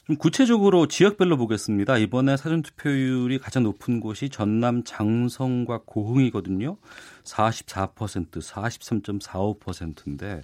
좀 0.08 0.16
구체적으로 0.16 0.88
지역별로 0.88 1.38
보겠습니다. 1.38 2.00
이번에 2.00 2.36
사전투표율이 2.36 3.38
가장 3.38 3.62
높은 3.62 4.00
곳이 4.00 4.30
전남 4.30 4.84
장성과 4.84 5.82
고흥이거든요. 5.86 6.78
44%, 7.24 8.42
43.45%인데 8.42 10.42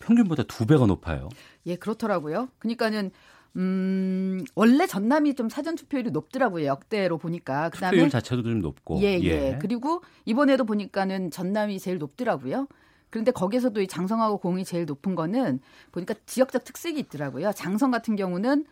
평균보다 0.00 0.42
두 0.42 0.66
배가 0.66 0.84
높아요. 0.84 1.30
예, 1.64 1.76
그렇더라고요. 1.76 2.50
그러니까는 2.58 3.10
음, 3.56 4.44
원래 4.54 4.86
전남이 4.86 5.34
좀 5.34 5.48
사전 5.48 5.76
투표율이 5.76 6.10
높더라고요. 6.10 6.66
역대로 6.66 7.16
보니까. 7.18 7.70
그다음에 7.70 7.96
투표율 7.96 8.10
자체도 8.10 8.42
좀 8.42 8.60
높고. 8.60 9.00
예, 9.00 9.18
예, 9.20 9.24
예. 9.24 9.58
그리고 9.60 10.02
이번에도 10.24 10.64
보니까는 10.64 11.30
전남이 11.30 11.78
제일 11.78 11.98
높더라고요. 11.98 12.68
그런데 13.08 13.30
거기서도 13.30 13.80
이 13.80 13.86
장성하고 13.86 14.38
공이 14.38 14.64
제일 14.64 14.84
높은 14.84 15.14
거는 15.14 15.60
보니까 15.92 16.14
지역적 16.26 16.64
특색이 16.64 16.98
있더라고요. 17.00 17.52
장성 17.52 17.90
같은 17.90 18.14
경우는 18.14 18.66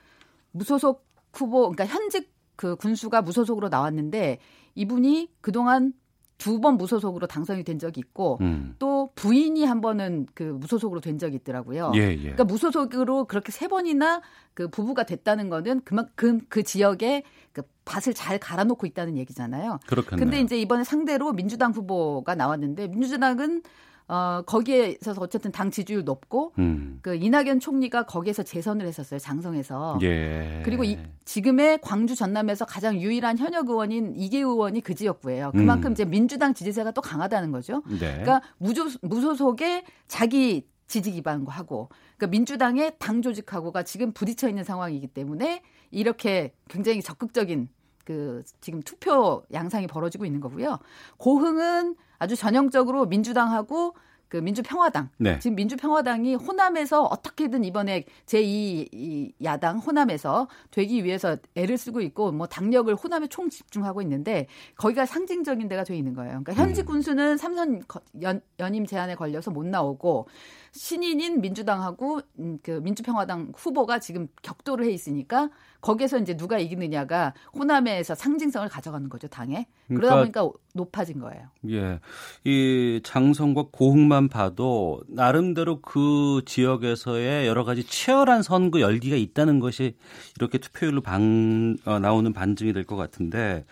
무소속 0.50 1.06
후보, 1.32 1.70
그러니까 1.70 1.86
현직 1.86 2.32
그 2.56 2.76
군수가 2.76 3.22
무소속으로 3.22 3.68
나왔는데 3.68 4.38
이분이 4.74 5.30
그동안 5.40 5.92
두 6.38 6.60
번 6.60 6.76
무소속으로 6.76 7.26
당선이 7.26 7.62
된 7.64 7.78
적이 7.78 8.00
있고 8.00 8.38
음. 8.40 8.74
또 8.78 9.10
부인이 9.14 9.64
한 9.64 9.80
번은 9.80 10.26
그 10.34 10.42
무소속으로 10.42 11.00
된 11.00 11.18
적이 11.18 11.36
있더라고요. 11.36 11.92
예, 11.94 12.10
예. 12.12 12.16
그러니까 12.16 12.44
무소속으로 12.44 13.24
그렇게 13.26 13.52
세 13.52 13.68
번이나 13.68 14.20
그 14.52 14.68
부부가 14.68 15.04
됐다는 15.04 15.48
거는 15.48 15.82
그만큼 15.84 16.40
그 16.48 16.62
지역에 16.62 17.22
그 17.52 17.62
밭을 17.84 18.14
잘 18.14 18.38
갈아놓고 18.38 18.86
있다는 18.86 19.16
얘기잖아요. 19.18 19.78
그렇겠네요. 19.86 20.18
근데 20.24 20.40
이제 20.40 20.58
이번에 20.58 20.84
상대로 20.84 21.32
민주당 21.32 21.72
후보가 21.72 22.34
나왔는데 22.34 22.88
민주당은 22.88 23.62
어, 24.06 24.42
거기에 24.44 24.96
있어서 25.00 25.22
어쨌든 25.22 25.50
당 25.50 25.70
지지율 25.70 26.04
높고, 26.04 26.52
음. 26.58 26.98
그 27.00 27.14
이낙연 27.14 27.60
총리가 27.60 28.04
거기에서 28.04 28.42
재선을 28.42 28.86
했었어요, 28.86 29.18
장성에서. 29.18 29.98
예. 30.02 30.60
그리고 30.64 30.84
이, 30.84 30.98
지금의 31.24 31.78
광주 31.80 32.14
전남에서 32.14 32.66
가장 32.66 33.00
유일한 33.00 33.38
현역 33.38 33.70
의원인 33.70 34.14
이계 34.14 34.38
의원이 34.38 34.82
그 34.82 34.94
지역구예요. 34.94 35.52
그만큼 35.52 35.90
음. 35.90 35.92
이제 35.92 36.04
민주당 36.04 36.52
지지세가 36.52 36.90
또 36.90 37.00
강하다는 37.00 37.50
거죠. 37.50 37.82
네. 37.88 37.98
그러니까 37.98 38.42
무조, 38.58 38.84
무소속의 39.00 39.84
자기 40.06 40.66
지지 40.86 41.12
기반하고, 41.12 41.88
그러니까 42.16 42.26
민주당의 42.26 42.96
당 42.98 43.22
조직하고가 43.22 43.84
지금 43.84 44.12
부딪혀 44.12 44.48
있는 44.50 44.64
상황이기 44.64 45.06
때문에 45.08 45.62
이렇게 45.90 46.52
굉장히 46.68 47.00
적극적인 47.00 47.68
그 48.04 48.42
지금 48.60 48.82
투표 48.82 49.42
양상이 49.52 49.86
벌어지고 49.86 50.26
있는 50.26 50.40
거고요. 50.40 50.78
고흥은 51.16 51.96
아주 52.24 52.36
전형적으로 52.36 53.04
민주당하고 53.04 53.94
그 54.34 54.38
민주평화당 54.38 55.10
네. 55.18 55.38
지금 55.38 55.54
민주평화당이 55.54 56.34
호남에서 56.34 57.04
어떻게든 57.04 57.62
이번에 57.62 58.04
제2 58.26 59.32
야당 59.44 59.78
호남에서 59.78 60.48
되기 60.72 61.04
위해서 61.04 61.36
애를 61.54 61.78
쓰고 61.78 62.00
있고 62.00 62.32
뭐 62.32 62.48
당력을 62.48 62.92
호남에 62.96 63.28
총 63.28 63.48
집중하고 63.48 64.02
있는데 64.02 64.48
거기가 64.76 65.06
상징적인 65.06 65.68
데가 65.68 65.84
돼 65.84 65.96
있는 65.96 66.14
거예요. 66.14 66.42
그러니까 66.42 66.54
현직 66.54 66.82
음. 66.82 66.86
군수는 66.86 67.36
삼선 67.36 67.82
연, 68.22 68.40
연임 68.58 68.86
제한에 68.86 69.14
걸려서 69.14 69.52
못 69.52 69.64
나오고 69.66 70.26
신인인 70.72 71.40
민주당하고 71.40 72.20
음, 72.40 72.58
그 72.60 72.72
민주평화당 72.82 73.52
후보가 73.54 74.00
지금 74.00 74.26
격돌을 74.42 74.84
해 74.84 74.90
있으니까 74.90 75.48
거기에서 75.80 76.18
이제 76.18 76.36
누가 76.36 76.58
이기느냐가 76.58 77.34
호남에서 77.54 78.16
상징성을 78.16 78.68
가져가는 78.68 79.08
거죠 79.08 79.28
당에 79.28 79.66
그러다 79.86 80.14
그러니까 80.16 80.42
보니까 80.42 80.58
높아진 80.74 81.20
거예요. 81.20 81.46
예, 81.68 82.00
이 82.42 83.00
장성과 83.04 83.66
고흥만 83.70 84.23
봐도 84.28 85.02
나름대로 85.08 85.80
그 85.80 86.42
지역에서의 86.46 87.46
여러 87.46 87.64
가지 87.64 87.84
치열한 87.84 88.42
선거 88.42 88.80
열기가 88.80 89.16
있다는 89.16 89.60
것이 89.60 89.96
이렇게 90.36 90.58
투표율로 90.58 91.00
방 91.02 91.76
어, 91.84 91.98
나오는 91.98 92.32
반증이 92.32 92.72
될 92.72 92.84
것 92.84 92.96
같은데. 92.96 93.64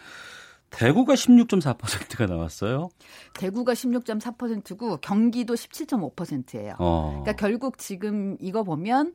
대구가 0.71 1.13
16.4%가 1.13 2.25
나왔어요. 2.27 2.89
대구가 3.35 3.75
16.4%고 3.75 4.97
경기도 5.03 5.53
17.5%예요. 5.53 6.77
어. 6.79 7.21
그러니까 7.23 7.33
결국 7.35 7.77
지금 7.77 8.39
이거 8.41 8.63
보면 8.63 9.13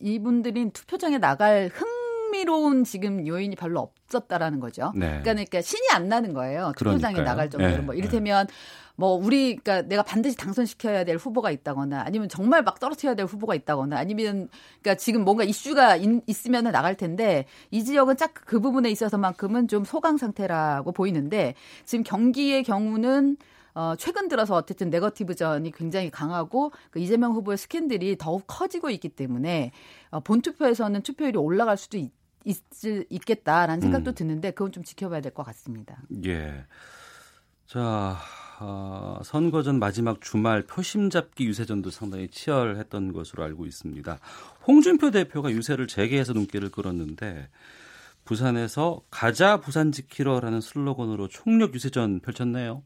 이분들이 0.00 0.70
투표장에 0.70 1.18
나갈 1.18 1.68
흥 1.72 1.88
미로운 2.30 2.84
지금 2.84 3.26
요인이 3.26 3.56
별로 3.56 3.80
없었다라는 4.06 4.60
거죠. 4.60 4.92
네. 4.94 5.06
그러니까, 5.06 5.32
그러니까 5.32 5.60
신이 5.62 5.88
안 5.92 6.08
나는 6.08 6.32
거예요. 6.32 6.72
투표장에. 6.76 7.22
나갈 7.22 7.50
정도로 7.50 7.72
네. 7.72 7.78
뭐 7.78 7.94
이를테면 7.94 8.46
네. 8.46 8.54
뭐 8.96 9.14
우리 9.14 9.56
그러니까 9.56 9.88
내가 9.88 10.02
반드시 10.04 10.36
당선시켜야 10.36 11.04
될 11.04 11.16
후보가 11.16 11.50
있다거나 11.50 12.02
아니면 12.06 12.28
정말 12.28 12.62
막 12.62 12.78
떨어뜨려야 12.78 13.16
될 13.16 13.26
후보가 13.26 13.56
있다거나 13.56 13.96
아니면 13.98 14.48
그러니까 14.80 14.94
지금 14.94 15.24
뭔가 15.24 15.42
이슈가 15.42 15.96
있, 15.96 16.22
있으면 16.28 16.64
나갈 16.70 16.96
텐데 16.96 17.46
이 17.70 17.82
지역은 17.82 18.16
딱 18.16 18.34
그 18.44 18.60
부분에 18.60 18.90
있어서만큼은 18.90 19.68
좀 19.68 19.84
소강 19.84 20.16
상태라고 20.16 20.92
보이는데 20.92 21.54
지금 21.84 22.04
경기의 22.04 22.62
경우는 22.62 23.36
어, 23.74 23.94
최근 23.98 24.28
들어서 24.28 24.54
어쨌든 24.54 24.88
네거티브전이 24.90 25.72
굉장히 25.72 26.10
강하고 26.10 26.72
그 26.90 27.00
이재명 27.00 27.32
후보의 27.32 27.58
스캔들이 27.58 28.16
더욱 28.16 28.44
커지고 28.46 28.90
있기 28.90 29.08
때문에 29.10 29.72
어, 30.10 30.20
본투표에서는 30.20 31.02
투표율이 31.02 31.36
올라갈 31.38 31.76
수도 31.76 31.98
있, 31.98 32.12
있, 32.44 32.56
있겠다라는 33.10 33.80
생각도 33.80 34.12
음. 34.12 34.14
드는데 34.14 34.52
그건 34.52 34.70
좀 34.70 34.84
지켜봐야 34.84 35.20
될 35.20 35.32
것 35.32 35.42
같습니다. 35.44 35.98
예. 36.24 36.64
자, 37.66 38.16
어, 38.60 39.18
선거 39.24 39.62
전 39.64 39.80
마지막 39.80 40.20
주말 40.20 40.62
표심 40.62 41.10
잡기 41.10 41.44
유세전도 41.46 41.90
상당히 41.90 42.28
치열했던 42.28 43.12
것으로 43.12 43.42
알고 43.42 43.66
있습니다. 43.66 44.18
홍준표 44.66 45.10
대표가 45.10 45.50
유세를 45.50 45.88
재개해서 45.88 46.32
눈길을 46.34 46.70
끌었는데 46.70 47.48
부산에서 48.24 49.00
가자 49.10 49.58
부산 49.58 49.90
지키러라는 49.90 50.60
슬로건으로 50.60 51.28
총력 51.28 51.74
유세전 51.74 52.20
펼쳤네요. 52.20 52.82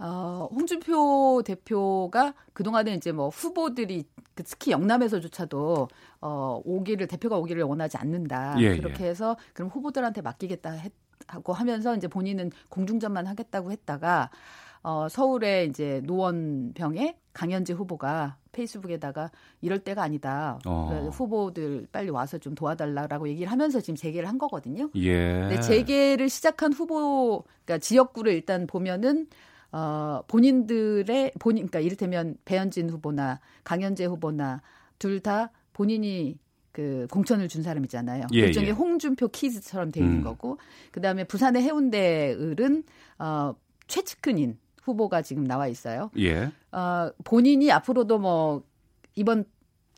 어, 0.00 0.48
홍준표 0.50 1.42
대표가 1.44 2.34
그동안에 2.54 2.94
이제 2.94 3.12
뭐 3.12 3.28
후보들이 3.28 4.04
그 4.34 4.42
특히 4.42 4.72
영남에서조차도 4.72 5.88
어, 6.22 6.60
오기를 6.64 7.06
대표가 7.06 7.36
오기를 7.36 7.62
원하지 7.62 7.98
않는다. 7.98 8.56
예, 8.60 8.76
그렇게 8.76 9.04
예. 9.04 9.10
해서 9.10 9.36
그럼 9.52 9.68
후보들한테 9.68 10.22
맡기겠다 10.22 10.70
했, 10.70 10.92
하고 11.26 11.52
하면서 11.52 11.94
이제 11.94 12.08
본인은 12.08 12.50
공중전만 12.70 13.26
하겠다고 13.26 13.70
했다가 13.72 14.30
어, 14.82 15.08
서울에 15.10 15.66
이제 15.66 16.00
노원병에 16.04 17.18
강현지 17.34 17.74
후보가 17.74 18.38
페이스북에다가 18.52 19.30
이럴 19.60 19.80
때가 19.80 20.02
아니다. 20.02 20.58
어. 20.64 21.10
후보들 21.12 21.88
빨리 21.92 22.08
와서 22.08 22.38
좀 22.38 22.54
도와달라라고 22.54 23.28
얘기를 23.28 23.52
하면서 23.52 23.80
지금 23.80 23.96
재개를 23.96 24.28
한 24.28 24.38
거거든요. 24.38 24.90
예. 24.94 25.40
근데 25.40 25.60
재개를 25.60 26.30
시작한 26.30 26.72
후보, 26.72 27.44
그러니까 27.64 27.78
지역구를 27.84 28.32
일단 28.32 28.66
보면은 28.66 29.26
어, 29.72 30.22
본인들의 30.26 31.32
본인, 31.38 31.66
그러니까 31.66 31.80
이를테면 31.80 32.36
배현진 32.44 32.90
후보나 32.90 33.40
강현재 33.64 34.04
후보나 34.06 34.62
둘 34.98 35.20
다 35.20 35.50
본인이 35.72 36.38
그 36.72 37.06
공천을 37.10 37.48
준 37.48 37.62
사람이잖아요. 37.62 38.26
예, 38.34 38.38
일종의 38.38 38.68
예. 38.68 38.72
홍준표 38.72 39.28
키즈처럼 39.28 39.90
돼 39.90 40.00
있는 40.00 40.18
음. 40.18 40.22
거고 40.22 40.58
그다음에 40.92 41.24
부산의 41.24 41.62
해운대 41.62 42.36
을은 42.38 42.84
어 43.18 43.54
최측근인 43.88 44.58
후보가 44.82 45.22
지금 45.22 45.44
나와 45.44 45.66
있어요. 45.66 46.10
예. 46.18 46.52
어 46.72 47.10
본인이 47.24 47.72
앞으로도 47.72 48.18
뭐 48.18 48.62
이번 49.14 49.44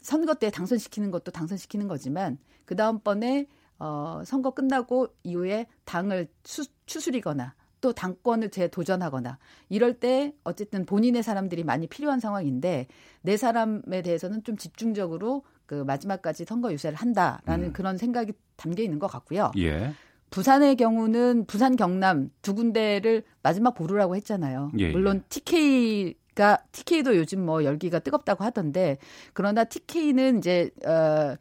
선거 0.01 0.35
때 0.35 0.51
당선시키는 0.51 1.11
것도 1.11 1.31
당선시키는 1.31 1.89
거지만 1.89 2.39
그 2.65 2.75
다음번에 2.75 3.47
어 3.79 4.23
선거 4.25 4.53
끝나고 4.53 5.09
이후에 5.25 5.67
당을 5.85 6.29
수, 6.45 6.65
추스리거나 6.87 7.55
또 7.83 7.93
당권을 7.93 8.51
재도전하거나 8.51 9.39
이럴 9.69 9.93
때 9.93 10.33
어쨌든 10.45 10.87
본인의 10.87 11.23
사람들이 11.23 11.65
많이 11.65 11.87
필요한 11.87 12.21
상황인데 12.21 12.87
내 13.21 13.37
사람에 13.37 14.01
대해서는 14.03 14.43
좀 14.45 14.57
집중적으로 14.57 15.43
그 15.67 15.75
마지막까지 15.75 16.47
선거 16.47 16.73
유세를 16.73 16.97
한다라는 16.97 17.69
음. 17.69 17.73
그런 17.75 17.99
생각이 17.99 18.33
담겨 18.57 18.83
있는 18.83 18.99
것 18.99 19.09
같고요. 19.09 19.51
예. 19.59 19.93
부산의 20.31 20.77
경우는 20.77 21.45
부산 21.47 21.77
경남 21.77 22.31
두 22.41 22.55
군데를 22.55 23.25
마지막 23.43 23.73
보루라고 23.73 24.17
했잖아요. 24.17 24.73
예, 24.79 24.85
예. 24.85 24.93
물론 24.93 25.23
TK 25.29 26.15
가 26.35 26.57
TK도 26.73 27.19
요즘 27.19 27.45
뭐 27.45 27.63
열기가 27.63 27.99
뜨겁다고 27.99 28.43
하던데 28.43 28.97
그러나 29.35 29.65
TK는 29.65 30.39
이제 30.39 30.71
어 30.87 31.37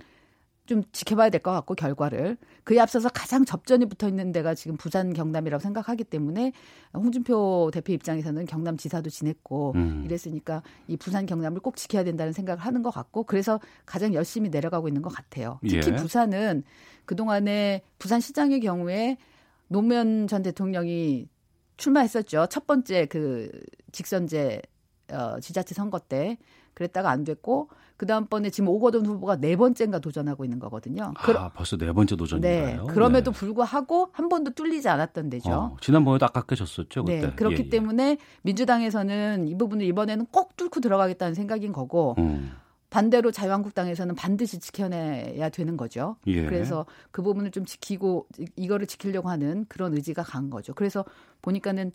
좀 0.66 0.84
지켜봐야 0.91 1.30
될 1.30 1.41
것 1.41 1.51
같고 1.51 1.74
결과를 1.76 2.38
그에 2.64 2.80
앞서서 2.80 3.09
가장 3.09 3.45
접전이 3.45 3.86
붙어 3.86 4.07
있는 4.07 4.32
데가 4.32 4.53
지금 4.53 4.78
부산 4.78 5.12
경남이라고 5.14 5.59
생각하기 5.62 6.03
때문에 6.05 6.53
홍준표 6.93 7.72
대표 7.74 7.93
입장에서는 7.93 8.45
경남 8.45 8.78
지사도 8.78 9.09
지냈고 9.09 9.74
음. 9.76 10.03
이랬으니까 10.05 10.62
이 10.88 10.97
부산 10.97 11.26
경남을 11.26 11.62
꼭 11.62 11.76
지켜야 11.76 12.03
된다는 12.03 12.32
생각을 12.32 12.62
하는 12.62 12.84
것 12.84 12.91
같고 12.91 13.24
그래서 13.24 13.59
가장 13.86 14.14
열심히 14.14 14.49
내려가고 14.49 14.88
있는 14.88 15.01
것 15.01 15.09
같아요. 15.09 15.59
특히 15.62 15.91
예. 15.91 15.95
부산은 15.95 16.64
그 17.05 17.16
동안에 17.16 17.82
부산시장의 17.97 18.59
경우에 18.59 19.18
노무현 19.68 20.28
전 20.28 20.43
대통령이 20.43 21.28
출마했었죠. 21.78 22.47
첫 22.49 22.68
번째 22.68 23.07
그 23.07 23.49
직선제 23.91 24.62
어, 25.12 25.39
지자체 25.39 25.74
선거 25.74 25.97
때 25.99 26.38
그랬다가 26.74 27.09
안 27.09 27.24
됐고 27.24 27.70
그 28.02 28.08
다음번에 28.08 28.49
지금 28.49 28.70
오거돈 28.70 29.06
후보가 29.06 29.36
네 29.36 29.56
번째인가 29.56 29.99
도전하고 29.99 30.43
있는 30.43 30.58
거거든요. 30.58 31.14
아, 31.16 31.49
벌써 31.49 31.78
네 31.78 31.93
번째 31.93 32.16
도전인가요? 32.16 32.86
네. 32.88 32.91
그럼에도 32.91 33.32
네. 33.32 33.39
불구하고 33.39 34.10
한 34.12 34.28
번도 34.28 34.56
뚫리지 34.56 34.89
않았던 34.89 35.30
데죠. 35.30 35.52
어, 35.52 35.78
지난번에도 35.82 36.26
아깝게 36.26 36.56
졌었죠. 36.56 37.06
그때. 37.06 37.22
네. 37.22 37.32
그렇기 37.36 37.58
예, 37.58 37.66
예. 37.66 37.70
때문에 37.70 38.18
민주당에서는 38.41 39.47
이 39.47 39.56
부분을 39.56 39.86
이번에는 39.86 40.26
꼭 40.32 40.58
뚫고 40.58 40.80
들어가겠다는 40.80 41.36
생각인 41.36 41.74
거고 41.74 42.16
음. 42.18 42.54
반대로 42.89 43.30
자유한국당에서는 43.30 44.16
반드시 44.16 44.60
지켜내야 44.60 45.49
되는 45.49 45.78
거죠. 45.78 46.16
예. 46.26 46.47
그래서 46.47 46.88
그 47.12 47.22
부분을 47.22 47.52
좀 47.52 47.66
지키고 47.66 48.26
이거를 48.56 48.88
지키려고 48.88 49.30
하는 49.30 49.68
그런 49.70 49.93
의지가 49.93 50.24
강한 50.24 50.49
거죠. 50.49 50.74
그래서 50.74 51.06
보니까는 51.43 51.91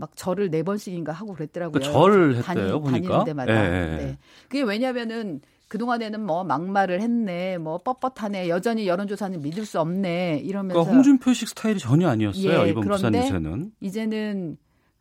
막 0.00 0.16
절을 0.16 0.50
네 0.50 0.62
번씩인가 0.62 1.12
하고 1.12 1.34
그랬더라고요. 1.34 1.78
그 1.78 1.80
절을 1.80 2.36
했대요, 2.36 2.42
다니, 2.42 2.70
보니까. 2.72 2.90
다니는 2.90 3.24
데마다. 3.24 3.52
예. 3.52 3.96
네. 3.96 4.18
그게 4.48 4.62
왜냐면은 4.62 5.40
그동안에는 5.68 6.24
뭐 6.24 6.42
막말을 6.42 7.00
했네, 7.00 7.58
뭐 7.58 7.78
뻣뻣하네, 7.78 8.48
여전히 8.48 8.88
여론조사는 8.88 9.40
믿을 9.40 9.64
수 9.64 9.78
없네, 9.78 10.40
이러면서. 10.42 10.80
그러니까 10.80 10.92
홍준표식 10.92 11.48
스타일이 11.50 11.78
전혀 11.78 12.08
아니었어요, 12.08 12.66
예, 12.66 12.70
이번 12.70 12.88
부산 12.88 13.14
유세는. 13.14 13.72
이제는 13.80 14.56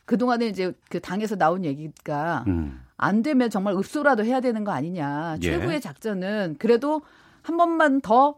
그동안에 0.06 0.48
이제 0.48 0.72
그 0.90 1.00
당에서 1.00 1.36
나온 1.36 1.66
얘기가 1.66 2.44
음. 2.48 2.82
안 2.98 3.24
되면 3.24 3.50
정말 3.50 3.76
읍소라도 3.76 4.26
해야 4.26 4.42
되는 4.42 4.64
거 4.64 4.72
아니냐. 4.72 5.38
예. 5.42 5.46
최고의 5.46 5.82
작전은 5.82 6.58
그래도 6.60 7.02
한 7.42 7.58
번만 7.58 8.02
더 8.02 8.36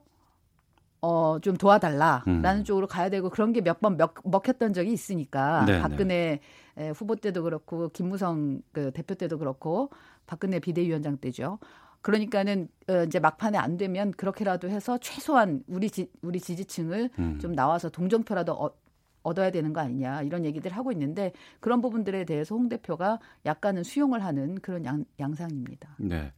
어, 1.02 1.40
좀 1.42 1.58
도와달라라는 1.58 2.60
음. 2.60 2.64
쪽으로 2.64 2.88
가야 2.88 3.10
되고 3.10 3.30
그런 3.30 3.54
게 3.54 3.62
몇 3.62 3.80
번 3.82 3.98
먹혔던 4.24 4.74
적이 4.74 4.94
있으니까 4.94 5.66
네네. 5.66 5.82
박근혜 5.82 6.40
후보 6.96 7.16
때도 7.16 7.44
그렇고 7.44 7.90
김무성 7.90 8.62
그 8.72 8.92
대표 8.92 9.16
때도 9.16 9.38
그렇고 9.40 9.90
박근혜 10.28 10.60
비대위원장 10.60 11.18
때죠. 11.18 11.58
그러니까는 12.02 12.68
어, 12.90 13.04
이제 13.04 13.20
막판에 13.20 13.58
안 13.58 13.78
되면 13.78 14.12
그렇게라도 14.12 14.70
해서 14.70 14.98
최소한 15.00 15.64
우리 15.68 15.90
지, 15.90 16.10
우리 16.22 16.40
지지층을 16.40 17.10
음. 17.20 17.40
좀 17.40 17.54
나와서 17.54 17.90
동정표라도 17.90 18.54
어, 18.54 18.72
얻어야 19.24 19.52
되는 19.52 19.74
거 19.74 19.82
아니냐 19.82 20.24
이런 20.24 20.46
얘기들 20.46 20.72
하고 20.72 20.92
있는데 20.92 21.32
그런 21.60 21.82
부분들에 21.82 22.26
대해서 22.26 22.56
홍 22.56 22.70
대표가 22.70 23.20
약간은 23.46 23.84
수용을 23.84 24.24
하는 24.24 24.56
그런 24.56 24.86
양, 24.86 25.06
양상입니다. 25.20 25.96
네. 26.00 26.34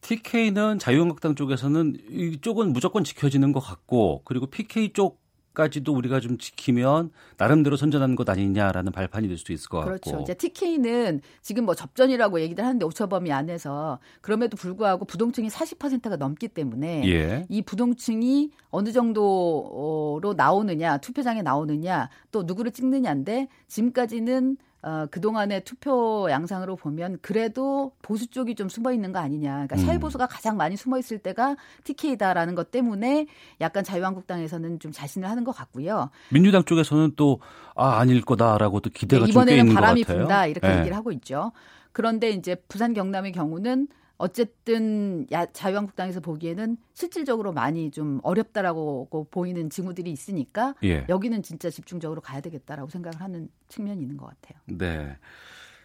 TK는 0.00 0.78
자유한국당 0.78 1.34
쪽에서는 1.34 1.96
이쪽은 2.10 2.72
무조건 2.72 3.04
지켜지는 3.04 3.52
것 3.52 3.60
같고 3.60 4.22
그리고 4.24 4.46
PK 4.46 4.92
쪽 4.92 5.23
까지도 5.54 5.94
우리가 5.94 6.20
좀 6.20 6.36
지키면 6.36 7.10
나름대로 7.38 7.76
선전하는 7.76 8.16
것 8.16 8.28
아니냐라는 8.28 8.92
발판이 8.92 9.28
될 9.28 9.38
수도 9.38 9.52
있을 9.52 9.68
것 9.68 9.78
같고. 9.78 10.10
그렇죠. 10.10 10.20
이제 10.22 10.34
TK는 10.34 11.20
지금 11.40 11.64
뭐 11.64 11.74
접전이라고 11.74 12.40
얘기들 12.40 12.64
하는데 12.64 12.84
오차 12.84 13.06
범위 13.06 13.32
안에서 13.32 14.00
그럼에도 14.20 14.56
불구하고 14.56 15.04
부동층이 15.04 15.48
40%가 15.48 16.16
넘기 16.16 16.48
때문에 16.48 17.08
예. 17.08 17.46
이 17.48 17.62
부동층이 17.62 18.50
어느 18.70 18.92
정도로 18.92 20.34
나오느냐, 20.36 20.98
투표장에 20.98 21.42
나오느냐, 21.42 22.10
또 22.32 22.42
누구를 22.42 22.72
찍느냐인데 22.72 23.48
지금까지는 23.68 24.56
어, 24.84 25.06
그동안의 25.10 25.64
투표 25.64 26.28
양상으로 26.30 26.76
보면 26.76 27.16
그래도 27.22 27.92
보수 28.02 28.26
쪽이 28.26 28.54
좀 28.54 28.68
숨어 28.68 28.92
있는 28.92 29.12
거 29.12 29.18
아니냐. 29.18 29.66
그러니까 29.66 29.78
샤이 29.78 29.96
음. 29.96 30.00
보수가 30.00 30.26
가장 30.26 30.58
많이 30.58 30.76
숨어 30.76 30.98
있을 30.98 31.18
때가 31.18 31.56
TK다라는 31.84 32.54
것 32.54 32.70
때문에 32.70 33.26
약간 33.62 33.82
자유한국당에서는 33.82 34.78
좀 34.80 34.92
자신을 34.92 35.30
하는 35.30 35.42
것 35.42 35.52
같고요. 35.52 36.10
민주당 36.28 36.64
쪽에서는 36.64 37.12
또 37.16 37.40
아, 37.74 37.98
아닐 37.98 38.20
거다라고 38.20 38.80
또 38.80 38.90
기대가 38.90 39.24
네, 39.24 39.30
이번에는 39.30 39.72
바람이 39.72 40.04
분다 40.04 40.46
이렇게 40.48 40.68
네. 40.68 40.80
얘기를 40.80 40.94
하고 40.94 41.12
있죠. 41.12 41.52
그런데 41.92 42.30
이제 42.30 42.54
부산 42.68 42.92
경남의 42.92 43.32
경우는 43.32 43.88
어쨌든 44.16 45.26
야, 45.32 45.46
자유한국당에서 45.46 46.20
보기에는 46.20 46.76
실질적으로 46.92 47.52
많이 47.52 47.90
좀 47.90 48.20
어렵다라고 48.22 49.28
보이는 49.30 49.68
징후들이 49.70 50.10
있으니까 50.10 50.74
예. 50.84 51.04
여기는 51.08 51.42
진짜 51.42 51.68
집중적으로 51.70 52.20
가야 52.20 52.40
되겠다라고 52.40 52.88
생각을 52.90 53.20
하는 53.20 53.48
측면이 53.68 54.00
있는 54.00 54.16
것 54.16 54.26
같아요. 54.26 54.60
네. 54.66 55.16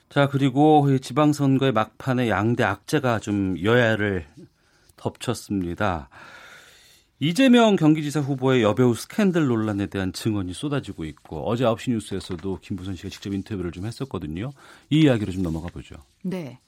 자 0.10 0.28
그리고 0.28 0.98
지방선거의 1.00 1.72
막판에 1.72 2.30
양대 2.30 2.64
악재가 2.64 3.20
좀 3.20 3.56
여야를 3.62 4.26
덮쳤습니다. 4.96 6.10
이재명 7.22 7.76
경기지사 7.76 8.22
후보의 8.22 8.64
여배우 8.64 8.96
스캔들 8.96 9.48
논란에 9.48 9.88
대한 9.88 10.14
증언이 10.14 10.54
쏟아지고 10.54 11.04
있고 11.04 11.46
어제 11.50 11.66
9시 11.66 11.92
뉴스에서도 11.92 12.60
김부선 12.62 12.96
씨가 12.96 13.10
직접 13.10 13.34
인터뷰를 13.34 13.72
좀 13.72 13.86
했었거든요. 13.86 14.52
이 14.90 15.02
이야기로 15.02 15.32
좀 15.34 15.44
넘어가 15.44 15.68
보죠. 15.68 15.96
네. 16.24 16.60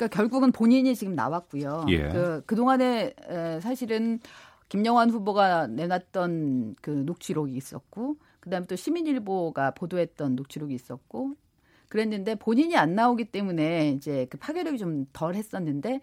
그러니까 0.00 0.16
결국은 0.16 0.50
본인이 0.50 0.94
지금 0.96 1.14
나왔고요. 1.14 1.84
예. 1.90 2.08
그, 2.08 2.42
그동안에 2.46 3.14
에, 3.28 3.60
사실은 3.60 4.18
김영환 4.70 5.10
후보가 5.10 5.66
내놨던 5.66 6.76
그 6.80 6.90
녹취록이 6.90 7.54
있었고, 7.54 8.16
그 8.40 8.48
다음에 8.48 8.66
또 8.66 8.76
시민일보가 8.76 9.72
보도했던 9.72 10.36
녹취록이 10.36 10.74
있었고, 10.74 11.34
그랬는데 11.90 12.36
본인이 12.36 12.76
안 12.78 12.94
나오기 12.94 13.26
때문에 13.26 13.90
이제 13.90 14.26
그 14.30 14.38
파괴력이 14.38 14.78
좀 14.78 15.06
덜 15.12 15.34
했었는데, 15.34 16.00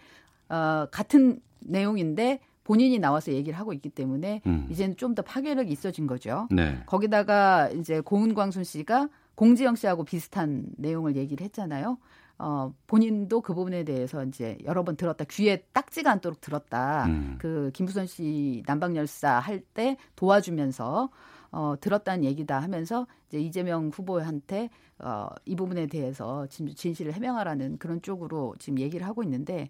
어, 0.49 0.85
같은 0.91 1.39
내용인데 1.61 2.41
본인이 2.63 2.99
나와서 2.99 3.31
얘기를 3.31 3.57
하고 3.57 3.73
있기 3.73 3.89
때문에 3.89 4.41
음. 4.45 4.67
이제는 4.69 4.97
좀 4.97 5.15
더 5.15 5.23
파괴력이 5.23 5.71
있어진 5.71 6.05
거죠. 6.05 6.47
네. 6.51 6.83
거기다가 6.85 7.69
이제 7.69 8.01
고은광순 8.01 8.63
씨가 8.63 9.09
공지영 9.35 9.75
씨하고 9.75 10.03
비슷한 10.03 10.65
내용을 10.77 11.15
얘기를 11.15 11.43
했잖아요. 11.45 11.97
어, 12.39 12.71
본인도 12.85 13.41
그 13.41 13.53
부분에 13.53 13.83
대해서 13.83 14.23
이제 14.23 14.57
여러 14.63 14.83
번 14.83 14.95
들었다. 14.95 15.25
귀에 15.25 15.63
딱지가 15.73 16.11
않도록 16.11 16.39
들었다. 16.41 17.05
음. 17.05 17.38
그 17.39 17.71
김부선 17.73 18.05
씨 18.05 18.63
난방열사 18.67 19.39
할 19.39 19.61
때 19.73 19.97
도와주면서 20.15 21.09
어, 21.51 21.75
들었다는 21.79 22.23
얘기다 22.25 22.59
하면서 22.59 23.07
이제 23.27 23.39
이재명 23.39 23.89
후보한테 23.93 24.69
어, 24.99 25.27
이 25.45 25.55
부분에 25.55 25.88
대해서 25.88 26.45
진, 26.47 26.67
진실을 26.73 27.13
해명하라는 27.13 27.77
그런 27.77 28.01
쪽으로 28.01 28.55
지금 28.59 28.79
얘기를 28.79 29.05
하고 29.07 29.23
있는데 29.23 29.69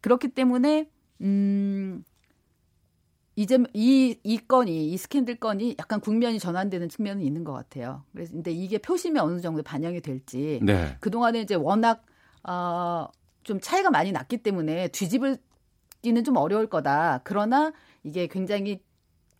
그렇기 0.00 0.28
때문에 0.28 0.88
음, 1.22 2.04
이제 3.34 3.58
이, 3.72 4.18
이 4.22 4.38
건이, 4.38 4.90
이 4.90 4.96
스캔들 4.96 5.36
건이 5.36 5.76
약간 5.78 6.00
국면이 6.00 6.38
전환되는 6.38 6.88
측면은 6.88 7.22
있는 7.22 7.44
것 7.44 7.52
같아요. 7.52 8.04
그래서 8.12 8.32
근데 8.32 8.50
이게 8.50 8.78
표심에 8.78 9.20
어느 9.20 9.40
정도 9.40 9.62
반영이 9.62 10.00
될지. 10.00 10.60
네. 10.62 10.96
그동안에 11.00 11.40
이제 11.40 11.54
워낙, 11.54 12.04
어, 12.44 13.08
좀 13.42 13.58
차이가 13.60 13.90
많이 13.90 14.12
났기 14.12 14.38
때문에 14.38 14.88
뒤집을 14.88 15.38
기는 16.02 16.24
좀 16.24 16.36
어려울 16.36 16.68
거다. 16.68 17.20
그러나 17.24 17.72
이게 18.04 18.26
굉장히 18.26 18.80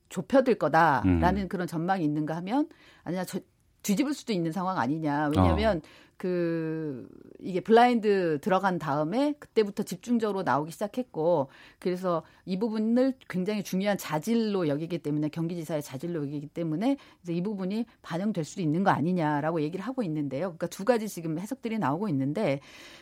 좁혀들 0.08 0.56
거다라는 0.56 1.42
음. 1.42 1.48
그런 1.48 1.66
전망이 1.66 2.04
있는가 2.04 2.36
하면 2.36 2.68
아니야 3.02 3.24
저, 3.24 3.40
뒤집을 3.82 4.14
수도 4.14 4.32
있는 4.32 4.52
상황 4.52 4.78
아니냐. 4.78 5.30
왜냐하면 5.34 5.78
어. 5.78 5.80
그 6.22 7.08
이게 7.40 7.58
블라인드 7.58 8.38
들어간 8.40 8.78
다음에 8.78 9.34
그때부터 9.40 9.82
집중적으로 9.82 10.44
나오기 10.44 10.70
시작했고 10.70 11.48
그래서 11.80 12.22
이 12.44 12.60
부분을 12.60 13.14
굉장히 13.28 13.64
중요한 13.64 13.98
자질로 13.98 14.68
여기기 14.68 14.98
때문에 14.98 15.30
경기지사의 15.30 15.82
자질로 15.82 16.22
여기기 16.22 16.46
때문에 16.46 16.96
이제 17.24 17.32
이 17.32 17.42
부분이 17.42 17.86
반영될 18.02 18.44
수도 18.44 18.62
있는 18.62 18.84
거 18.84 18.90
아니냐라고 18.90 19.62
얘기를 19.62 19.84
하고 19.84 20.04
있는데요. 20.04 20.42
그러니까 20.42 20.68
두 20.68 20.84
가지 20.84 21.08
지금 21.08 21.40
해석들이 21.40 21.80
나오고 21.80 22.08
있는데 22.10 22.60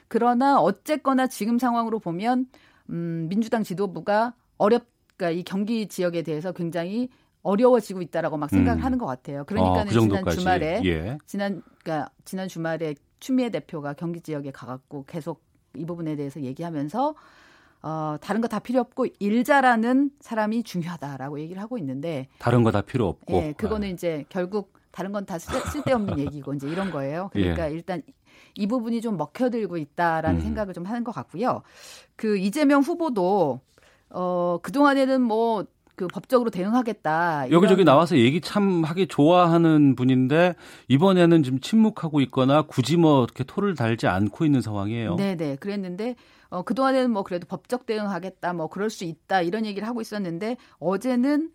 그러나 0.09 0.59
어쨌거나 0.59 1.27
지금 1.27 1.59
상황으로 1.59 1.99
보면 1.99 2.47
음 2.89 3.27
민주당 3.29 3.63
지도부가 3.65 4.33
어렵 4.57 4.87
그러니까 5.19 5.39
이 5.39 5.43
경기 5.43 5.87
지역에 5.89 6.23
대해서 6.23 6.53
굉장히 6.53 7.11
어려워지고 7.43 8.03
있다라고 8.03 8.37
막 8.37 8.51
생각을 8.51 8.81
음. 8.81 8.85
하는 8.85 8.99
것 8.99 9.07
같아요. 9.07 9.45
그러니까는 9.45 9.83
어, 9.83 9.85
그 9.85 9.91
지난 10.01 10.31
주말에 10.31 10.83
예. 10.85 11.19
지난 11.27 11.63
그러니까 11.83 12.11
지난 12.25 12.49
주말에 12.49 12.95
추미애 13.19 13.49
대표가 13.51 13.95
경기 13.95 14.21
지역에 14.21 14.51
가갖고 14.51 15.05
계속 15.07 15.43
이 15.75 15.85
부분에 15.87 16.17
대해서 16.17 16.41
얘기하면서 16.41 17.15
어, 17.83 18.17
다른 18.21 18.41
거 18.43 18.49
다 18.49 18.59
필요 18.59 18.81
없고 18.81 19.07
일 19.21 19.43
잘하는 19.45 20.11
사람이 20.21 20.65
중요하다라고 20.65 21.41
얘기를 21.41 21.63
하고 21.63 21.79
있는데 21.79 22.29
다른 22.39 22.63
거 22.63 22.71
다 22.73 22.83
필요 22.83 23.09
없고 23.09 23.35
예, 23.37 23.53
그거는 23.57 23.89
아. 23.89 23.91
이제 23.91 24.25
결국 24.29 24.73
다른 24.91 25.13
건 25.13 25.25
다 25.25 25.39
쓸데없는 25.39 26.19
얘기고 26.21 26.53
이제 26.55 26.69
이런 26.69 26.91
거예요. 26.91 27.31
그러니까 27.33 27.71
예. 27.71 27.75
일단 27.75 28.03
이 28.57 28.67
부분이 28.67 29.01
좀 29.01 29.17
먹혀들고 29.17 29.77
있다라는 29.79 30.41
음. 30.41 30.45
생각을 30.45 30.75
좀 30.75 30.85
하는 30.85 31.05
것 31.05 31.13
같고요. 31.13 31.63
그 32.17 32.37
이재명 32.37 32.83
후보도 32.83 33.61
어 34.11 34.59
그동안에는 34.63 35.23
뭐 35.23 35.65
그 35.95 36.07
법적으로 36.07 36.51
대응하겠다. 36.51 37.51
여기저기 37.51 37.85
나와서 37.85 38.17
얘기 38.17 38.41
참 38.41 38.85
하기 38.85 39.07
좋아하는 39.07 39.97
분인데 39.97 40.55
이번에는 40.89 41.43
좀 41.43 41.61
침묵하고 41.61 42.21
있거나 42.23 42.63
굳이 42.63 42.97
뭐 42.97 43.25
이렇게 43.25 43.45
토를 43.45 43.75
달지 43.75 44.07
않고 44.07 44.45
있는 44.45 44.61
상황이에요. 44.61 45.17
네네. 45.17 45.57
그랬는데 45.57 46.17
어, 46.49 46.63
그동안에는 46.63 47.11
뭐 47.11 47.23
그래도 47.23 47.47
법적 47.47 47.87
대응하겠다, 47.87 48.53
뭐 48.55 48.69
그럴 48.69 48.91
수 48.91 49.05
있다 49.05 49.43
이런 49.43 49.67
얘기를 49.67 49.87
하고 49.87 50.01
있었는데 50.01 50.57
어제는 50.79 51.51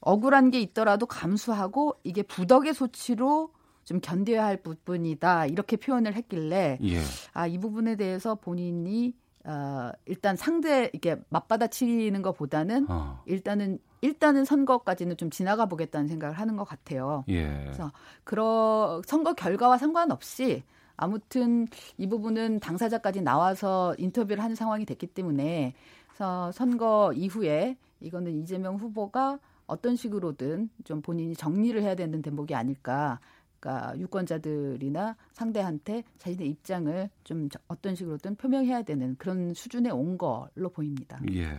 억울한 0.00 0.50
게 0.50 0.60
있더라도 0.60 1.06
감수하고 1.06 1.96
이게 2.04 2.22
부덕의 2.22 2.74
소치로 2.74 3.50
좀 3.84 4.00
견뎌야 4.00 4.44
할 4.44 4.56
부분이다 4.56 5.46
이렇게 5.46 5.76
표현을 5.76 6.14
했길래 6.14 6.78
예. 6.82 7.00
아이 7.32 7.58
부분에 7.58 7.96
대해서 7.96 8.34
본인이 8.34 9.14
어, 9.46 9.92
일단 10.06 10.36
상대 10.36 10.90
이렇게 10.92 11.16
맞받아치는 11.28 12.20
것보다는 12.20 12.86
어. 12.90 13.22
일단은 13.26 13.78
일단은 14.00 14.44
선거까지는 14.44 15.16
좀 15.16 15.30
지나가 15.30 15.66
보겠다는 15.66 16.08
생각을 16.08 16.38
하는 16.38 16.56
것 16.56 16.64
같아요. 16.64 17.24
예. 17.28 17.46
그래서 17.64 17.92
그러 18.24 19.00
선거 19.06 19.34
결과와 19.34 19.78
상관없이 19.78 20.64
아무튼 20.96 21.68
이 21.96 22.08
부분은 22.08 22.60
당사자까지 22.60 23.22
나와서 23.22 23.94
인터뷰를 23.98 24.42
하는 24.42 24.56
상황이 24.56 24.84
됐기 24.84 25.06
때문에 25.08 25.74
그래서 26.08 26.50
선거 26.52 27.12
이후에 27.14 27.76
이거는 28.00 28.32
이재명 28.32 28.76
후보가 28.76 29.38
어떤 29.66 29.96
식으로든 29.96 30.70
좀 30.84 31.02
본인이 31.02 31.34
정리를 31.34 31.80
해야 31.82 31.94
되는 31.94 32.22
대목이 32.22 32.54
아닐까. 32.54 33.20
그러니까 33.58 33.98
유권자들이나 33.98 35.16
상대한테 35.32 36.04
자신의 36.18 36.48
입장을 36.48 37.10
좀 37.24 37.48
어떤 37.68 37.94
식으로든 37.94 38.36
표명해야 38.36 38.82
되는 38.82 39.16
그런 39.18 39.54
수준에 39.54 39.90
온 39.90 40.18
걸로 40.18 40.70
보입니다. 40.72 41.20
예. 41.32 41.58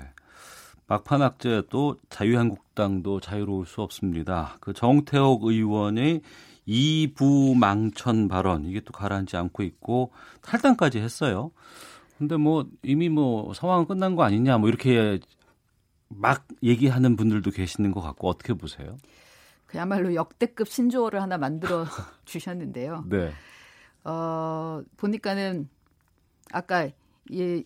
막판 0.87 1.21
악재도 1.21 1.97
자유한국당도 2.09 3.19
자유로울 3.19 3.65
수 3.65 3.81
없습니다. 3.81 4.57
그 4.61 4.71
정태욱 4.73 5.43
의원의 5.43 6.21
이부 6.65 7.55
망천 7.55 8.27
발언 8.27 8.65
이게 8.65 8.79
또 8.81 8.91
가라앉지 8.93 9.35
않고 9.37 9.63
있고 9.63 10.11
탈당까지 10.41 10.99
했어요. 10.99 11.51
근데 12.17 12.37
뭐 12.37 12.65
이미 12.83 13.09
뭐 13.09 13.53
상황은 13.53 13.85
끝난 13.85 14.15
거 14.15 14.23
아니냐 14.23 14.57
뭐 14.57 14.69
이렇게 14.69 15.19
막 16.09 16.47
얘기하는 16.63 17.15
분들도 17.15 17.51
계시는 17.51 17.91
것 17.91 18.01
같고 18.01 18.29
어떻게 18.29 18.53
보세요? 18.53 18.97
그야말로 19.67 20.15
역대급 20.15 20.67
신조어를 20.67 21.21
하나 21.21 21.37
만들어 21.37 21.85
주셨는데요. 22.25 23.03
네. 23.07 23.31
어, 24.03 24.81
보니까는 24.97 25.69
아까 26.51 26.89
이 27.29 27.63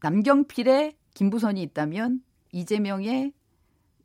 남경필의 0.00 0.94
김부선이 1.14 1.60
있다면 1.62 2.20
이재명의 2.52 3.32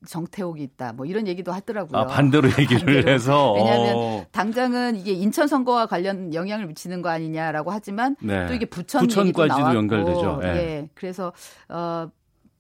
정태옥이 0.07 0.61
있다. 0.63 0.91
뭐 0.93 1.05
이런 1.05 1.28
얘기도 1.28 1.53
하더라고요. 1.53 2.01
아, 2.01 2.05
반대로 2.07 2.49
얘기를 2.59 2.80
반대로. 2.86 3.09
해서. 3.09 3.53
왜냐하면 3.53 3.93
어. 3.95 4.26
당장은 4.32 4.97
이게 4.97 5.13
인천 5.13 5.47
선거와 5.47 5.86
관련 5.86 6.34
영향을 6.34 6.67
미치는 6.67 7.01
거 7.01 7.09
아니냐라고 7.09 7.71
하지만 7.71 8.15
네. 8.19 8.45
또 8.47 8.53
이게 8.53 8.65
부천 8.65 9.03
부천까지도 9.07 9.45
나왔고 9.59 9.78
연결되죠. 9.78 10.39
예. 10.43 10.47
예. 10.47 10.89
그래서 10.93 11.32
어 11.69 12.09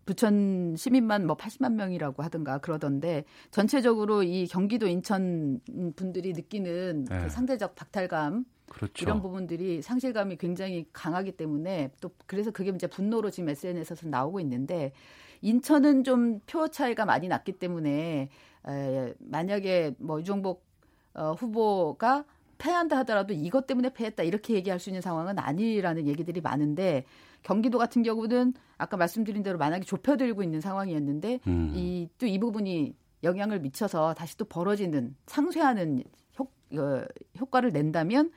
부천 0.05 0.75
시민만 0.77 1.25
뭐 1.25 1.35
80만 1.37 1.73
명이라고 1.73 2.23
하든가 2.23 2.57
그러던데 2.59 3.23
전체적으로 3.51 4.23
이 4.23 4.47
경기도 4.47 4.87
인천 4.87 5.61
분들이 5.95 6.33
느끼는 6.33 7.05
네. 7.09 7.23
그 7.23 7.29
상대적 7.29 7.75
박탈감 7.75 8.45
그렇죠. 8.69 9.03
이런 9.03 9.21
부분들이 9.21 9.81
상실감이 9.81 10.37
굉장히 10.37 10.85
강하기 10.93 11.33
때문에 11.33 11.91
또 12.01 12.11
그래서 12.25 12.51
그게 12.51 12.71
이제 12.71 12.87
분노로 12.87 13.29
지금 13.29 13.49
SNS에서 13.49 14.07
나오고 14.07 14.39
있는데 14.41 14.93
인천은 15.41 16.03
좀 16.03 16.39
표 16.47 16.67
차이가 16.69 17.05
많이 17.05 17.27
났기 17.27 17.53
때문에 17.53 18.29
에, 18.67 19.13
만약에 19.19 19.95
뭐 19.99 20.19
유종복 20.19 20.63
어, 21.13 21.33
후보가 21.33 22.25
패한다 22.57 22.97
하더라도 22.99 23.33
이것 23.33 23.67
때문에 23.67 23.93
패했다 23.93 24.23
이렇게 24.23 24.53
얘기할 24.53 24.79
수 24.79 24.89
있는 24.89 25.01
상황은 25.01 25.37
아니라는 25.37 26.07
얘기들이 26.07 26.41
많은데 26.41 27.05
경기도 27.43 27.77
같은 27.77 28.03
경우는 28.03 28.53
아까 28.77 28.97
말씀드린 28.97 29.43
대로 29.43 29.57
만약에 29.57 29.85
좁혀들고 29.85 30.43
있는 30.43 30.61
상황이었는데 30.61 31.39
음. 31.47 31.71
이또 31.75 32.25
이 32.25 32.39
부분이 32.39 32.95
영향을 33.23 33.59
미쳐서 33.59 34.13
다시 34.15 34.37
또 34.37 34.45
벌어지는 34.45 35.15
상쇄하는 35.27 36.03
효, 36.39 36.43
어, 36.79 37.05
효과를 37.39 37.71
낸다면 37.71 38.31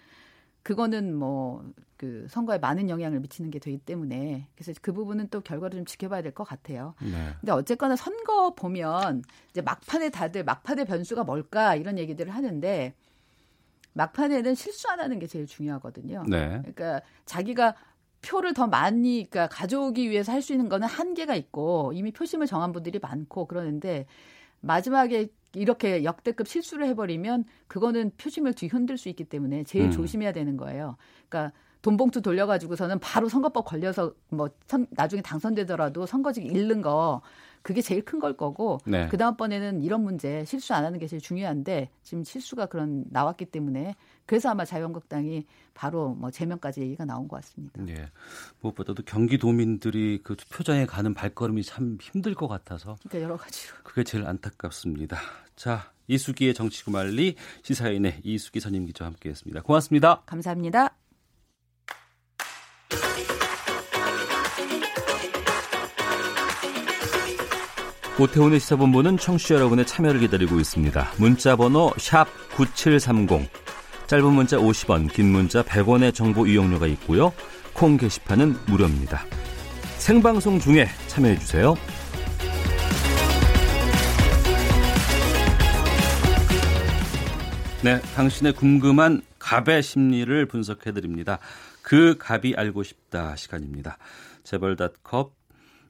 그거는 0.62 1.14
뭐 1.14 1.64
그 1.96 2.26
선거에 2.28 2.58
많은 2.58 2.90
영향을 2.90 3.20
미치는 3.20 3.50
게 3.50 3.58
되기 3.58 3.78
때문에 3.78 4.48
그래서 4.54 4.78
그 4.82 4.92
부분은 4.92 5.28
또 5.28 5.40
결과를 5.40 5.78
좀 5.78 5.84
지켜봐야 5.86 6.22
될 6.22 6.32
것 6.32 6.44
같아요. 6.44 6.94
네. 7.00 7.32
근데 7.40 7.52
어쨌거나 7.52 7.96
선거 7.96 8.54
보면 8.54 9.22
이제 9.50 9.62
막판에 9.62 10.10
다들 10.10 10.44
막판의 10.44 10.84
변수가 10.84 11.24
뭘까 11.24 11.74
이런 11.74 11.98
얘기들을 11.98 12.34
하는데 12.34 12.94
막판에는 13.94 14.54
실수 14.54 14.88
안 14.90 15.00
하는 15.00 15.18
게 15.18 15.26
제일 15.26 15.46
중요하거든요. 15.46 16.24
네. 16.28 16.48
그러니까 16.60 17.00
자기가 17.24 17.74
표를 18.26 18.54
더 18.54 18.66
많이 18.66 19.26
그러니까 19.30 19.48
가져오기 19.54 20.10
위해서 20.10 20.32
할 20.32 20.42
수 20.42 20.52
있는 20.52 20.68
거는 20.68 20.86
한계가 20.88 21.34
있고 21.34 21.92
이미 21.94 22.12
표심을 22.12 22.46
정한 22.46 22.72
분들이 22.72 22.98
많고 22.98 23.46
그러는데 23.46 24.06
마지막에 24.60 25.28
이렇게 25.54 26.04
역대급 26.04 26.46
실수를 26.48 26.86
해버리면 26.88 27.44
그거는 27.66 28.12
표심을 28.18 28.52
뒤흔들 28.54 28.98
수 28.98 29.08
있기 29.08 29.24
때문에 29.24 29.64
제일 29.64 29.86
음. 29.86 29.90
조심해야 29.90 30.32
되는 30.32 30.56
거예요. 30.56 30.96
그러니까 31.28 31.52
돈봉투 31.82 32.20
돌려가지고서는 32.20 32.98
바로 32.98 33.28
선거법 33.28 33.64
걸려서 33.64 34.12
뭐 34.28 34.50
선- 34.66 34.86
나중에 34.90 35.22
당선되더라도 35.22 36.04
선거직 36.06 36.44
잃는 36.44 36.82
거 36.82 37.22
그게 37.62 37.80
제일 37.80 38.04
큰 38.04 38.18
걸 38.20 38.36
거고 38.36 38.78
네. 38.86 39.08
그 39.08 39.16
다음번에는 39.16 39.82
이런 39.82 40.02
문제 40.02 40.44
실수 40.44 40.74
안 40.74 40.84
하는 40.84 40.98
게 40.98 41.06
제일 41.06 41.22
중요한데 41.22 41.90
지금 42.02 42.22
실수가 42.24 42.66
그런 42.66 43.04
나왔기 43.10 43.46
때문에 43.46 43.94
그래서 44.26 44.50
아마 44.50 44.64
자유한국당이 44.64 45.46
바로 45.72 46.10
뭐 46.14 46.30
제명까지 46.30 46.80
얘기가 46.80 47.04
나온 47.04 47.28
것 47.28 47.36
같습니다. 47.36 47.82
예. 47.88 48.10
무엇보다도 48.60 49.04
경기도민들이 49.04 50.20
그 50.22 50.36
투표장에 50.36 50.84
가는 50.86 51.14
발걸음이 51.14 51.62
참 51.62 51.96
힘들 52.00 52.34
것 52.34 52.48
같아서 52.48 52.96
그러니까 53.08 53.22
여러 53.22 53.36
가지로 53.36 53.74
그게 53.84 54.02
제일 54.04 54.26
안타깝습니다. 54.26 55.18
자, 55.54 55.92
이수기의 56.08 56.54
정치구말리 56.54 57.36
시사인의 57.62 58.20
이수기 58.24 58.60
선임 58.60 58.86
기자와 58.86 59.10
함께했습니다. 59.10 59.62
고맙습니다. 59.62 60.22
감사합니다. 60.26 60.96
오태훈의 68.18 68.60
시사본부는 68.60 69.18
청취자 69.18 69.56
여러분의 69.56 69.86
참여를 69.86 70.20
기다리고 70.20 70.58
있습니다. 70.58 71.12
문자 71.18 71.54
번호 71.54 71.92
샵 71.98 72.26
9730, 72.56 73.46
짧은 74.06 74.32
문자 74.32 74.56
50원, 74.56 75.12
긴 75.12 75.32
문자 75.32 75.62
100원의 75.64 76.14
정보 76.14 76.46
이용료가 76.46 76.86
있고요. 76.88 77.32
콩 77.72 77.96
게시판은 77.96 78.54
무료입니다. 78.66 79.24
생방송 79.98 80.60
중에 80.60 80.86
참여해 81.08 81.38
주세요. 81.38 81.74
네, 87.82 88.00
당신의 88.14 88.52
궁금한 88.54 89.22
갑의 89.38 89.82
심리를 89.82 90.46
분석해 90.46 90.92
드립니다. 90.92 91.38
그 91.82 92.16
갑이 92.18 92.54
알고 92.56 92.84
싶다 92.84 93.36
시간입니다. 93.36 93.98
재벌닷컴 94.44 95.30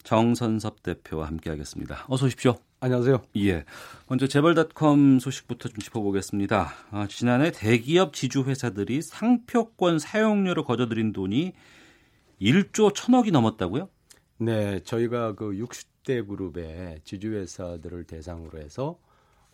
정선섭 0.03 0.83
대표와 0.83 1.27
함께하겠습니다. 1.27 2.05
어서 2.09 2.27
오십시오. 2.27 2.57
안녕하세요. 2.79 3.23
예. 3.39 3.65
먼저 4.07 4.27
재벌닷컴 4.27 5.19
소식부터 5.19 5.71
좀 5.71 5.79
짚어보겠습니다. 5.79 6.69
아, 6.91 7.07
지난해 7.09 7.51
대기업 7.51 8.13
지주회사들이 8.13 9.01
상표권 9.01 9.99
사용료로 9.99 10.65
거저들인 10.65 11.13
돈이 11.15 11.55
1조 12.41 12.95
1000억이 12.95 13.33
넘었다고요? 13.33 13.89
네, 14.39 14.81
저희가 14.81 15.35
그 15.35 15.53
60대 15.53 16.29
그룹의 16.29 17.01
지주회사들을 17.05 18.05
대상으로 18.05 18.59
해서 18.59 18.99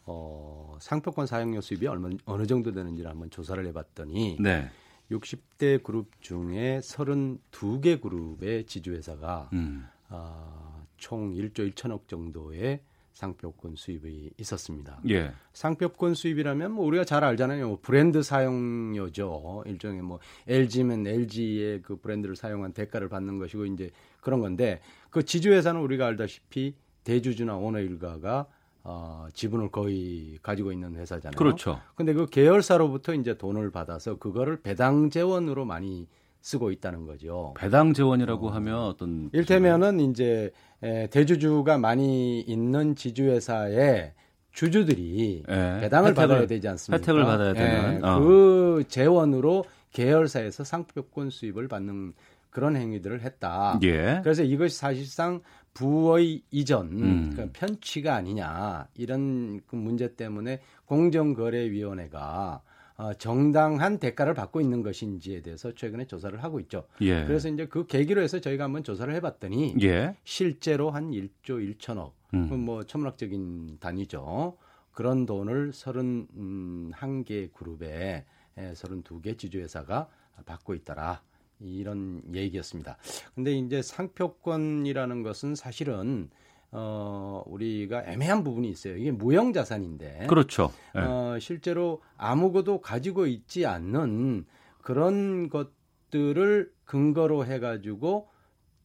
어, 0.04 0.76
상표권 0.80 1.28
사용료 1.28 1.60
수입이 1.60 1.86
얼마, 1.86 2.10
어느 2.24 2.46
정도 2.46 2.72
되는지를 2.72 3.08
한번 3.08 3.30
조사를 3.30 3.64
해봤더니 3.66 4.38
네. 4.40 4.68
60대 5.12 5.84
그룹 5.84 6.10
중에 6.20 6.80
32개 6.80 8.00
그룹의 8.00 8.66
지주회사가 8.66 9.50
음. 9.52 9.86
아, 10.08 10.82
총 10.96 11.32
1조 11.34 11.72
1천억 11.72 12.08
정도의 12.08 12.80
상표권 13.12 13.76
수입이 13.76 14.30
있었습니다. 14.38 15.00
예. 15.10 15.32
상표권 15.52 16.14
수입이라면 16.14 16.72
뭐 16.72 16.86
우리가 16.86 17.04
잘 17.04 17.24
알잖아요. 17.24 17.68
뭐 17.68 17.78
브랜드 17.80 18.22
사용료죠. 18.22 19.64
일종의 19.66 20.02
뭐 20.02 20.18
LG면 20.48 21.06
LG의 21.06 21.82
그 21.82 21.96
브랜드를 21.96 22.36
사용한 22.36 22.72
대가를 22.72 23.08
받는 23.08 23.38
것이고 23.38 23.66
이제 23.66 23.90
그런 24.20 24.40
건데 24.40 24.80
그 25.10 25.24
지주회사는 25.24 25.80
우리가 25.80 26.06
알다시피 26.06 26.74
대주주나 27.04 27.56
오너 27.56 27.80
일가가 27.80 28.46
어, 28.84 29.28
지분을 29.32 29.70
거의 29.70 30.38
가지고 30.42 30.72
있는 30.72 30.96
회사잖아요. 30.96 31.36
그렇죠. 31.36 31.80
근데 31.94 32.12
그 32.12 32.26
계열사로부터 32.26 33.14
이제 33.14 33.36
돈을 33.36 33.70
받아서 33.70 34.16
그거를 34.16 34.60
배당 34.60 35.10
재원으로 35.10 35.64
많이 35.64 36.08
쓰고 36.42 36.70
있다는 36.72 37.06
거죠. 37.06 37.54
배당 37.56 37.94
재원이라고 37.94 38.50
하면 38.50 38.78
어떤 38.80 39.30
일테면은 39.32 40.00
이제 40.00 40.50
에, 40.82 41.06
대주주가 41.06 41.78
많이 41.78 42.40
있는 42.40 42.94
지주회사의 42.96 44.12
주주들이 44.52 45.44
예, 45.48 45.78
배당을 45.80 46.10
혜택을- 46.12 46.14
받아야 46.14 46.46
되지 46.46 46.68
않습니까? 46.68 47.00
혜택을 47.00 47.24
받아야 47.24 47.52
되는, 47.54 47.94
예, 47.94 48.06
어. 48.06 48.18
그 48.20 48.84
재원으로 48.88 49.64
계열사에서 49.92 50.64
상표권 50.64 51.30
수입을 51.30 51.68
받는 51.68 52.12
그런 52.50 52.76
행위들을 52.76 53.22
했다. 53.22 53.78
예. 53.84 54.20
그래서 54.22 54.42
이것이 54.42 54.76
사실상 54.76 55.40
부의 55.74 56.42
이전, 56.50 56.86
음. 56.92 57.30
그러니까 57.32 57.58
편취가 57.58 58.14
아니냐 58.14 58.88
이런 58.94 59.60
그 59.66 59.74
문제 59.76 60.14
때문에 60.16 60.60
공정거래위원회가 60.86 62.60
어, 62.64 62.71
정당한 63.18 63.98
대가를 63.98 64.34
받고 64.34 64.60
있는 64.60 64.82
것인지에 64.82 65.42
대해서 65.42 65.74
최근에 65.74 66.06
조사를 66.06 66.42
하고 66.42 66.60
있죠. 66.60 66.86
예. 67.00 67.24
그래서 67.24 67.48
이제 67.48 67.66
그 67.66 67.86
계기로 67.86 68.22
해서 68.22 68.40
저희가 68.40 68.64
한번 68.64 68.84
조사를 68.84 69.12
해봤더니 69.14 69.76
예. 69.82 70.16
실제로 70.24 70.90
한 70.90 71.10
1조 71.10 71.76
1천억, 71.76 72.12
음. 72.34 72.64
뭐 72.64 72.84
천문학적인 72.84 73.78
단위죠. 73.80 74.56
그런 74.92 75.26
돈을 75.26 75.70
31개 75.72 77.52
그룹에 77.52 78.24
32개 78.56 79.38
지주회사가 79.38 80.08
받고 80.44 80.74
있더라. 80.74 81.22
이런 81.60 82.22
얘기였습니다. 82.34 82.98
근데 83.34 83.52
이제 83.52 83.82
상표권이라는 83.82 85.22
것은 85.22 85.54
사실은 85.54 86.28
어, 86.72 87.42
우리가 87.46 88.04
애매한 88.06 88.42
부분이 88.42 88.68
있어요. 88.68 88.96
이게 88.96 89.10
무형 89.10 89.52
자산인데. 89.52 90.26
그렇죠. 90.28 90.72
예. 90.96 91.00
어, 91.00 91.38
실제로 91.38 92.02
아무것도 92.16 92.80
가지고 92.80 93.26
있지 93.26 93.66
않는 93.66 94.46
그런 94.80 95.50
것들을 95.50 96.72
근거로 96.84 97.44
해가지고 97.44 98.28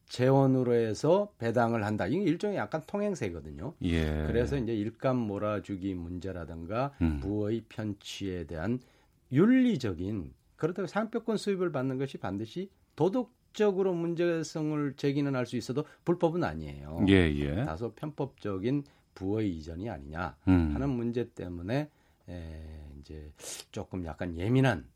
재원으로 0.06 0.74
해서 0.74 1.32
배당을 1.38 1.84
한다. 1.84 2.06
이게 2.06 2.22
일종의 2.22 2.56
약간 2.56 2.82
통행세거든요. 2.86 3.74
예. 3.82 4.24
그래서 4.26 4.56
이제 4.56 4.74
일감 4.74 5.16
몰아주기 5.16 5.94
문제라든가 5.94 6.94
음. 7.00 7.20
부의 7.20 7.64
편취에 7.68 8.44
대한 8.44 8.80
윤리적인 9.32 10.32
그렇다고 10.56 10.86
상표권 10.86 11.36
수입을 11.36 11.72
받는 11.72 11.98
것이 11.98 12.18
반드시 12.18 12.70
도덕 12.96 13.37
적으로 13.58 13.92
문제성을 13.92 14.94
제기는 14.96 15.34
할 15.34 15.44
수 15.44 15.56
있어도 15.56 15.84
불법은 16.04 16.44
아니에요. 16.44 17.04
예, 17.08 17.14
예. 17.34 17.64
다소 17.64 17.92
편법적인 17.92 18.84
부의 19.14 19.50
이전이 19.56 19.90
아니냐 19.90 20.36
음. 20.46 20.70
하는 20.74 20.90
문제 20.90 21.28
때문에 21.34 21.90
에, 22.28 22.62
이제 23.00 23.32
조금 23.72 24.04
약간 24.06 24.36
예민한 24.38 24.86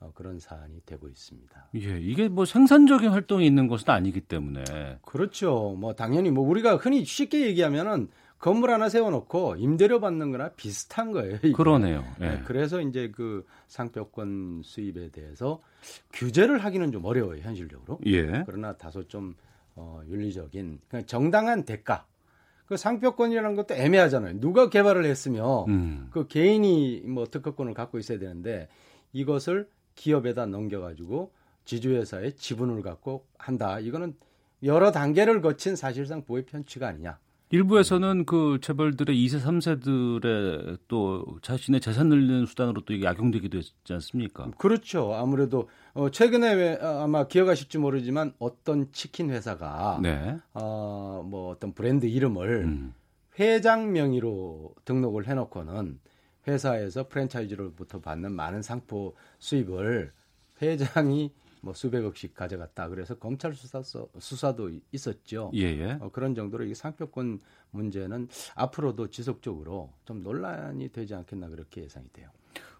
어, 0.00 0.12
그런 0.14 0.38
사안이 0.38 0.82
되고 0.86 1.08
있습니다. 1.08 1.68
예, 1.76 2.00
이게 2.00 2.28
뭐 2.28 2.44
생산적인 2.44 3.10
활동이 3.10 3.44
있는 3.46 3.66
것은 3.68 3.90
아니기 3.90 4.20
때문에. 4.20 4.98
그렇죠. 5.02 5.74
뭐 5.78 5.94
당연히 5.94 6.30
뭐 6.30 6.46
우리가 6.48 6.76
흔히 6.76 7.04
쉽게 7.04 7.46
얘기하면은 7.46 8.08
건물 8.38 8.70
하나 8.70 8.88
세워놓고 8.88 9.56
임대료 9.58 10.00
받는 10.00 10.32
거나 10.32 10.50
비슷한 10.50 11.12
거예요. 11.12 11.36
이게. 11.36 11.52
그러네요. 11.52 12.04
예. 12.20 12.28
네, 12.28 12.42
그래서 12.44 12.80
이제 12.80 13.10
그 13.14 13.46
상표권 13.68 14.62
수입에 14.64 15.10
대해서 15.10 15.60
규제를 16.12 16.58
하기는 16.58 16.92
좀 16.92 17.04
어려워요, 17.04 17.40
현실적으로. 17.40 17.98
예. 18.06 18.42
그러나 18.46 18.76
다소 18.76 19.06
좀 19.08 19.34
어, 19.74 20.02
윤리적인 20.06 20.80
그냥 20.88 21.06
정당한 21.06 21.64
대가. 21.64 22.06
그 22.66 22.76
상표권이라는 22.76 23.54
것도 23.54 23.74
애매하잖아요. 23.74 24.40
누가 24.40 24.70
개발을 24.70 25.04
했으며 25.04 25.66
음. 25.68 26.08
그 26.10 26.26
개인이 26.26 27.02
뭐 27.04 27.26
특허권을 27.26 27.74
갖고 27.74 27.98
있어야 27.98 28.18
되는데 28.18 28.68
이것을 29.12 29.68
기업에다 29.94 30.46
넘겨가지고 30.46 31.32
지주회사의 31.64 32.34
지분을 32.36 32.82
갖고 32.82 33.26
한다. 33.36 33.78
이거는 33.78 34.16
여러 34.62 34.90
단계를 34.90 35.42
거친 35.42 35.76
사실상 35.76 36.24
부의 36.24 36.46
편취가 36.46 36.88
아니냐. 36.88 37.18
일부에서는 37.52 38.24
그 38.24 38.58
재벌들의 38.62 39.14
2세, 39.14 39.42
3세들의 39.42 40.78
또 40.88 41.22
자신의 41.42 41.82
재산 41.82 42.08
늘리는 42.08 42.46
수단으로 42.46 42.80
또 42.86 42.94
이게 42.94 43.06
악용되기도 43.06 43.58
했지 43.58 43.92
않습니까? 43.92 44.50
그렇죠. 44.56 45.12
아무래도 45.14 45.68
어, 45.92 46.10
최근에 46.10 46.54
왜, 46.54 46.78
아, 46.80 47.02
아마 47.04 47.28
기억하실지 47.28 47.76
모르지만 47.76 48.32
어떤 48.38 48.90
치킨 48.92 49.28
회사가 49.28 50.00
네. 50.02 50.38
어, 50.54 51.22
뭐 51.28 51.50
어떤 51.50 51.74
브랜드 51.74 52.06
이름을 52.06 52.64
음. 52.64 52.94
회장 53.38 53.92
명의로 53.92 54.74
등록을 54.86 55.28
해놓고는 55.28 56.00
회사에서 56.48 57.06
프랜차이즈로부터 57.06 58.00
받는 58.00 58.32
많은 58.32 58.62
상품 58.62 59.12
수입을 59.38 60.10
회장이 60.62 61.30
뭐 61.62 61.72
수백억씩 61.72 62.34
가져갔다. 62.34 62.88
그래서 62.88 63.14
검찰 63.14 63.54
수사 63.54 63.82
수사도 64.18 64.70
있었죠. 64.90 65.50
예, 65.54 65.62
예. 65.62 65.98
어, 66.00 66.10
그런 66.10 66.34
정도로 66.34 66.64
이 66.64 66.74
상표권 66.74 67.40
문제는 67.70 68.28
앞으로도 68.54 69.08
지속적으로 69.08 69.92
좀 70.04 70.22
논란이 70.22 70.90
되지 70.90 71.14
않겠나 71.14 71.48
그렇게 71.48 71.84
예상이 71.84 72.06
돼요. 72.12 72.28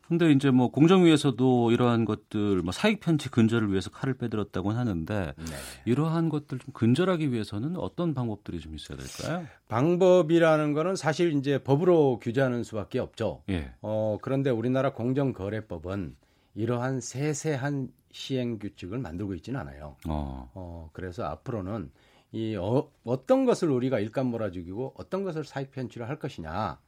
근데 0.08 0.30
이제 0.32 0.50
뭐 0.50 0.70
공정위에서도 0.70 1.70
이러한 1.70 2.04
것들 2.04 2.60
뭐 2.62 2.72
사익 2.72 3.00
편취 3.00 3.30
근절을 3.30 3.70
위해서 3.70 3.88
칼을 3.88 4.14
빼들었다고 4.14 4.72
하는데 4.72 5.32
네. 5.38 5.44
이러한 5.86 6.28
것들 6.28 6.58
좀 6.58 6.74
근절하기 6.74 7.32
위해서는 7.32 7.76
어떤 7.76 8.12
방법들이 8.12 8.60
좀 8.60 8.74
있어야 8.74 8.98
될까요? 8.98 9.46
방법이라는 9.68 10.74
거는 10.74 10.96
사실 10.96 11.32
이제 11.32 11.62
법으로 11.62 12.18
규제하는 12.20 12.64
수밖에 12.64 12.98
없죠. 12.98 13.44
예. 13.48 13.72
어, 13.80 14.18
그런데 14.20 14.50
우리나라 14.50 14.92
공정거래법은 14.92 16.16
이러한 16.56 17.00
세세한 17.00 17.88
시행 18.12 18.58
규칙을 18.58 18.98
만들고 18.98 19.34
있지는 19.34 19.60
않아요. 19.60 19.96
어. 20.08 20.50
어, 20.54 20.90
그래서 20.92 21.24
앞으로는 21.24 21.90
이 22.32 22.56
어, 22.56 22.90
어떤 23.04 23.44
것을 23.44 23.70
우리가 23.70 23.98
일감 24.00 24.26
몰아주기고 24.26 24.94
어떤 24.96 25.24
것을 25.24 25.44
사익 25.44 25.70
편취를 25.70 26.08
할 26.08 26.18
것이냐 26.18 26.78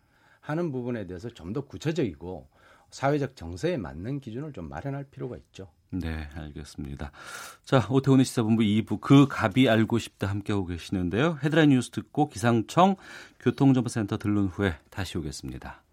하는 0.40 0.72
부분에 0.72 1.06
대해서 1.06 1.28
좀 1.30 1.52
더 1.52 1.62
구체적이고 1.66 2.48
사회적 2.90 3.36
정서에 3.36 3.76
맞는 3.76 4.20
기준을 4.20 4.52
좀 4.52 4.68
마련할 4.68 5.04
필요가 5.04 5.36
있죠. 5.36 5.68
네, 5.90 6.28
알겠습니다. 6.34 7.12
자, 7.64 7.86
오태훈의 7.90 8.24
시사본부 8.24 8.62
2부 8.62 9.00
그 9.00 9.26
갑이 9.28 9.68
알고 9.68 9.98
싶다 9.98 10.28
함께하고 10.28 10.66
계시는데요. 10.66 11.38
헤드라인 11.42 11.70
뉴스 11.70 11.90
듣고 11.90 12.28
기상청 12.28 12.96
교통정보센터 13.40 14.18
들른 14.18 14.46
후에 14.46 14.76
다시 14.90 15.18
오겠습니다. 15.18 15.83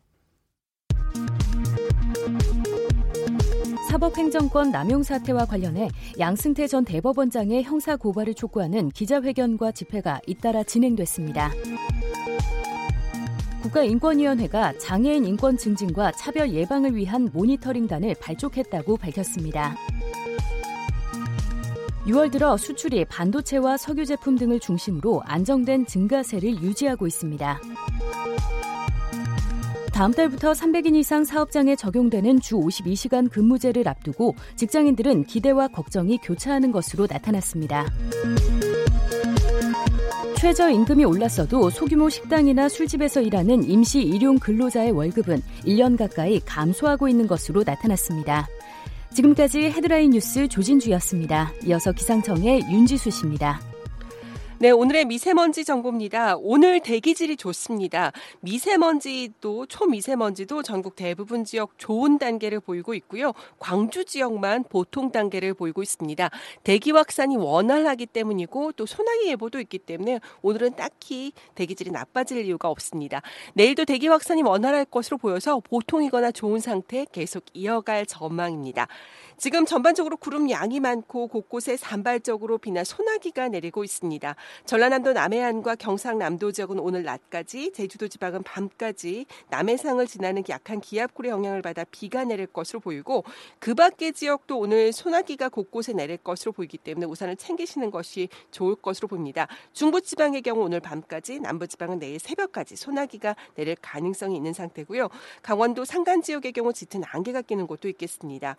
사법행정권 3.91 4.71
남용 4.71 5.03
사태와 5.03 5.43
관련해 5.43 5.89
양승태 6.17 6.65
전 6.67 6.85
대법원장의 6.85 7.63
형사 7.63 7.97
고발을 7.97 8.35
촉구하는 8.35 8.89
기자회견과 8.91 9.73
집회가 9.73 10.21
잇따라 10.25 10.63
진행됐습니다. 10.63 11.51
국가인권위원회가 13.63 14.77
장애인 14.77 15.25
인권 15.25 15.57
증진과 15.57 16.13
차별 16.13 16.53
예방을 16.53 16.95
위한 16.95 17.29
모니터링단을 17.33 18.15
발족했다고 18.21 18.95
밝혔습니다. 18.95 19.75
6월 22.05 22.31
들어 22.31 22.55
수출이 22.55 23.03
반도체와 23.05 23.75
석유 23.75 24.05
제품 24.05 24.37
등을 24.37 24.61
중심으로 24.61 25.21
안정된 25.25 25.85
증가세를 25.85 26.63
유지하고 26.63 27.07
있습니다. 27.07 27.59
다음 30.01 30.11
달부터 30.13 30.53
300인 30.53 30.95
이상 30.95 31.23
사업장에 31.23 31.75
적용되는 31.75 32.39
주 32.39 32.55
52시간 32.55 33.29
근무제를 33.29 33.87
앞두고 33.87 34.35
직장인들은 34.55 35.25
기대와 35.25 35.67
걱정이 35.67 36.17
교차하는 36.23 36.71
것으로 36.71 37.05
나타났습니다. 37.07 37.85
최저임금이 40.37 41.05
올랐어도 41.05 41.69
소규모 41.69 42.09
식당이나 42.09 42.67
술집에서 42.67 43.21
일하는 43.21 43.63
임시 43.63 44.01
일용 44.01 44.39
근로자의 44.39 44.89
월급은 44.89 45.39
1년 45.65 45.95
가까이 45.95 46.39
감소하고 46.39 47.07
있는 47.07 47.27
것으로 47.27 47.61
나타났습니다. 47.63 48.47
지금까지 49.13 49.65
헤드라인 49.65 50.09
뉴스 50.09 50.47
조진주였습니다. 50.47 51.53
이어서 51.67 51.91
기상청의 51.91 52.63
윤지수 52.71 53.11
씨입니다. 53.11 53.70
네, 54.61 54.69
오늘의 54.69 55.05
미세먼지 55.05 55.65
정보입니다. 55.65 56.35
오늘 56.37 56.81
대기질이 56.81 57.35
좋습니다. 57.35 58.11
미세먼지도 58.41 59.65
초미세먼지도 59.65 60.61
전국 60.61 60.95
대부분 60.95 61.45
지역 61.45 61.79
좋은 61.79 62.19
단계를 62.19 62.59
보이고 62.59 62.93
있고요. 62.93 63.33
광주 63.57 64.05
지역만 64.05 64.65
보통 64.69 65.11
단계를 65.11 65.55
보이고 65.55 65.81
있습니다. 65.81 66.29
대기 66.63 66.91
확산이 66.91 67.37
원활하기 67.37 68.05
때문이고 68.05 68.73
또 68.73 68.85
소나기 68.85 69.29
예보도 69.29 69.59
있기 69.61 69.79
때문에 69.79 70.19
오늘은 70.43 70.75
딱히 70.75 71.33
대기질이 71.55 71.89
나빠질 71.89 72.45
이유가 72.45 72.69
없습니다. 72.69 73.23
내일도 73.55 73.83
대기 73.85 74.09
확산이 74.09 74.43
원활할 74.43 74.85
것으로 74.85 75.17
보여서 75.17 75.59
보통이거나 75.59 76.31
좋은 76.31 76.59
상태 76.59 77.07
계속 77.11 77.45
이어갈 77.55 78.05
전망입니다. 78.05 78.87
지금 79.41 79.65
전반적으로 79.65 80.17
구름 80.17 80.51
양이 80.51 80.79
많고 80.79 81.25
곳곳에 81.25 81.75
산발적으로 81.75 82.59
비나 82.59 82.83
소나기가 82.83 83.47
내리고 83.47 83.83
있습니다. 83.83 84.35
전라남도 84.65 85.13
남해안과 85.13 85.77
경상남도 85.77 86.51
지역은 86.51 86.77
오늘 86.77 87.01
낮까지, 87.01 87.71
제주도 87.71 88.07
지방은 88.07 88.43
밤까지 88.43 89.25
남해상을 89.49 90.05
지나는 90.05 90.43
약한 90.47 90.79
기압골의 90.79 91.31
영향을 91.31 91.63
받아 91.63 91.83
비가 91.85 92.23
내릴 92.23 92.45
것으로 92.45 92.81
보이고 92.81 93.23
그 93.57 93.73
밖의 93.73 94.13
지역도 94.13 94.59
오늘 94.59 94.93
소나기가 94.93 95.49
곳곳에 95.49 95.93
내릴 95.93 96.17
것으로 96.17 96.51
보이기 96.51 96.77
때문에 96.77 97.07
우산을 97.07 97.35
챙기시는 97.35 97.89
것이 97.89 98.29
좋을 98.51 98.75
것으로 98.75 99.07
보입니다. 99.07 99.47
중부 99.73 100.01
지방의 100.01 100.43
경우 100.43 100.63
오늘 100.63 100.79
밤까지, 100.81 101.39
남부 101.39 101.65
지방은 101.65 101.97
내일 101.97 102.19
새벽까지 102.19 102.75
소나기가 102.75 103.35
내릴 103.55 103.75
가능성이 103.81 104.35
있는 104.35 104.53
상태고요. 104.53 105.09
강원도 105.41 105.83
산간 105.83 106.21
지역의 106.21 106.51
경우 106.51 106.71
짙은 106.71 107.01
안개가 107.07 107.41
끼는 107.41 107.65
곳도 107.65 107.89
있겠습니다. 107.89 108.55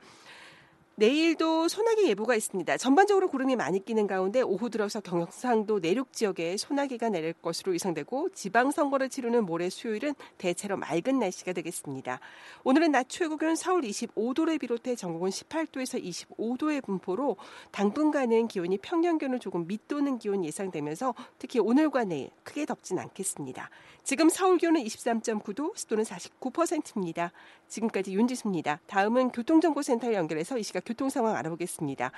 내일도 0.95 1.69
소나기 1.69 2.07
예보가 2.09 2.35
있습니다. 2.35 2.77
전반적으로 2.77 3.29
구름이 3.29 3.57
많이 3.57 3.83
끼는 3.83 4.07
가운데 4.07 4.43
오후 4.43 4.69
들어서 4.69 5.01
경상도 5.01 5.79
내륙 5.79 6.13
지역에 6.13 6.59
소나기가 6.59 7.09
내릴 7.09 7.33
것으로 7.33 7.73
예상되고 7.73 8.29
지방 8.35 8.71
선거를 8.71 9.09
치르는 9.09 9.47
모레 9.47 9.71
수요일은 9.71 10.15
대체로 10.37 10.77
맑은 10.77 11.19
날씨가 11.19 11.55
되겠습니다. 11.55 12.21
오늘은 12.65 12.93
낮 12.93 13.09
최고 13.09 13.39
기온 13.39 13.57
서울 13.57 13.81
25도를 13.83 14.61
비롯해 14.61 14.95
전국은 14.95 15.31
18도에서 15.31 16.03
25도의 16.05 16.85
분포로 16.85 17.39
당분간은 17.71 18.49
기온이 18.49 18.77
평년 18.77 19.17
기온을 19.17 19.39
조금 19.39 19.67
밑도는 19.67 20.19
기온 20.19 20.45
예상되면서 20.45 21.15
특히 21.39 21.59
오늘과 21.59 22.05
내일 22.05 22.29
크게 22.43 22.67
덥진 22.67 22.99
않겠습니다. 22.99 23.71
지금 24.05 24.29
서울 24.29 24.59
기온은 24.59 24.83
23.9도, 24.83 25.77
습도는 25.77 26.05
49%입니다. 26.05 27.33
지금까지 27.73 28.15
윤지수입니다. 28.15 28.81
다음은 28.87 29.31
교통정보센터 29.31 30.13
연결해서 30.13 30.59
이 30.59 30.63
시각 30.63 30.85
교통 30.85 31.09
상황 31.09 31.37
알아보겠습니다. 31.37 32.13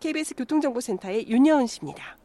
KBS 0.00 0.34
교통정보센터의 0.34 1.28
윤여은 1.28 1.66
씨입니다. 1.66 2.16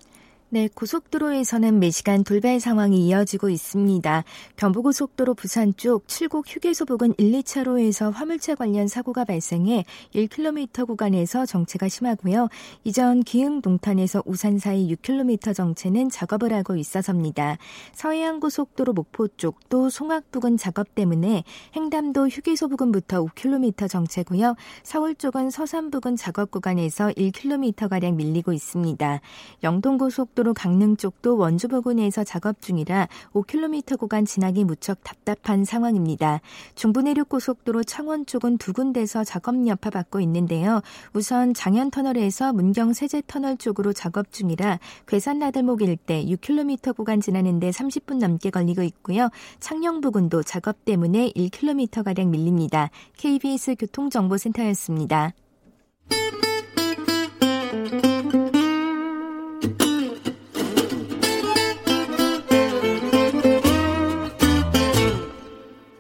네, 0.54 0.70
고속도로에서는 0.72 1.80
매시간 1.80 2.24
돌발 2.24 2.60
상황이 2.60 3.08
이어지고 3.08 3.50
있습니다. 3.50 4.24
경부고속도로 4.56 5.34
부산 5.34 5.74
쪽 5.76 6.08
칠곡 6.08 6.46
휴게소 6.48 6.86
부근 6.86 7.16
1, 7.18 7.32
2차로에서 7.32 8.14
화물차 8.14 8.54
관련 8.54 8.88
사고가 8.88 9.26
발생해 9.26 9.84
1km 10.14 10.86
구간에서 10.86 11.48
정체가 11.48 11.90
심하고요. 11.90 12.50
이전 12.84 13.24
기흥 13.24 13.64
동탄에서 13.64 14.22
우산 14.28 14.60
사이 14.60 14.94
6km 14.94 15.56
정체는 15.56 16.12
작업을 16.12 16.54
하고 16.54 16.76
있어서입니다. 16.76 17.58
서해안고속도로 17.94 18.94
목포 18.94 19.30
쪽도 19.30 19.90
송악 19.90 20.30
부근 20.30 20.58
작업 20.58 20.94
때문에 20.94 21.46
행담도 21.74 22.28
휴게소 22.28 22.68
부근부터 22.68 23.26
5km 23.26 23.90
정체고요. 23.90 24.56
서울 24.84 25.16
쪽은 25.16 25.50
서산 25.50 25.90
부근 25.90 26.16
작업 26.16 26.52
구간에서 26.52 27.08
1km가량 27.08 28.14
밀리고 28.14 28.54
있습니다. 28.54 29.20
영동고속도로 29.64 30.43
고속도로 30.44 30.54
강릉 30.54 30.98
쪽도 30.98 31.38
원주 31.38 31.70
부근에서 31.70 32.24
작업 32.24 32.62
중이라 32.62 33.08
5km 33.34 33.98
구간 33.98 34.26
지나기 34.26 34.64
무척 34.64 35.04
답답한 35.04 35.66
상황입니다. 35.66 36.42
중부내륙 36.76 37.30
고속도로 37.30 37.84
창원 37.84 38.26
쪽은 38.26 38.58
두 38.58 38.74
군데서 38.74 39.24
작업 39.24 39.54
여파 39.68 39.90
받고 39.90 40.20
있는데요. 40.20 40.82
우선 41.14 41.54
장현터널에서 41.54 42.54
문경 42.54 42.94
세제터널 42.94 43.58
쪽으로 43.58 43.94
작업 43.94 44.32
중이라 44.32 44.80
괴산 45.08 45.40
나들목 45.40 45.82
일대 45.82 46.24
6km 46.26 46.96
구간 46.96 47.22
지나는데 47.22 47.70
30분 47.70 48.18
넘게 48.20 48.50
걸리고 48.50 48.84
있고요. 48.84 49.30
창녕 49.60 50.02
부근도 50.02 50.44
작업 50.44 50.86
때문에 50.86 51.32
1km가량 51.32 52.28
밀립니다. 52.28 52.90
KBS 53.18 53.76
교통정보센터였습니다. 53.76 55.34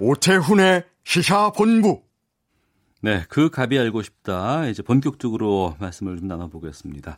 오태훈의 0.03 0.83
시사본부. 1.05 2.03
네, 3.01 3.23
그 3.29 3.49
갑이 3.49 3.77
알고 3.77 4.01
싶다. 4.01 4.67
이제 4.67 4.81
본격적으로 4.81 5.75
말씀을 5.79 6.17
좀 6.17 6.27
나눠보겠습니다. 6.27 7.17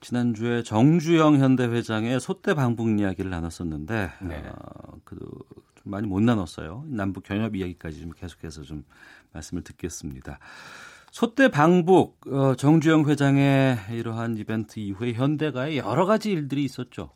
지난주에 0.00 0.62
정주영 0.62 1.36
현대 1.36 1.64
회장의 1.64 2.20
소대 2.20 2.54
방북 2.54 2.98
이야기를 2.98 3.30
나눴었는데, 3.30 4.10
네. 4.22 4.42
어, 4.46 4.92
그좀 5.04 5.28
많이 5.84 6.06
못 6.06 6.20
나눴어요. 6.20 6.84
남북 6.86 7.24
견협 7.24 7.54
이야기까지 7.54 8.00
좀 8.00 8.12
계속해서 8.12 8.62
좀 8.62 8.84
말씀을 9.32 9.62
듣겠습니다. 9.62 10.38
소대 11.10 11.48
방북 11.48 12.20
어, 12.28 12.54
정주영 12.54 13.08
회장의 13.08 13.78
이러한 13.90 14.38
이벤트 14.38 14.80
이후에 14.80 15.12
현대가의 15.12 15.78
여러 15.78 16.06
가지 16.06 16.30
일들이 16.30 16.64
있었죠. 16.64 17.10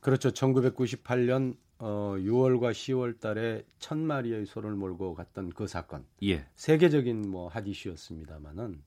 그렇죠. 0.00 0.30
1998년 0.30 1.54
어, 1.82 2.14
6월과 2.18 2.72
10월 2.72 3.18
달에 3.20 3.64
천 3.78 3.98
마리의 3.98 4.46
소를 4.46 4.72
몰고 4.72 5.14
갔던 5.14 5.50
그 5.50 5.66
사건. 5.66 6.04
예. 6.22 6.44
세계적인 6.54 7.30
뭐 7.30 7.48
핫 7.48 7.66
이슈였습니다만은 7.66 8.82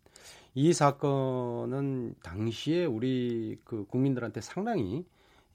이 0.55 0.71
사건은 0.73 2.15
당시에 2.23 2.85
우리 2.85 3.57
그 3.63 3.85
국민들한테 3.87 4.41
상당히 4.41 5.05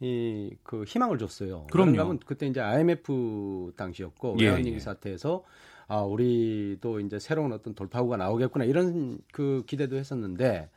이 0.01 0.51
그 0.63 0.85
희망을 0.85 1.19
줬어요. 1.19 1.67
그럼요. 1.73 2.19
그때 2.27 2.47
이제 2.47 2.61
IMF 2.61 3.73
당시였고 3.77 4.37
예, 4.41 4.45
외환위기 4.47 4.75
예. 4.75 4.79
사태에서 4.81 5.43
아 5.89 6.03
우리도 6.03 7.01
이제 7.01 7.19
새로운 7.19 7.53
어떤 7.53 7.75
돌파구가 7.75 8.17
나오겠구나 8.17 8.65
이런 8.65 9.19
그 9.33 9.65
기대도 9.67 9.97
했었는데 9.97 10.69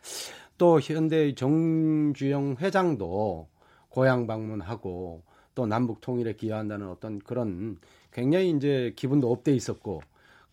또 0.57 0.79
현대 0.79 1.33
정주영 1.35 2.57
회장도 2.59 3.47
고향 3.89 4.25
방문하고 4.25 5.23
또 5.55 5.65
남북 5.65 6.01
통일에 6.01 6.33
기여한다는 6.33 6.89
어떤 6.89 7.19
그런 7.19 7.77
굉장히 8.11 8.51
이제 8.51 8.93
기분도 8.95 9.31
업돼 9.31 9.53
있었고 9.53 10.01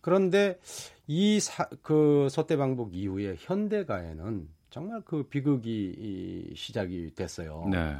그런데 0.01 0.59
이그 1.07 2.27
소대 2.29 2.55
방북 2.57 2.95
이후에 2.95 3.35
현대가에는 3.39 4.47
정말 4.69 5.01
그 5.03 5.23
비극이 5.23 6.53
시작이 6.55 7.11
됐어요. 7.15 7.67
네. 7.71 7.95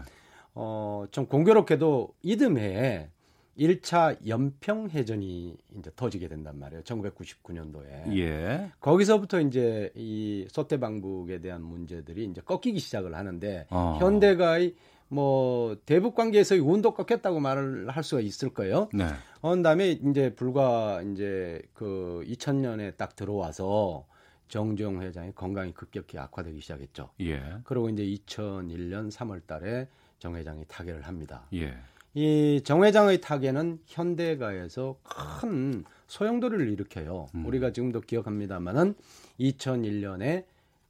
어, 0.53 1.05
좀 1.11 1.25
공교롭게도 1.25 2.15
이듬해에 2.21 3.09
1차 3.57 4.25
연평해전이 4.25 5.57
이제 5.77 5.91
터지게 5.95 6.27
된단 6.29 6.57
말이에요. 6.59 6.81
1999년도에. 6.83 8.15
예. 8.17 8.71
거기서부터 8.79 9.41
이제 9.41 9.91
이 9.95 10.47
소대방북에 10.49 11.41
대한 11.41 11.61
문제들이 11.61 12.25
이제 12.25 12.41
꺾이기 12.41 12.79
시작을 12.79 13.15
하는데 13.15 13.67
어. 13.69 13.97
현대가의 13.99 14.75
뭐 15.09 15.75
대북 15.85 16.15
관계에서의 16.15 16.61
운도 16.61 16.93
꺾였다고 16.93 17.39
말을 17.39 17.89
할 17.89 18.03
수가 18.03 18.21
있을 18.21 18.49
거예요. 18.53 18.89
네. 18.93 19.05
어, 19.41 19.55
그다음에 19.55 19.91
이제 19.91 20.33
불과 20.35 21.01
이제 21.01 21.61
그 21.73 22.23
2000년에 22.27 22.95
딱 22.95 23.15
들어와서 23.15 24.05
정주영 24.47 25.01
회장의 25.01 25.33
건강이 25.35 25.73
급격히 25.73 26.17
악화되기 26.17 26.61
시작했죠. 26.61 27.09
예. 27.21 27.41
그리고 27.63 27.89
이제 27.89 28.03
2001년 28.03 29.11
3월 29.11 29.45
달에 29.45 29.87
정 30.19 30.35
회장이 30.35 30.65
타계를 30.67 31.03
합니다. 31.03 31.45
예. 31.53 31.75
이정 32.15 32.83
회장의 32.83 33.21
타계는 33.21 33.79
현대가에서 33.85 34.97
큰 35.03 35.83
소용돌이를 36.07 36.69
일으켜요. 36.69 37.27
음. 37.35 37.45
우리가 37.45 37.71
지금도 37.71 38.01
기억합니다만은 38.01 38.95
2001년에 39.39 40.45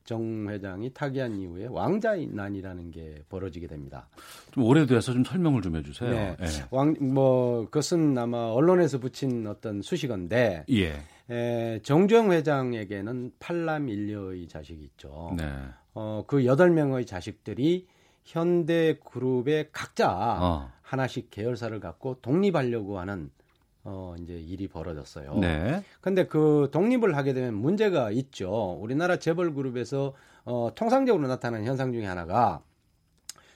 정 0.10 0.50
회장이 0.50 0.92
타계한 0.92 1.38
이후에 1.38 1.68
왕자난이라는 1.68 2.90
게 2.90 3.22
벌어지게 3.30 3.68
됩니다. 3.68 4.10
좀 4.52 4.64
오래돼서 4.64 5.14
좀 5.14 5.24
설명을 5.24 5.62
좀 5.62 5.76
해주세요. 5.76 6.10
네. 6.10 6.36
예. 6.42 6.46
왕, 6.72 6.96
뭐, 7.00 7.66
그것은 7.66 8.18
아마 8.18 8.48
언론에서 8.48 8.98
붙인 8.98 9.46
어떤 9.46 9.84
수식어인데, 9.84 10.66
예. 10.72 10.96
에, 11.30 11.80
정주영 11.84 12.32
회장에게는 12.32 13.34
팔남 13.38 13.88
일녀의 13.88 14.48
자식이 14.48 14.82
있죠. 14.84 15.36
네. 15.38 15.46
어, 15.94 16.24
그 16.26 16.44
여덟 16.44 16.72
명의 16.72 17.06
자식들이 17.06 17.86
현대 18.24 18.98
그룹의 19.06 19.70
각자 19.72 20.10
어. 20.12 20.72
하나씩 20.82 21.30
계열사를 21.30 21.80
갖고 21.80 22.16
독립하려고 22.24 22.98
하는 22.98 23.30
어, 23.84 24.16
이제 24.20 24.34
일이 24.34 24.68
벌어졌어요. 24.68 25.36
네. 25.36 25.84
근데 26.02 26.28
그 26.28 26.70
독립을 26.72 27.16
하게 27.16 27.34
되면 27.34 27.54
문제가 27.54 28.12
있죠. 28.12 28.78
우리나라 28.82 29.18
재벌 29.18 29.54
그룹에서 29.54 30.14
어, 30.46 30.72
통상적으로 30.76 31.28
나타나는 31.28 31.66
현상 31.66 31.92
중에 31.92 32.06
하나가 32.06 32.62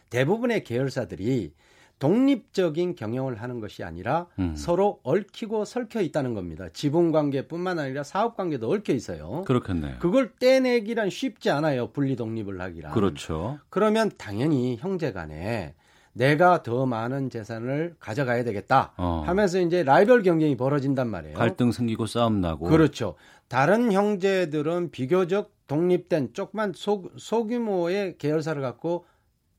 대부분의 0.10 0.64
계열사들이 0.64 1.54
독립적인 2.00 2.96
경영을 2.96 3.42
하는 3.42 3.60
것이 3.60 3.84
아니라 3.84 4.28
음. 4.38 4.56
서로 4.56 5.00
얽히고 5.04 5.64
설켜 5.64 6.02
있다는 6.02 6.34
겁니다. 6.34 6.68
지분 6.74 7.12
관계뿐만 7.12 7.80
아니라 7.80 8.04
사업 8.04 8.36
관계도 8.36 8.70
얽혀 8.70 8.94
있어요. 8.94 9.44
그렇겠네요. 9.46 10.00
그걸 10.00 10.34
떼내기란 10.38 11.10
쉽지 11.10 11.50
않아요. 11.50 11.92
분리 11.92 12.16
독립을 12.16 12.60
하기란. 12.60 12.92
그렇죠. 12.94 13.60
그러면 13.70 14.12
당연히 14.18 14.78
형제 14.78 15.14
간에 15.14 15.76
내가 16.14 16.64
더 16.64 16.86
많은 16.86 17.30
재산을 17.30 17.96
가져가야 18.00 18.44
되겠다 18.44 18.94
어. 18.98 19.24
하면서 19.26 19.60
이제 19.60 19.84
라이벌 19.84 20.24
경쟁이 20.24 20.56
벌어진단 20.56 21.10
말이에요. 21.10 21.36
갈등 21.36 21.72
생기고 21.72 22.06
싸움 22.06 22.40
나고. 22.40 22.68
그렇죠. 22.68 23.16
다른 23.48 23.92
형제들은 23.92 24.92
비교적 24.92 25.52
독립된 25.68 26.34
조그만 26.34 26.72
소, 26.76 27.10
소규모의 27.18 28.18
계열사를 28.18 28.62
갖고 28.62 29.06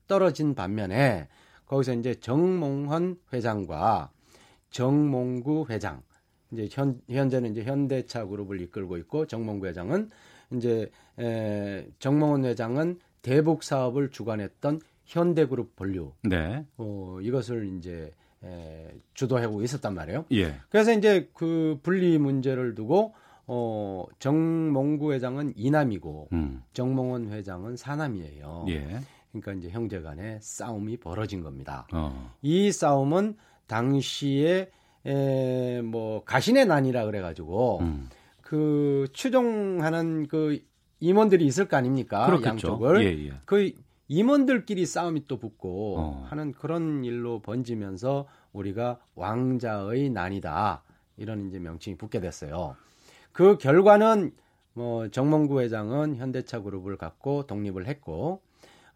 떨어진 0.07 0.55
반면에 0.55 1.29
거기서 1.67 1.95
이제 1.95 2.15
정몽헌 2.15 3.17
회장과 3.33 4.11
정몽구 4.71 5.67
회장 5.71 6.03
이제 6.53 6.69
현 6.71 7.01
현재는 7.09 7.53
이제 7.53 7.65
현대차 7.65 8.27
그룹을 8.27 8.61
이끌고 8.61 8.97
있고 8.99 9.27
정몽구 9.27 9.67
회장은 9.67 10.11
이제 10.53 10.91
에, 11.19 11.87
정몽헌 11.99 12.45
회장은 12.45 12.99
대북 13.23 13.65
사업을 13.65 14.11
주관했던 14.11 14.81
현대그룹 15.05 15.77
본류. 15.77 16.13
네. 16.23 16.65
어, 16.77 17.19
이것을 17.21 17.77
이제 17.77 18.13
에, 18.43 18.95
주도하고 19.15 19.63
있었단 19.63 19.95
말이에요. 19.95 20.27
예. 20.33 20.57
그래서 20.69 20.93
이제 20.93 21.31
그 21.35 21.79
분리 21.83 22.19
문제를 22.19 22.75
두고 22.75 23.15
어, 23.47 24.07
정몽구 24.19 25.13
회장은 25.13 25.53
이남이고 25.57 26.29
음. 26.33 26.63
정몽원 26.73 27.29
회장은 27.31 27.77
사남이에요. 27.77 28.67
예. 28.69 29.01
그러니까 29.33 29.53
이제 29.53 29.71
형제간에 29.71 30.39
싸움이 30.41 30.99
벌어진 30.99 31.43
겁니다. 31.43 31.87
어. 31.93 32.33
이 32.43 32.71
싸움은 32.71 33.37
당시에 33.67 34.71
에, 35.07 35.83
뭐 35.83 36.25
가신의 36.25 36.67
난이라 36.67 37.05
그래가지고 37.07 37.81
음. 37.81 38.09
그 38.41 39.09
추종하는 39.13 40.27
그 40.29 40.61
임원들이 41.01 41.45
있을 41.45 41.67
거 41.67 41.77
아닙니까? 41.77 42.27
그렇겠죠. 42.27 42.49
양쪽을 42.49 43.05
예, 43.05 43.27
예. 43.27 43.33
그 43.45 43.73
임원들끼리 44.09 44.87
싸움이 44.87 45.27
또 45.27 45.39
붙고 45.39 45.97
어. 45.99 46.27
하는 46.29 46.53
그런 46.53 47.05
일로 47.05 47.41
번지면서 47.41 48.27
우리가 48.53 48.99
왕자의 49.15 50.11
난이다 50.11 50.83
이런 51.17 51.49
이제 51.49 51.59
명칭이 51.59 51.97
붙게 51.97 52.21
됐어요. 52.21 52.77
그 53.33 53.59
결과는 53.59 54.33
뭐 54.75 55.09
정몽구 55.09 55.61
회장은 55.61 56.17
현대차 56.17 56.61
그룹을 56.61 56.97
갖고 56.97 57.47
독립을 57.47 57.87
했고 57.87 58.43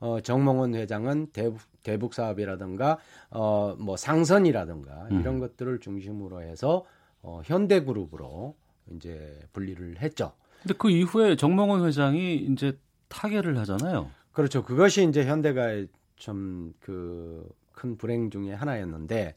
어, 0.00 0.20
정몽원 0.20 0.74
회장은 0.74 1.28
대북, 1.32 1.60
대북 1.82 2.14
사업이라든가 2.14 2.98
어, 3.30 3.74
뭐 3.78 3.96
상선이라든가 3.96 5.08
음. 5.10 5.20
이런 5.20 5.38
것들을 5.40 5.80
중심으로 5.80 6.42
해서 6.42 6.84
어, 7.22 7.40
현대그룹으로 7.44 8.54
이제 8.94 9.38
분리를 9.52 10.00
했죠. 10.00 10.32
근데 10.62 10.74
그 10.78 10.90
이후에 10.90 11.36
정몽원 11.36 11.84
회장이 11.84 12.36
이제 12.36 12.78
타계를 13.08 13.58
하잖아요. 13.58 14.10
그렇죠. 14.38 14.62
그것이 14.62 15.08
이제 15.08 15.24
현대가의 15.24 15.88
좀 16.16 16.74
그 16.80 17.58
큰 17.78 17.96
불행 17.96 18.28
중에 18.30 18.52
하나였는데 18.52 19.34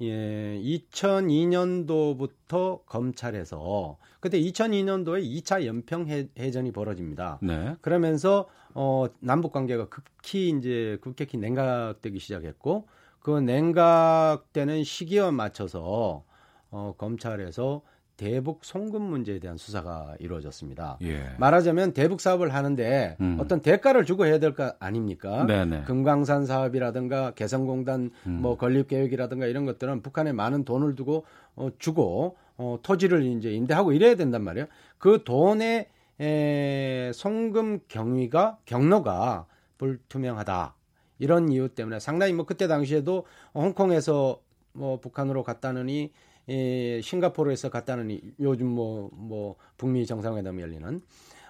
예, 0.00 0.60
2002년도부터 0.64 2.86
검찰에서 2.86 3.98
그때 4.20 4.40
2002년도에 4.40 5.22
2차 5.22 5.66
연평 5.66 6.08
해, 6.08 6.28
해전이 6.38 6.72
벌어집니다. 6.72 7.38
네. 7.42 7.76
그러면서 7.82 8.48
어 8.72 9.04
남북 9.20 9.52
관계가 9.52 9.90
급히 9.90 10.48
이제 10.48 10.96
급격히 11.02 11.36
냉각되기 11.36 12.18
시작했고 12.18 12.88
그 13.20 13.38
냉각되는 13.38 14.84
시기와 14.84 15.30
맞춰서 15.30 16.24
어 16.70 16.94
검찰에서 16.96 17.82
대북 18.22 18.60
송금 18.64 19.02
문제에 19.02 19.40
대한 19.40 19.56
수사가 19.56 20.14
이루어졌습니다. 20.20 20.96
예. 21.02 21.24
말하자면 21.38 21.92
대북 21.92 22.20
사업을 22.20 22.54
하는데 22.54 23.16
음. 23.20 23.36
어떤 23.40 23.60
대가를 23.60 24.04
주고 24.04 24.26
해야 24.26 24.38
될 24.38 24.54
거 24.54 24.72
아닙니까? 24.78 25.44
네네. 25.44 25.82
금강산 25.86 26.46
사업이라든가 26.46 27.32
개성공단 27.32 28.10
음. 28.28 28.38
뭐 28.40 28.56
건립 28.56 28.86
계획이라든가 28.86 29.46
이런 29.46 29.64
것들은 29.64 30.02
북한에 30.02 30.32
많은 30.32 30.64
돈을 30.64 30.94
두고 30.94 31.24
어, 31.56 31.70
주고 31.80 32.36
어, 32.58 32.78
토지를 32.84 33.24
이제 33.24 33.50
임대하고 33.50 33.92
이래야 33.92 34.14
된단 34.14 34.44
말이에요. 34.44 34.66
그 34.98 35.24
돈의 35.24 35.88
에, 36.20 37.10
송금 37.14 37.80
경위가 37.88 38.58
경로가 38.66 39.46
불투명하다. 39.78 40.76
이런 41.18 41.50
이유 41.50 41.68
때문에 41.70 41.98
상당히 41.98 42.34
뭐 42.34 42.46
그때 42.46 42.68
당시에도 42.68 43.26
홍콩에서 43.54 44.40
뭐 44.74 45.00
북한으로 45.00 45.42
갔다느니 45.42 46.12
예, 46.48 47.00
싱가포르에서 47.02 47.70
갔다느니 47.70 48.20
요즘 48.40 48.66
뭐, 48.68 49.10
뭐, 49.12 49.56
북미 49.76 50.06
정상회담이 50.06 50.62
열리는, 50.62 51.00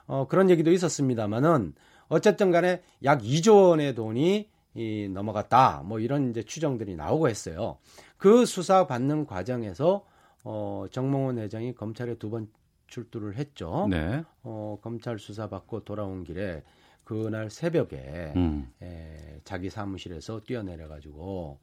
어, 0.06 0.26
그런 0.28 0.50
얘기도 0.50 0.70
있었습니다만은, 0.72 1.74
어쨌든 2.08 2.50
간에 2.50 2.82
약 3.04 3.22
2조 3.22 3.70
원의 3.70 3.94
돈이 3.94 4.48
이, 4.74 5.08
넘어갔다. 5.12 5.82
뭐 5.84 5.98
이런 5.98 6.30
이제 6.30 6.42
추정들이 6.42 6.94
나오고 6.96 7.28
했어요. 7.28 7.78
그 8.16 8.44
수사 8.46 8.86
받는 8.86 9.26
과정에서, 9.26 10.04
어, 10.44 10.86
정몽원 10.90 11.38
회장이 11.38 11.74
검찰에 11.74 12.14
두 12.16 12.30
번 12.30 12.48
출두를 12.92 13.36
했죠. 13.36 13.86
네. 13.90 14.22
어, 14.42 14.78
검찰 14.82 15.18
수사 15.18 15.48
받고 15.48 15.84
돌아온 15.84 16.24
길에 16.24 16.62
그날 17.04 17.48
새벽에 17.48 18.32
음. 18.36 18.70
에, 18.82 19.40
자기 19.44 19.70
사무실에서 19.70 20.40
뛰어내려 20.40 20.88
가지고 20.88 21.58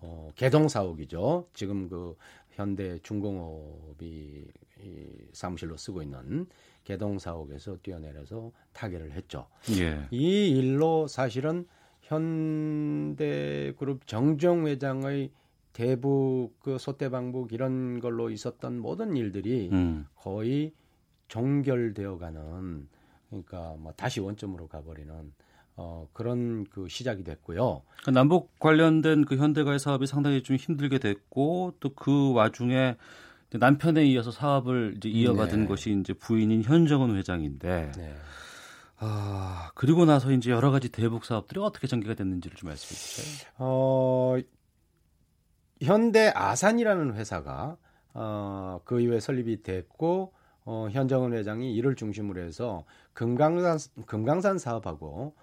어, 0.00 0.30
개동 0.34 0.68
사옥이죠. 0.68 1.46
지금 1.54 1.88
그 1.88 2.16
현대 2.54 2.98
중공업이 3.00 4.46
이 4.80 5.06
사무실로 5.32 5.76
쓰고 5.76 6.02
있는 6.02 6.46
개동 6.84 7.18
사옥에서 7.18 7.76
뛰어내려서 7.82 8.52
타결을 8.72 9.12
했죠. 9.12 9.46
예. 9.78 10.06
이 10.10 10.50
일로 10.50 11.06
사실은 11.08 11.66
현대그룹 12.02 13.26
정정 14.06 14.66
회장의 14.66 15.30
대북 15.72 16.60
그 16.60 16.78
소떼방북 16.78 17.52
이런 17.52 17.98
걸로 18.00 18.30
있었던 18.30 18.78
모든 18.78 19.16
일들이 19.16 19.68
음. 19.72 20.06
거의 20.14 20.72
종결되어가는 21.28 22.88
그러니까 23.28 23.74
뭐 23.78 23.92
다시 23.96 24.20
원점으로 24.20 24.68
가버리는 24.68 25.32
어, 25.76 26.08
그런 26.12 26.64
그 26.70 26.88
시작이 26.88 27.24
됐고요. 27.24 27.82
그 28.04 28.10
남북 28.10 28.58
관련된 28.60 29.24
그 29.24 29.36
현대가의 29.36 29.78
사업이 29.78 30.06
상당히 30.06 30.42
좀 30.42 30.56
힘들게 30.56 30.98
됐고 30.98 31.74
또 31.80 31.90
그 31.94 32.32
와중에 32.32 32.96
남편에 33.52 34.04
이어서 34.06 34.30
사업을 34.30 34.94
이제 34.96 35.08
이어받은 35.08 35.60
네. 35.60 35.66
것이 35.66 35.96
이제 36.00 36.12
부인인 36.12 36.62
현정은 36.62 37.16
회장인데 37.16 37.92
네. 37.96 38.14
아 38.98 39.70
그리고 39.74 40.04
나서 40.04 40.32
이제 40.32 40.50
여러 40.50 40.70
가지 40.70 40.88
대북 40.88 41.24
사업들이 41.24 41.60
어떻게 41.60 41.86
전개가 41.86 42.14
됐는지를 42.14 42.56
좀 42.56 42.68
말씀해 42.68 42.98
주세요. 42.98 43.50
어, 43.58 44.36
현대 45.82 46.32
아산이라는 46.34 47.14
회사가 47.14 47.76
어, 48.14 48.80
그 48.84 49.00
이후에 49.00 49.20
설립이 49.20 49.62
됐고 49.62 50.32
어, 50.64 50.88
현정은 50.90 51.32
회장이 51.34 51.74
이를 51.74 51.94
중심으로 51.94 52.40
해서 52.40 52.84
금강산 53.12 53.78
금강산 54.06 54.58
사업하고 54.58 55.34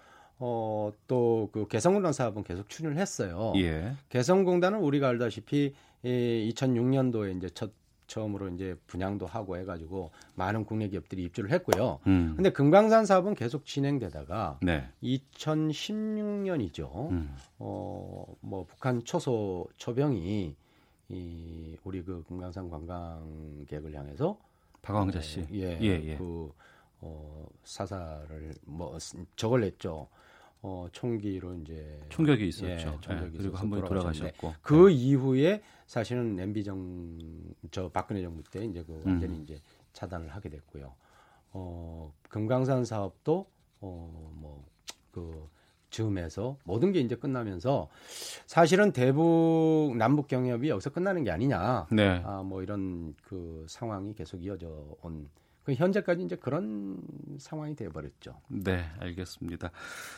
어, 0.43 0.91
또 1.07 1.49
그 1.51 1.68
개성공단 1.68 2.13
사업은 2.13 2.43
계속 2.43 2.68
추진을 2.69 2.97
했어요. 2.97 3.53
예. 3.57 3.93
개성공단은 4.09 4.80
우리가 4.80 5.09
알다시피 5.09 5.73
이 6.03 6.53
2006년도에 6.55 7.38
이제 7.38 7.49
첫 7.49 7.72
처음으로 8.07 8.49
이제 8.49 8.76
분양도 8.88 9.26
하고 9.26 9.55
해가지고 9.57 10.11
많은 10.35 10.65
국내 10.65 10.89
기업들이 10.89 11.23
입주를 11.23 11.49
했고요. 11.51 11.99
음. 12.07 12.34
근데 12.35 12.49
금강산 12.49 13.05
사업은 13.05 13.35
계속 13.35 13.65
진행되다가 13.65 14.59
네. 14.61 14.89
2016년이죠. 15.01 17.09
음. 17.11 17.34
어, 17.59 18.26
뭐 18.41 18.65
북한 18.65 19.01
초소 19.05 19.68
초병이 19.77 20.55
이 21.09 21.77
우리 21.84 22.03
그 22.03 22.23
금강산 22.27 22.69
관광객을 22.69 23.95
향해서 23.95 24.38
박광자 24.81 25.19
어, 25.19 25.22
씨. 25.22 25.45
예, 25.53 25.77
예, 25.81 26.01
예. 26.03 26.18
그 26.18 26.51
어, 26.99 27.47
사살을 27.63 28.55
뭐 28.65 28.97
적을 29.38 29.61
냈죠. 29.61 30.09
어, 30.64 30.88
총기로 30.92 31.56
이제 31.56 32.00
총격이 32.10 32.48
있었죠. 32.48 32.68
예, 32.68 32.78
총격이 33.02 33.34
예, 33.34 33.38
그리고 33.38 33.58
한 33.58 33.70
분이 33.70 33.82
돌아가셨고. 33.88 34.54
그 34.62 34.90
이후에 34.90 35.62
사실은 35.88 36.40
MB 36.40 36.64
정저 36.64 37.90
박근혜 37.92 38.22
정부 38.22 38.44
때 38.44 38.64
이제 38.66 38.84
그 38.84 39.02
완전히 39.06 39.38
음. 39.38 39.44
이제 39.44 39.60
차단을 39.94 40.30
하게 40.30 40.50
됐고요. 40.50 40.94
어, 41.54 42.14
금강산 42.30 42.86
사업도 42.86 43.48
어, 43.82 44.32
어뭐그 45.12 45.50
즈음에서 45.90 46.58
모든 46.64 46.92
게 46.92 47.00
이제 47.00 47.16
끝나면서 47.16 47.90
사실은 48.46 48.92
대북 48.92 49.96
남북 49.98 50.28
경협이 50.28 50.70
여기서 50.70 50.92
끝나는 50.92 51.24
게 51.24 51.32
아니냐. 51.32 51.88
네. 51.92 52.22
아, 52.24 52.44
뭐 52.44 52.64
이런 52.64 53.14
그 53.24 53.66
상황이 53.68 54.14
계속 54.14 54.44
이어져 54.44 54.68
온. 55.02 55.30
그 55.64 55.74
현재까지 55.74 56.24
이제 56.24 56.36
그런 56.36 56.98
상황이 57.38 57.76
돼 57.76 57.88
버렸죠. 57.90 58.40
네, 58.50 58.86
알겠습니다. 59.00 59.72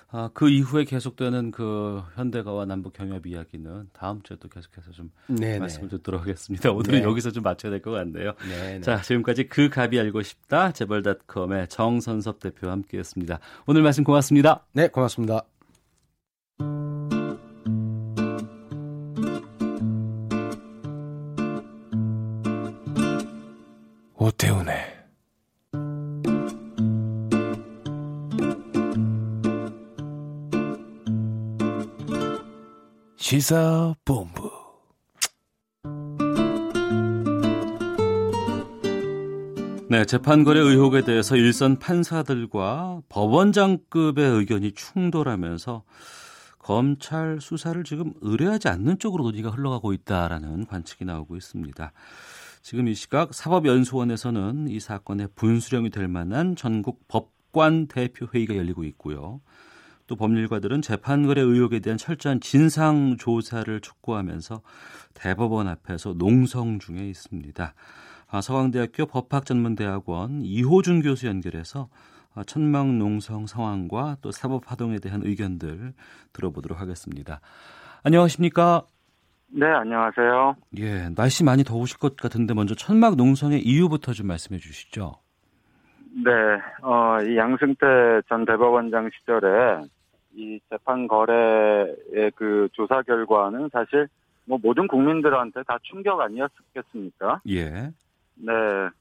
아, 0.10 0.30
그 0.34 0.49
이후에 0.49 0.86
계속되는 0.86 1.52
그 1.52 2.02
현대가와 2.15 2.65
남북 2.65 2.94
경협 2.94 3.28
이야기는 3.28 3.90
다음 3.94 4.22
주에 4.22 4.38
또 4.40 4.48
계속해서 4.49 4.91
좀 4.91 5.11
네네. 5.28 5.60
말씀을 5.60 5.90
듣도록 5.90 6.22
하겠습니다. 6.22 6.72
오늘은 6.72 6.99
네. 6.99 7.06
여기서 7.06 7.32
좀 7.32 7.44
맞춰야 7.44 7.72
될 7.72 7.82
것 7.82 7.91
같네요. 7.91 8.34
네, 8.48 8.74
네. 8.76 8.82
자, 8.82 9.02
지금까지 9.02 9.48
그 9.48 9.70
갑이 9.70 9.99
알고 9.99 10.22
싶다 10.22 10.72
재벌닷컴의 10.72 11.68
정선섭 11.68 12.40
대표와 12.40 12.72
함께했습니다. 12.74 13.40
오늘 13.68 13.84
말씀 13.84 14.03
고맙습니다. 14.03 14.65
네, 14.74 14.88
고맙습니다. 14.88 15.44
오태훈의 24.15 24.82
시사본부 33.34 34.51
네, 39.89 40.05
재판거래 40.05 40.60
의혹에 40.60 41.03
대해서 41.03 41.35
일선 41.35 41.80
판사들과 41.80 43.01
법원장급의 43.10 44.23
의견이 44.23 44.73
충돌하면서 44.73 45.84
검찰 46.60 47.39
수사를 47.41 47.84
지금 47.84 48.14
의뢰하지 48.22 48.68
않는 48.68 48.99
쪽으로 48.99 49.23
논의가 49.23 49.49
흘러가고 49.49 49.93
있다라는 49.93 50.68
관측이 50.68 51.03
나오고 51.03 51.35
있습니다. 51.35 51.91
지금 52.61 52.88
이 52.88 52.93
시각 52.93 53.34
사법연수원에서는 53.34 54.68
이 54.68 54.80
사건의 54.80 55.30
분수령이 55.34 55.89
될 55.89 56.07
만한 56.07 56.55
전국 56.55 57.07
법관 57.07 57.88
대표 57.88 58.27
회의가 58.31 58.55
열리고 58.55 58.84
있고요. 58.84 59.41
또 60.14 60.15
법률가들은 60.15 60.84
재판거래 60.84 61.41
의혹에 61.41 61.80
대한 61.80 61.98
철저한 61.98 62.40
진상 62.40 63.18
조사를 63.18 63.80
촉구하면서 63.80 64.61
대법원 65.15 65.68
앞에서 65.68 66.14
농성 66.14 66.77
중에 66.77 66.99
있습니다. 66.99 67.73
아, 68.30 68.41
서강대학교 68.41 69.07
법학전문대학원 69.07 70.41
이호준 70.44 71.02
교수 71.02 71.26
연결해서 71.26 71.90
아, 72.35 72.44
천막 72.44 72.94
농성 72.94 73.48
상황과 73.48 74.18
또 74.22 74.31
사법 74.31 74.65
파동에 74.65 74.99
대한 74.99 75.22
의견들 75.23 75.94
들어보도록 76.31 76.80
하겠습니다. 76.80 77.41
안녕하십니까? 78.03 78.84
네, 79.48 79.65
안녕하세요. 79.65 80.56
예, 80.77 81.10
날씨 81.15 81.44
많이 81.44 81.64
더우실 81.64 81.98
것 81.98 82.18
같은데 82.18 82.53
먼저 82.53 82.76
천막 82.76 83.15
농성의 83.15 83.61
이유부터 83.61 84.14
좀 84.14 84.27
말씀해 84.27 84.60
주시죠. 84.60 85.23
네, 86.15 86.31
어, 86.84 87.18
이 87.23 87.35
양승태 87.35 87.85
전 88.30 88.45
대법원장 88.45 89.10
시절에 89.18 89.81
이 90.35 90.60
재판 90.69 91.07
거래의 91.07 92.31
그 92.35 92.68
조사 92.73 93.01
결과는 93.01 93.69
사실 93.72 94.07
뭐 94.45 94.57
모든 94.61 94.88
국민들한테 94.88 95.64
다 95.64 95.77
충격 95.84 96.19
아니었겠습니까? 96.19 97.41
예. 97.49 97.91
네, 98.35 98.51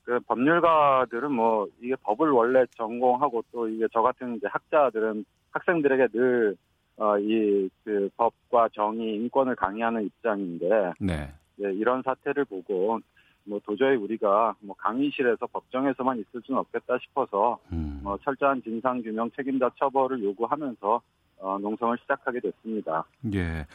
그 0.04 0.20
법률가들은 0.26 1.32
뭐 1.32 1.66
이게 1.80 1.96
법을 2.02 2.30
원래 2.30 2.64
전공하고 2.76 3.42
또 3.50 3.68
이게 3.68 3.86
저 3.92 4.02
같은 4.02 4.36
이제 4.36 4.46
학자들은 4.50 5.24
학생들에게 5.52 6.08
늘 6.08 6.56
어, 6.96 7.18
이, 7.18 7.68
그, 7.84 8.08
법과 8.16 8.68
정의, 8.74 9.16
인권을 9.16 9.56
강의하는 9.56 10.04
입장인데, 10.04 10.92
네. 11.00 11.32
네, 11.56 11.72
이런 11.72 12.02
사태를 12.02 12.44
보고, 12.44 13.00
뭐, 13.44 13.60
도저히 13.64 13.96
우리가, 13.96 14.54
뭐, 14.60 14.76
강의실에서 14.76 15.46
법정에서만 15.46 16.18
있을 16.18 16.42
수는 16.44 16.60
없겠다 16.60 16.98
싶어서, 16.98 17.58
음. 17.72 18.00
어, 18.04 18.16
철저한 18.18 18.62
진상규명 18.62 19.30
책임자 19.34 19.70
처벌을 19.78 20.22
요구하면서, 20.22 21.00
어, 21.42 21.58
농성을 21.58 21.98
시작하게 22.02 22.40
됐습니다. 22.40 23.04
예. 23.34 23.66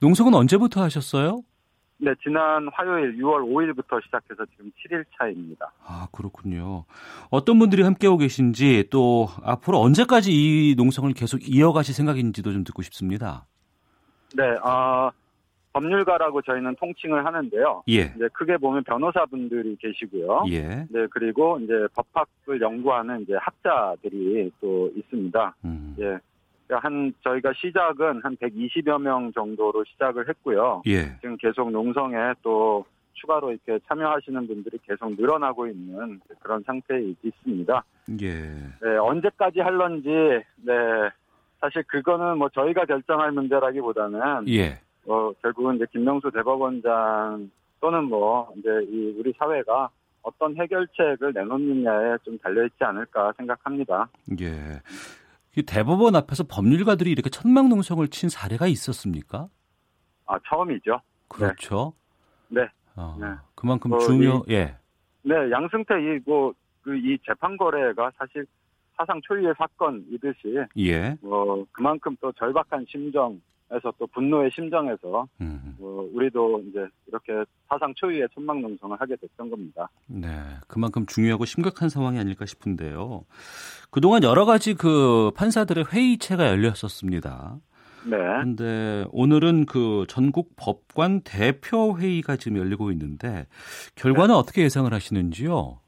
농성은 0.00 0.32
언제부터 0.34 0.82
하셨어요? 0.82 1.42
네, 1.98 2.12
지난 2.22 2.68
화요일 2.72 3.16
6월 3.16 3.42
5일부터 3.42 4.02
시작해서 4.04 4.44
지금 4.52 4.70
7일 4.78 5.04
차입니다. 5.16 5.72
아, 5.84 6.06
그렇군요. 6.12 6.84
어떤 7.30 7.58
분들이 7.58 7.82
함께하고 7.82 8.18
계신지 8.18 8.84
또 8.90 9.28
앞으로 9.42 9.80
언제까지 9.80 10.30
이 10.30 10.74
농성을 10.76 11.10
계속 11.14 11.40
이어가실 11.42 11.94
생각인지도 11.94 12.52
좀 12.52 12.64
듣고 12.64 12.82
싶습니다. 12.82 13.46
네, 14.34 14.44
어, 14.62 15.10
법률가라고 15.72 16.42
저희는 16.42 16.76
통칭을 16.76 17.24
하는데요. 17.24 17.82
예. 17.88 18.12
이제 18.16 18.28
크게 18.34 18.58
보면 18.58 18.84
변호사분들이 18.84 19.76
계시고요. 19.80 20.44
예. 20.50 20.86
네, 20.90 21.06
그리고 21.10 21.58
이제 21.60 21.72
법학을 21.94 22.60
연구하는 22.60 23.22
이제 23.22 23.34
학자들이 23.40 24.52
또 24.60 24.90
있습니다. 24.94 25.54
음. 25.64 25.96
예. 25.98 26.18
한 26.70 27.12
저희가 27.22 27.52
시작은 27.54 28.20
한 28.22 28.36
120여 28.36 29.00
명 29.00 29.32
정도로 29.32 29.84
시작을 29.84 30.28
했고요. 30.28 30.82
예. 30.86 31.16
지금 31.20 31.36
계속 31.36 31.70
농성에 31.70 32.34
또 32.42 32.84
추가로 33.14 33.52
이렇게 33.52 33.78
참여하시는 33.88 34.46
분들이 34.46 34.78
계속 34.86 35.14
늘어나고 35.16 35.66
있는 35.66 36.20
그런 36.40 36.62
상태에 36.64 37.14
있습니다. 37.22 37.84
예. 38.22 38.32
네, 38.82 38.96
언제까지 39.00 39.60
할런지 39.60 40.08
네. 40.08 40.72
사실 41.60 41.82
그거는 41.84 42.38
뭐 42.38 42.48
저희가 42.50 42.84
결정할 42.84 43.32
문제라기보다는 43.32 44.48
예. 44.48 44.78
어, 45.06 45.32
결국은 45.42 45.76
이제 45.76 45.86
김명수 45.92 46.30
대법원장 46.30 47.50
또는 47.80 48.04
뭐 48.04 48.52
이제 48.56 48.68
이 48.88 49.14
우리 49.18 49.32
사회가 49.38 49.88
어떤 50.22 50.56
해결책을 50.56 51.32
내놓느냐에 51.32 52.18
좀 52.24 52.36
달려 52.38 52.64
있지 52.64 52.82
않을까 52.82 53.32
생각합니다. 53.36 54.08
예. 54.40 54.80
이 55.56 55.62
대법원 55.62 56.14
앞에서 56.16 56.44
법률가들이 56.44 57.10
이렇게 57.10 57.30
천막 57.30 57.68
농성을 57.68 58.06
친 58.08 58.28
사례가 58.28 58.66
있었습니까? 58.66 59.48
아 60.26 60.38
처음이죠. 60.48 61.00
그렇죠. 61.28 61.94
네. 62.48 62.62
어, 62.94 63.16
네. 63.20 63.26
그만큼 63.54 63.92
어, 63.92 63.98
중요. 63.98 64.42
이- 64.48 64.52
예. 64.52 64.76
네, 65.22 65.34
양승태 65.50 65.94
이뭐 66.26 66.52
그 66.82 66.94
이 66.96 67.18
재판 67.26 67.56
거래가 67.56 68.12
사실 68.16 68.46
사상 68.96 69.20
초유의 69.22 69.54
사건이듯이 69.58 70.56
예. 70.78 71.16
뭐 71.20 71.64
그만큼 71.72 72.16
또 72.20 72.30
절박한 72.32 72.86
심정 72.88 73.40
에서 73.72 73.92
또 73.98 74.06
분노의 74.06 74.50
심정에서 74.52 75.26
음. 75.40 75.74
뭐 75.78 76.08
우리도 76.14 76.62
이제 76.68 76.86
이렇게 77.08 77.32
사상 77.68 77.92
초유의 77.94 78.28
천막 78.32 78.60
농성을 78.60 79.00
하게 79.00 79.16
됐던 79.16 79.50
겁니다. 79.50 79.88
네, 80.06 80.28
그만큼 80.68 81.04
중요하고 81.04 81.44
심각한 81.46 81.88
상황이 81.88 82.18
아닐까 82.20 82.46
싶은데요. 82.46 83.24
그동안 83.90 84.22
여러 84.22 84.44
가지 84.44 84.74
그 84.74 85.32
판사들의 85.34 85.86
회의체가 85.92 86.46
열렸었습니다. 86.46 87.56
네. 88.04 88.16
그런데 88.16 89.04
오늘은 89.10 89.66
그 89.66 90.04
전국 90.08 90.54
법관 90.54 91.22
대표 91.22 91.98
회의가 91.98 92.36
지금 92.36 92.58
열리고 92.58 92.92
있는데 92.92 93.48
결과는 93.96 94.32
네. 94.32 94.38
어떻게 94.38 94.62
예상을 94.62 94.92
하시는지요? 94.94 95.80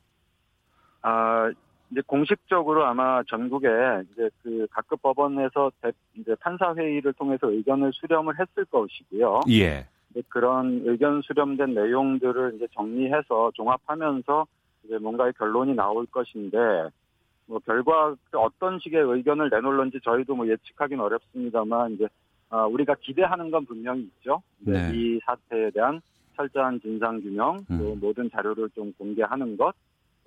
아, 1.03 1.53
이제 1.91 2.01
공식적으로 2.07 2.85
아마 2.85 3.23
전국에 3.25 3.67
이제 4.13 4.29
그 4.43 4.67
각급 4.71 5.01
법원에서 5.03 5.73
대- 5.81 5.93
이제 6.17 6.35
판사 6.41 6.75
회의를 6.75 7.13
통해서 7.15 7.51
의견을 7.51 7.93
수렴을 7.95 8.35
했을 8.39 8.65
것이고요. 8.67 9.41
예. 9.51 9.87
그런 10.29 10.83
의견 10.85 11.23
수렴된 11.23 11.75
내용들을 11.75 12.55
이제 12.57 12.67
정리해서 12.75 13.53
종합하면서 13.55 14.47
이제 14.85 14.99
뭔가의 14.99 15.33
결론이 15.35 15.75
나올 15.75 16.07
것인데 16.07 16.57
뭐 17.47 17.59
결과 17.61 18.15
어떤 18.33 18.79
식의 18.81 19.01
의견을 19.01 19.49
내놓을런지 19.51 20.01
저희도 20.03 20.35
뭐 20.35 20.47
예측하기는 20.49 21.03
어렵습니다만 21.03 21.93
이제 21.93 22.07
아, 22.51 22.65
우리가 22.65 22.95
기대하는 23.01 23.51
건 23.51 23.65
분명히 23.67 24.03
있죠. 24.03 24.43
네. 24.61 24.91
이 24.95 25.21
사태에 25.25 25.71
대한 25.71 26.01
철저한 26.37 26.81
진상 26.81 27.21
규명, 27.21 27.59
또 27.69 27.93
음. 27.93 27.99
모든 28.01 28.31
자료를 28.31 28.71
좀 28.71 28.93
공개하는 28.97 29.57
것, 29.57 29.75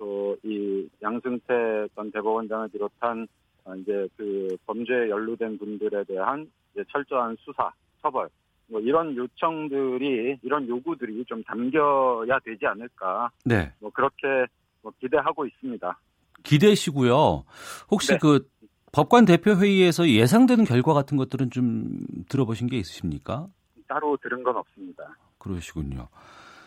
또 0.02 0.22
이 0.42 0.88
양승태 1.00 1.86
전 1.94 2.10
대법원장을 2.10 2.68
비롯한 2.68 3.28
어, 3.64 3.76
이제 3.76 4.08
그 4.16 4.48
범죄에 4.66 5.08
연루된 5.08 5.56
분들에 5.56 6.02
대한 6.04 6.50
철저한 6.90 7.36
수사, 7.40 7.70
처벌, 8.00 8.28
뭐 8.66 8.80
이런 8.80 9.14
요청들이 9.14 10.38
이런 10.42 10.66
요구들이 10.66 11.24
좀 11.26 11.44
담겨야 11.44 12.40
되지 12.44 12.66
않을까. 12.66 13.30
네. 13.44 13.72
뭐 13.78 13.90
그렇게 13.90 14.46
뭐 14.82 14.92
기대하고 15.00 15.46
있습니다. 15.46 15.96
기대시고요. 16.42 17.44
혹시 17.90 18.12
네. 18.12 18.18
그 18.20 18.48
법관 18.90 19.26
대표 19.26 19.52
회의에서 19.52 20.08
예상되는 20.08 20.64
결과 20.64 20.92
같은 20.92 21.16
것들은 21.16 21.50
좀 21.50 22.00
들어보신 22.28 22.66
게 22.66 22.78
있으십니까? 22.78 23.46
따로 23.86 24.16
들은 24.16 24.42
건 24.42 24.56
없습니다. 24.56 25.16
그러시군요. 25.38 26.08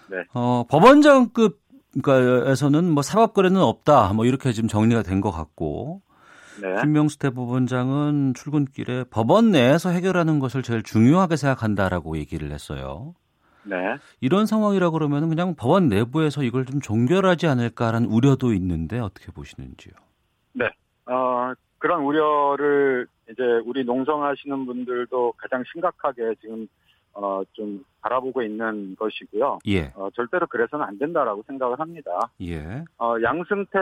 네. 0.09 0.23
어, 0.33 0.63
법원장급 0.69 1.64
그러니까에서는 2.01 2.91
뭐 2.91 3.03
사법 3.03 3.33
거래는 3.33 3.61
없다. 3.61 4.13
뭐 4.13 4.25
이렇게 4.25 4.51
지금 4.51 4.67
정리가 4.69 5.03
된 5.03 5.21
것 5.21 5.31
같고 5.31 6.01
네. 6.61 6.81
김명수 6.81 7.19
대법원장은 7.19 8.33
출근길에 8.35 9.05
법원 9.09 9.51
내에서 9.51 9.89
해결하는 9.89 10.39
것을 10.39 10.61
제일 10.61 10.83
중요하게 10.83 11.35
생각한다라고 11.37 12.17
얘기를 12.17 12.51
했어요. 12.51 13.13
네. 13.63 13.75
이런 14.21 14.45
상황이라 14.45 14.91
그러면 14.91 15.27
그냥 15.29 15.55
법원 15.55 15.89
내부에서 15.89 16.43
이걸 16.43 16.65
좀 16.65 16.79
종결하지 16.81 17.47
않을까라는 17.47 18.07
우려도 18.09 18.53
있는데 18.53 18.99
어떻게 18.99 19.31
보시는지요? 19.31 19.93
네. 20.53 20.65
어, 21.07 21.53
그런 21.79 22.01
우려를 22.03 23.07
이제 23.31 23.41
우리 23.65 23.83
농성하시는 23.83 24.65
분들도 24.65 25.33
가장 25.37 25.63
심각하게 25.71 26.35
지금 26.41 26.67
어, 27.15 27.41
좀 27.53 27.83
바라보고 28.01 28.43
있는 28.43 28.95
것이고요. 28.97 29.59
예. 29.67 29.91
어, 29.95 30.09
절대로 30.13 30.45
그래서는 30.47 30.85
안 30.85 30.99
된다라고 30.99 31.43
생각을 31.47 31.79
합니다. 31.79 32.29
예. 32.41 32.83
어, 32.99 33.15
양승태 33.23 33.79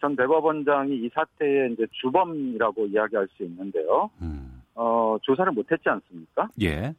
전 0.00 0.16
대법원장이 0.16 0.96
이 0.96 1.10
사태의 1.12 1.72
이제 1.72 1.86
주범이라고 2.00 2.86
이야기할 2.86 3.28
수 3.36 3.42
있는데요. 3.42 4.10
음. 4.22 4.62
어, 4.74 5.16
조사를 5.22 5.52
못했지 5.52 5.88
않습니까? 5.88 6.48
예. 6.62 6.94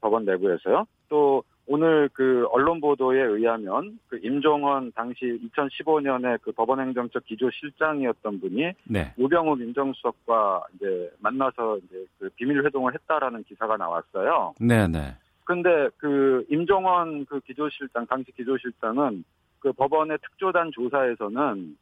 법원 0.00 0.24
내부에서요. 0.24 0.86
또 1.08 1.42
오늘 1.66 2.10
그 2.12 2.46
언론 2.50 2.80
보도에 2.80 3.20
의하면 3.20 3.98
그 4.08 4.20
임종원 4.22 4.92
당시 4.94 5.40
2015년에 5.56 6.38
그 6.42 6.52
법원행정처 6.52 7.20
기조실장이었던 7.20 8.40
분이 8.40 8.72
네. 8.84 9.14
우병우 9.16 9.56
민정수석과 9.56 10.66
이제 10.74 11.10
만나서 11.20 11.78
이제 11.78 12.04
그 12.18 12.28
비밀 12.36 12.64
회동을 12.64 12.92
했다라는 12.94 13.44
기사가 13.44 13.78
나왔어요. 13.78 14.54
네, 14.60 14.86
네. 14.86 15.16
근데 15.44 15.88
그 15.98 16.44
임종원 16.48 17.26
그 17.26 17.40
기조실장 17.40 18.06
당시 18.06 18.32
기조실장은 18.32 19.24
그 19.60 19.72
법원의 19.72 20.18
특조단 20.22 20.70
조사에서는 20.72 21.76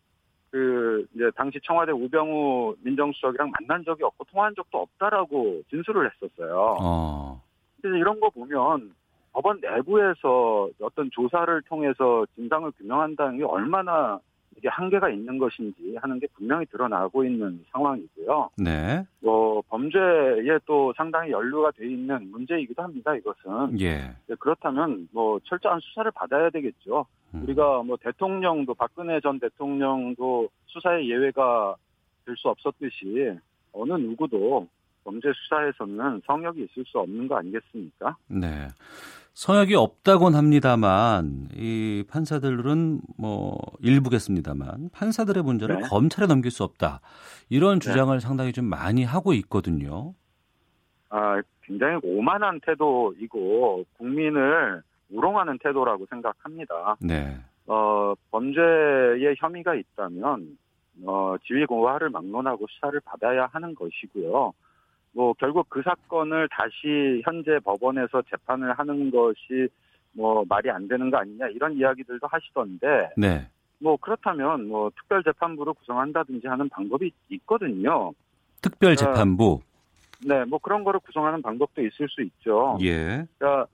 그 0.50 1.06
이제 1.14 1.30
당시 1.34 1.58
청와대 1.64 1.92
우병우 1.92 2.76
민정수석이랑 2.82 3.52
만난 3.58 3.84
적이 3.84 4.04
없고 4.04 4.24
통화한 4.24 4.54
적도 4.54 4.78
없다라고 4.78 5.62
진술을 5.70 6.10
했었어요. 6.10 6.76
어. 6.80 7.42
그래서 7.80 7.96
이런 7.96 8.20
거 8.20 8.28
보면 8.30 8.92
법원 9.32 9.60
내부에서 9.60 10.68
어떤 10.80 11.10
조사를 11.10 11.62
통해서 11.62 12.26
진상을 12.34 12.70
규명한다는 12.72 13.38
게 13.38 13.44
얼마나 13.44 14.20
이게 14.56 14.68
한계가 14.68 15.10
있는 15.10 15.38
것인지 15.38 15.96
하는 16.00 16.18
게 16.18 16.26
분명히 16.34 16.66
드러나고 16.66 17.24
있는 17.24 17.64
상황이고요. 17.72 18.50
네. 18.58 19.04
뭐 19.20 19.62
범죄에 19.68 20.58
또 20.66 20.92
상당히 20.96 21.30
연루가 21.30 21.70
돼 21.72 21.86
있는 21.86 22.30
문제이기도 22.30 22.82
합니다. 22.82 23.14
이것은 23.14 23.80
예. 23.80 24.14
네, 24.26 24.34
그렇다면 24.38 25.08
뭐 25.12 25.40
철저한 25.44 25.80
수사를 25.80 26.10
받아야 26.12 26.50
되겠죠. 26.50 27.06
음. 27.34 27.42
우리가 27.42 27.82
뭐 27.82 27.96
대통령도 27.96 28.74
박근혜 28.74 29.20
전 29.20 29.40
대통령도 29.40 30.48
수사의 30.66 31.10
예외가 31.10 31.76
될 32.24 32.36
수 32.36 32.48
없었듯이 32.48 33.36
어느 33.72 33.92
누구도 33.94 34.66
범죄 35.04 35.32
수사에서는 35.32 36.22
성역이 36.26 36.62
있을 36.64 36.84
수 36.86 36.98
없는 36.98 37.28
거 37.28 37.36
아니겠습니까? 37.36 38.16
네. 38.28 38.68
성역이 39.34 39.74
없다곤 39.74 40.34
합니다만 40.34 41.48
이 41.54 42.04
판사들은 42.10 43.00
뭐 43.18 43.58
일부겠습니다만 43.80 44.90
판사들의 44.92 45.42
문제를 45.42 45.76
네. 45.76 45.82
검찰에 45.88 46.26
넘길 46.26 46.50
수 46.50 46.64
없다 46.64 47.00
이런 47.48 47.80
주장을 47.80 48.18
상당히 48.20 48.52
좀 48.52 48.66
많이 48.66 49.04
하고 49.04 49.32
있거든요. 49.34 50.14
아, 51.08 51.40
굉장히 51.62 51.98
오만한 52.02 52.60
태도이고 52.60 53.84
국민을 53.96 54.82
우롱하는 55.10 55.58
태도라고 55.58 56.06
생각합니다. 56.10 56.96
네. 57.00 57.38
어, 57.66 58.14
범죄에 58.30 59.34
혐의가 59.38 59.74
있다면 59.74 60.58
어, 61.04 61.36
지휘 61.46 61.64
공화를 61.64 62.10
막론하고 62.10 62.66
수사를 62.68 62.98
받아야 63.00 63.46
하는 63.52 63.74
것이고요. 63.74 64.52
뭐 65.12 65.32
결국 65.34 65.68
그 65.68 65.82
사건을 65.82 66.48
다시 66.50 67.22
현재 67.24 67.58
법원에서 67.60 68.22
재판을 68.30 68.72
하는 68.72 69.10
것이 69.10 69.68
뭐 70.12 70.44
말이 70.48 70.70
안 70.70 70.88
되는 70.88 71.10
거 71.10 71.18
아니냐 71.18 71.48
이런 71.48 71.74
이야기들도 71.74 72.26
하시던데 72.26 73.10
네. 73.16 73.46
뭐 73.78 73.96
그렇다면 73.96 74.68
뭐 74.68 74.90
특별재판부를 74.90 75.74
구성한다든지 75.74 76.46
하는 76.46 76.68
방법이 76.68 77.12
있거든요. 77.30 78.12
특별 78.60 78.96
재판부. 78.96 79.60
네, 80.24 80.44
뭐 80.44 80.58
그런 80.60 80.84
거를 80.84 81.00
구성하는 81.00 81.42
방법도 81.42 81.82
있을 81.82 82.08
수 82.08 82.22
있죠. 82.22 82.78
예. 82.80 83.26
그러니까 83.38 83.66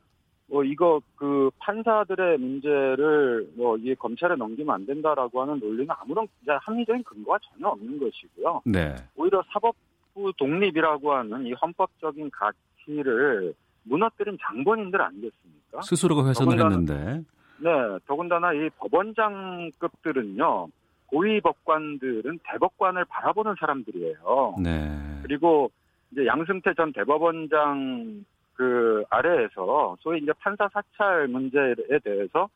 뭐 0.46 0.64
이거 0.64 1.00
그 1.14 1.50
판사들의 1.58 2.38
문제를 2.38 3.50
뭐 3.54 3.76
이 3.76 3.94
검찰에 3.94 4.34
넘기면 4.34 4.74
안 4.74 4.86
된다라고 4.86 5.42
하는 5.42 5.58
논리는 5.60 5.86
아무런 5.90 6.26
합리적인 6.46 7.04
근거가 7.04 7.38
전혀 7.50 7.68
없는 7.68 7.98
것이고요. 7.98 8.62
네. 8.64 8.94
오히려 9.14 9.42
사법 9.52 9.76
부 10.18 10.32
독립이라고 10.36 11.14
하는 11.14 11.46
이 11.46 11.52
헌법적인 11.52 12.30
가치를 12.30 13.54
무너뜨린 13.84 14.36
장본인들 14.42 15.00
아니겠습니까? 15.00 15.82
스스로가 15.82 16.26
훼손을 16.28 16.56
더군다나- 16.56 16.70
했는데. 16.70 17.24
네, 17.60 17.70
더군다나 18.06 18.52
이 18.52 18.68
법원장급들은요, 18.78 20.68
고위 21.06 21.40
법관들은 21.40 22.40
대법관을 22.44 23.04
바라보는 23.06 23.54
사람들이에요. 23.58 24.56
네. 24.62 24.90
그리고 25.22 25.70
이제 26.12 26.26
양승태 26.26 26.74
전 26.74 26.92
대법원장 26.92 28.24
그 28.54 29.04
아래에서 29.10 29.96
소위 30.00 30.20
이제 30.20 30.32
판사 30.40 30.68
사찰 30.72 31.28
문제에 31.28 31.74
대해서 32.04 32.48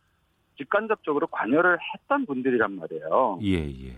직간접적으로 0.59 1.27
관여를 1.29 1.79
했던 1.95 2.27
분들이란 2.27 2.77
말이에요. 2.77 3.39
예, 3.43 3.69
예. 3.87 3.97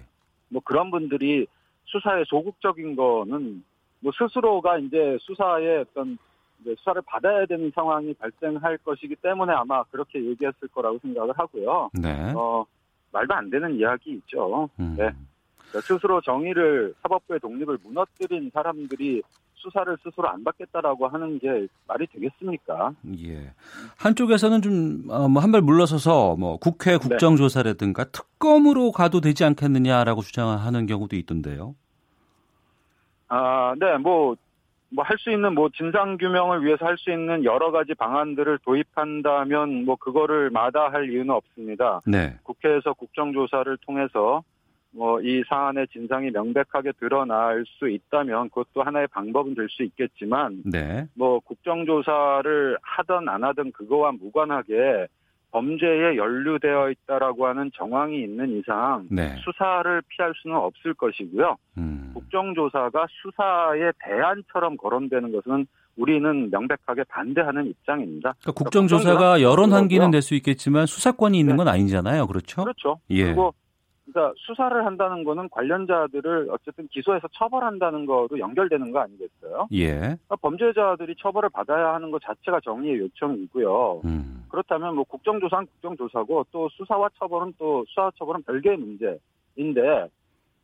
뭐 0.49 0.61
그런 0.65 0.91
분들이 0.91 1.47
수사에 1.87 2.25
소극적인 2.27 2.97
거는 2.97 3.65
뭐 4.01 4.13
스스로가 4.17 4.79
이제 4.79 5.17
수사에 5.21 5.79
어떤 5.79 6.19
이제 6.61 6.75
수사를 6.79 7.01
받아야 7.07 7.47
되는 7.47 7.71
상황이 7.75 8.13
발생할 8.15 8.79
것이기 8.79 9.17
때문에 9.17 9.53
아마 9.53 9.83
그렇게 9.85 10.25
얘기했을 10.25 10.69
거라고 10.69 10.99
생각을 10.99 11.33
하고요. 11.37 11.91
네. 11.95 12.33
어, 12.35 12.65
말도 13.13 13.35
안 13.35 13.51
되는 13.51 13.75
이야기 13.77 14.13
있죠. 14.13 14.69
음. 14.81 14.95
네. 14.99 15.11
스스로 15.81 16.21
정의를 16.21 16.95
사법부의 17.03 17.41
독립을 17.41 17.79
무너뜨린 17.83 18.51
사람들이 18.53 19.23
수사를 19.65 19.97
스스로 20.03 20.29
안 20.29 20.45
받겠다라고 20.45 21.09
하는 21.09 21.39
게 21.39 21.67
말이 21.89 22.07
되겠습니까? 22.07 22.93
예. 23.27 23.53
한쪽에서는 23.97 24.61
좀, 24.63 25.05
어, 25.09 25.27
뭐, 25.29 25.43
한 25.43 25.51
발 25.51 25.63
물러서서, 25.63 26.37
뭐, 26.37 26.59
국회 26.59 26.97
국정조사라든가 26.99 28.05
특검으로 28.05 28.93
가도 28.93 29.21
되지 29.21 29.45
않겠느냐라고 29.45 30.21
주장하는 30.21 30.87
경우도 30.87 31.17
있던데요. 31.17 31.75
아, 33.29 33.75
네, 33.81 33.97
뭐, 33.99 34.37
뭐 34.91 35.05
할 35.05 35.19
수 35.19 35.31
있는 35.33 35.55
뭐 35.55 35.69
진상 35.75 36.17
규명을 36.19 36.65
위해서 36.65 36.87
할 36.87 36.97
수 36.99 37.11
있는 37.11 37.43
여러 37.43 37.73
가지 37.73 37.95
방안들을 37.95 38.59
도입한다면 38.65 39.85
뭐 39.87 39.97
그거를 39.97 40.51
마다할 40.51 41.11
이유는 41.11 41.31
없습니다. 41.31 42.01
네. 42.07 42.37
국회에서 42.45 42.93
국정조사를 42.93 43.77
통해서 43.79 44.45
뭐 44.95 45.25
이 45.25 45.43
사안의 45.49 45.89
진상이 45.89 46.31
명백하게 46.31 46.93
드러날 47.01 47.65
수 47.67 47.89
있다면 47.89 48.51
그것도 48.51 48.83
하나의 48.83 49.07
방법은 49.09 49.55
될 49.55 49.69
수 49.71 49.83
있겠지만 49.83 50.63
네. 50.65 51.07
뭐 51.15 51.41
국정조사를 51.41 52.77
하든 52.81 53.29
안 53.29 53.43
하든 53.43 53.73
그거와 53.73 54.13
무관하게 54.13 55.07
범죄에 55.51 56.17
연루되어 56.17 56.91
있다라고 56.91 57.47
하는 57.47 57.71
정황이 57.75 58.23
있는 58.23 58.59
이상 58.59 59.07
네. 59.11 59.35
수사를 59.45 60.03
피할 60.09 60.33
수는 60.43 60.57
없을 60.57 60.95
것이고요. 60.95 61.57
음. 61.79 62.11
국정조사가 62.13 63.07
수사의 63.23 63.93
대안처럼 64.05 64.77
거론되는 64.77 65.33
것은 65.33 65.67
우리는 65.97 66.51
명백하게 66.51 67.05
반대하는 67.05 67.67
입장입니다. 67.67 68.35
그러니까 68.43 68.53
국정조사가 68.53 69.43
여론 69.43 69.73
환기는 69.73 70.11
될수 70.11 70.35
있겠지만 70.35 70.87
수사권이 70.87 71.39
있는 71.39 71.55
네. 71.55 71.57
건 71.59 71.69
아니잖아요. 71.69 72.27
그렇죠? 72.27 72.63
그렇죠. 72.65 72.99
예. 73.11 73.25
그리고 73.25 73.55
그러니까 74.15 74.33
수사를 74.37 74.87
한다는 74.87 75.25
거는 75.25 75.49
관련자들을 75.49 76.49
어쨌든 76.51 76.87
기소해서 76.87 77.27
처벌한다는 77.33 78.07
거로 78.07 78.39
연결되는 78.39 78.93
거 78.93 79.01
아니겠어요? 79.01 79.67
예. 79.73 79.91
그러니까 79.99 80.37
범죄자들이 80.37 81.17
처벌을 81.19 81.49
받아야 81.51 81.95
하는 81.95 82.13
것 82.13 82.23
자체가 82.23 82.61
정의의 82.61 83.01
요청이고요. 83.01 84.03
음. 84.05 84.45
그렇다면 84.49 84.95
뭐 84.95 85.03
국정조사는 85.05 85.67
국정조사고 85.67 86.47
또 86.53 86.69
수사와 86.71 87.11
처벌은 87.19 87.55
또 87.59 87.85
수사와 87.89 88.13
처벌은 88.17 88.45
별개의 88.45 88.77
문제인데 88.77 90.09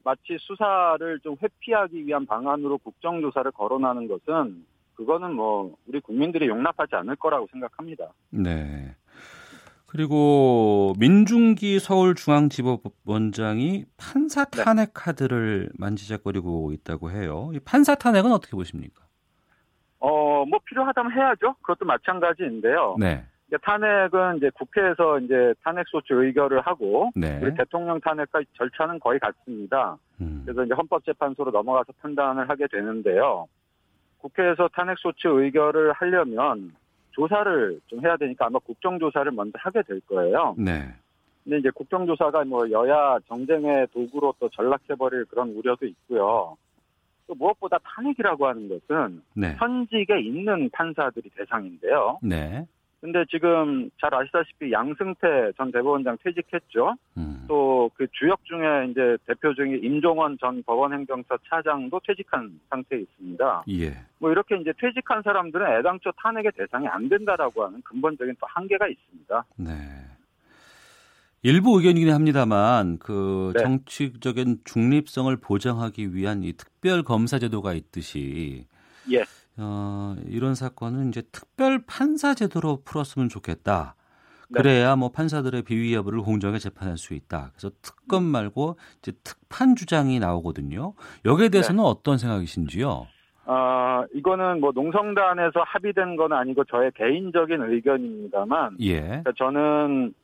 마치 0.05 0.39
수사를 0.39 1.19
좀 1.21 1.37
회피하기 1.43 2.07
위한 2.07 2.25
방안으로 2.25 2.79
국정조사를 2.79 3.51
거론하는 3.51 4.07
것은 4.07 4.65
그거는 4.95 5.35
뭐 5.35 5.75
우리 5.89 5.99
국민들이 6.01 6.47
용납하지 6.47 6.95
않을 6.95 7.17
거라고 7.17 7.49
생각합니다. 7.51 8.13
네. 8.31 8.95
그리고 9.91 10.93
민중기 11.01 11.81
서울중앙지법원장이 11.81 13.87
판사 13.97 14.45
네. 14.45 14.63
탄핵 14.63 14.95
카드를 14.95 15.69
만지작거리고 15.77 16.71
있다고 16.73 17.11
해요. 17.11 17.51
이 17.53 17.59
판사 17.59 17.97
탄핵은 17.97 18.31
어떻게 18.31 18.53
보십니까? 18.53 19.03
어, 19.99 20.45
뭐 20.45 20.61
필요하다면 20.65 21.13
해야죠. 21.13 21.57
그것도 21.63 21.87
마찬가지인데요. 21.87 22.97
네. 23.01 23.25
이제 23.49 23.57
탄핵은 23.63 24.37
이제 24.37 24.49
국회에서 24.55 25.19
이제 25.19 25.55
탄핵 25.65 25.89
소추 25.89 26.15
의결을 26.15 26.61
하고 26.61 27.11
네. 27.17 27.41
우리 27.43 27.53
대통령 27.57 28.01
탄핵과 28.01 28.43
절차는 28.57 29.01
거의 29.01 29.19
같습니다. 29.19 29.99
음. 30.21 30.43
그래서 30.45 30.63
이제 30.63 30.73
헌법재판소로 30.73 31.51
넘어가서 31.51 31.93
판단을 32.01 32.49
하게 32.49 32.69
되는데요. 32.69 33.49
국회에서 34.19 34.69
탄핵 34.73 34.99
소추 34.99 35.31
의결을 35.31 35.95
하려면 35.95 36.77
조사를 37.13 37.81
좀 37.87 38.05
해야 38.05 38.17
되니까 38.17 38.47
아마 38.47 38.59
국정조사를 38.59 39.31
먼저 39.33 39.59
하게 39.59 39.83
될 39.83 40.01
거예요. 40.01 40.55
네. 40.59 40.89
근데 41.45 41.59
이제 41.59 41.71
국정조사가 41.71 42.45
뭐 42.45 42.71
여야 42.71 43.19
정쟁의 43.27 43.89
도구로 43.93 44.35
또 44.39 44.49
전락해버릴 44.51 45.25
그런 45.27 45.51
우려도 45.51 45.87
있고요. 45.87 46.57
또 47.27 47.35
무엇보다 47.35 47.79
탄핵이라고 47.85 48.47
하는 48.47 48.69
것은 48.69 49.23
네. 49.35 49.55
현직에 49.59 50.21
있는 50.21 50.69
판사들이 50.71 51.31
대상인데요. 51.31 52.19
네. 52.23 52.67
근데 53.01 53.25
지금 53.31 53.91
잘 53.99 54.15
아시다시피 54.15 54.71
양승태 54.73 55.53
전 55.57 55.73
대법원장 55.73 56.19
퇴직했죠. 56.23 56.97
음. 57.17 57.45
또그 57.49 58.07
주역 58.13 58.45
중에 58.45 58.89
이제 58.91 59.17
대표 59.27 59.55
중에 59.55 59.79
임종원 59.83 60.37
전 60.39 60.63
법원행정처 60.65 61.39
차장도 61.49 62.01
퇴직한 62.07 62.61
상태에 62.69 63.01
있습니다. 63.01 63.65
예. 63.71 63.95
뭐 64.19 64.31
이렇게 64.31 64.57
이제 64.57 64.73
퇴직한 64.79 65.23
사람들은 65.23 65.79
애당초 65.79 66.13
탄핵의 66.13 66.53
대상이 66.57 66.87
안 66.89 67.09
된다라고 67.09 67.65
하는 67.65 67.81
근본적인 67.83 68.37
또 68.39 68.47
한계가 68.47 68.87
있습니다. 68.87 69.45
네. 69.57 69.73
일부 71.43 71.79
의견이긴 71.79 72.13
합니다만 72.13 72.99
그 72.99 73.53
네. 73.57 73.63
정치적인 73.63 74.61
중립성을 74.65 75.35
보장하기 75.39 76.15
위한 76.15 76.43
이 76.43 76.53
특별 76.53 77.03
검사 77.03 77.39
제도가 77.39 77.73
있듯이 77.73 78.67
예. 79.11 79.25
어, 79.61 80.17
이런 80.27 80.55
사건은 80.55 81.09
이제 81.09 81.23
특별 81.33 81.83
판사 81.87 82.35
제도로 82.35 82.83
풀었으면 82.85 83.29
좋겠다. 83.29 83.95
네. 84.49 84.63
그래야 84.63 84.97
뭐 84.97 85.11
판사들의 85.11 85.63
비위 85.63 85.95
여부를 85.95 86.23
공정하게 86.23 86.59
재판할 86.59 86.99
수 86.99 87.15
있다. 87.15 87.51
그래서 87.53 87.71
특검 87.83 88.25
말고 88.25 88.77
이제 88.99 89.13
특판 89.23 89.77
주장이 89.77 90.19
나오거든요. 90.19 90.95
여기에 91.25 91.51
대해서는 91.51 91.85
어떤 91.85 92.19
생각이신지요? 92.19 93.07
어, 93.47 94.05
이거는 94.15 94.61
뭐 94.61 94.73
농성단에서 94.73 95.63
합의된 95.67 96.17
건 96.17 96.33
아니고 96.33 96.65
저의 96.65 96.93
개인적인 96.95 97.63
의견입니다만, 97.63 98.77
예. 98.81 99.01
그러니까 99.01 99.33
저는 99.37 100.15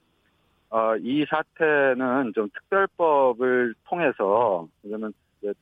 어, 0.71 0.97
이 0.97 1.25
사태는 1.29 2.33
좀 2.35 2.49
특별법을 2.51 3.75
통해서 3.89 4.67
이제 4.83 5.53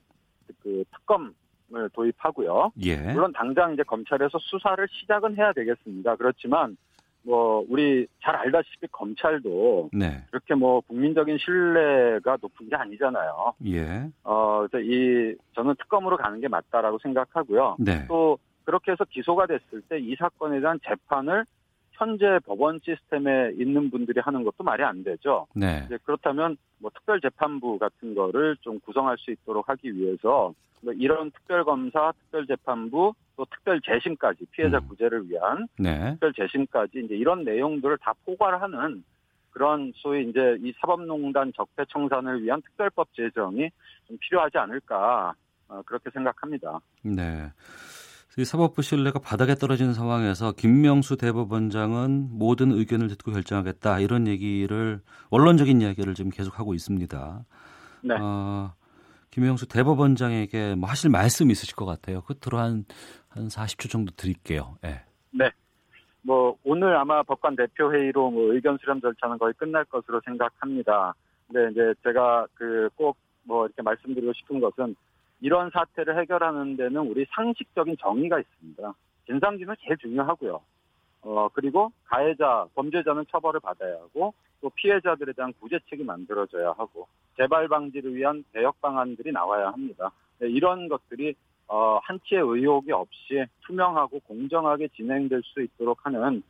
그 0.63 0.85
특검 0.93 1.35
을 1.73 1.89
도입하고요. 1.95 2.73
예. 2.83 2.97
물론 2.97 3.33
당장 3.33 3.73
이제 3.73 3.83
검찰에서 3.83 4.39
수사를 4.39 4.87
시작은 4.91 5.37
해야 5.37 5.53
되겠습니다. 5.55 6.17
그렇지만 6.17 6.77
뭐 7.23 7.65
우리 7.71 8.07
잘 8.23 8.37
알다시피 8.37 8.87
검찰도 8.93 9.89
네. 9.95 10.23
그렇게 10.31 10.55
뭐 10.55 10.81
국민적인 10.83 11.39
신뢰가 11.39 12.37
높은 12.43 12.69
게 12.69 12.77
아니잖아요. 12.77 13.55
예. 13.69 14.11
어, 14.25 14.67
그래서 14.69 14.85
이 14.87 15.35
저는 15.55 15.75
특검으로 15.77 16.19
가는 16.19 16.39
게 16.39 16.49
맞다라고 16.49 16.99
생각하고요. 16.99 17.77
네. 17.79 18.05
또 18.09 18.39
그렇게 18.65 18.93
해서 18.93 19.05
기소가 19.05 19.47
됐을 19.47 19.81
때 19.89 19.99
이 19.99 20.15
사건에 20.17 20.61
대한 20.61 20.79
재판을 20.87 21.47
현재 21.95 22.39
법원 22.45 22.81
시스템에 22.85 23.53
있는 23.57 23.91
분들이 23.91 24.21
하는 24.21 24.45
것도 24.45 24.65
말이 24.65 24.83
안 24.83 25.05
되죠. 25.05 25.47
네. 25.55 25.87
그렇다면 26.05 26.57
뭐 26.79 26.91
특별 26.95 27.21
재판부 27.21 27.79
같은 27.79 28.15
거를 28.15 28.57
좀 28.61 28.81
구성할 28.81 29.17
수 29.19 29.31
있도록 29.31 29.69
하기 29.69 29.95
위해서 29.95 30.53
뭐 30.83 30.93
이런 30.93 31.31
특별 31.31 31.65
검사, 31.65 32.13
특별 32.13 32.47
재판부, 32.47 33.15
또 33.37 33.45
특별 33.47 33.81
재심까지 33.81 34.47
피해자 34.51 34.81
구제를 34.81 35.29
위한 35.29 35.67
네. 35.79 36.13
특별 36.13 36.33
재심까지 36.35 37.03
이제 37.05 37.15
이런 37.15 37.45
내용들을 37.45 37.99
다 37.99 38.13
포괄하는 38.25 39.03
그런 39.51 39.93
소위 39.97 40.29
이제 40.29 40.57
이 40.61 40.73
사법농단 40.81 41.53
적폐 41.55 41.85
청산을 41.89 42.43
위한 42.43 42.61
특별법 42.61 43.15
제정이 43.15 43.71
좀 44.07 44.19
필요하지 44.21 44.59
않을까 44.59 45.33
어, 45.69 45.83
그렇게 45.87 46.11
생각합니다. 46.11 46.81
네. 47.03 47.51
이 48.37 48.45
사법부 48.45 48.83
신뢰가 48.83 49.21
바닥에 49.21 49.55
떨어지는 49.55 49.95
상황에서 49.95 50.53
김명수 50.53 51.17
대법원장은 51.17 52.29
모든 52.33 52.73
의견을 52.73 53.09
듣고 53.09 53.31
결정하겠다 53.33 54.01
이런 54.01 54.27
얘기를 54.27 55.01
원론적인 55.31 55.81
이야기를 55.81 56.15
지금 56.15 56.31
계속하고 56.31 56.75
있습니다. 56.75 57.45
네. 58.03 58.15
어, 58.21 58.75
김명수 59.31 59.69
대법원장에게 59.69 60.75
뭐 60.75 60.89
하실 60.89 61.11
말씀 61.11 61.51
있으실 61.51 61.77
것 61.77 61.85
같아요. 61.85 62.23
끝으로 62.23 62.59
한, 62.59 62.85
한 63.29 63.47
40초 63.47 63.91
정도 63.91 64.13
드릴게요. 64.17 64.77
예. 64.85 65.03
네. 65.31 65.51
뭐 66.23 66.57
오늘 66.65 66.97
아마 66.97 67.23
법관 67.23 67.55
대표 67.55 67.93
회의로 67.93 68.31
뭐 68.31 68.53
의견 68.53 68.79
수렴 68.79 69.01
절차는 69.01 69.39
거의 69.39 69.53
끝날 69.55 69.85
것으로 69.85 70.21
생각합니다. 70.25 71.15
근데 71.47 71.71
이제 71.71 71.95
제가 72.03 72.47
그 72.55 72.89
꼭 72.97 73.17
뭐 73.45 73.67
이렇게 73.67 73.83
말씀드리고 73.83 74.33
싶은 74.33 74.61
것은 74.61 74.97
이런 75.45 75.69
사태를 75.69 76.19
해결하는 76.21 76.79
데는 76.79 77.03
우리 77.03 77.27
상식적인 77.35 77.99
정의가 78.01 78.41
있습니다. 78.41 78.95
진상규명 79.27 79.77
제일 79.83 79.99
중요하고요. 79.99 80.59
어 81.21 81.49
그리고 81.53 81.93
가해자, 82.07 82.67
범죄자는 82.75 83.27
처벌을 83.31 83.61
받아야 83.61 83.93
하고 83.97 84.33
또 84.63 84.71
피해자들에 84.71 85.35
대한 85.35 85.53
구제책이 85.61 86.03
만들어져야 86.03 86.71
하고 86.71 87.09
재발 87.37 87.69
방지를 87.69 88.15
위한 88.15 88.43
대역 88.55 88.81
방안들이 88.81 89.33
나와야 89.33 89.69
합니다. 89.69 90.13
네, 90.39 90.49
이런 90.49 90.89
것들이 90.89 91.35
어, 91.69 91.99
한치의 92.03 92.41
의혹이 92.41 92.93
없이 92.93 93.45
투명하고 93.67 94.21
공정하게 94.21 94.89
진행될 94.97 95.43
수 95.45 95.61
있도록 95.61 96.07
하는 96.07 96.43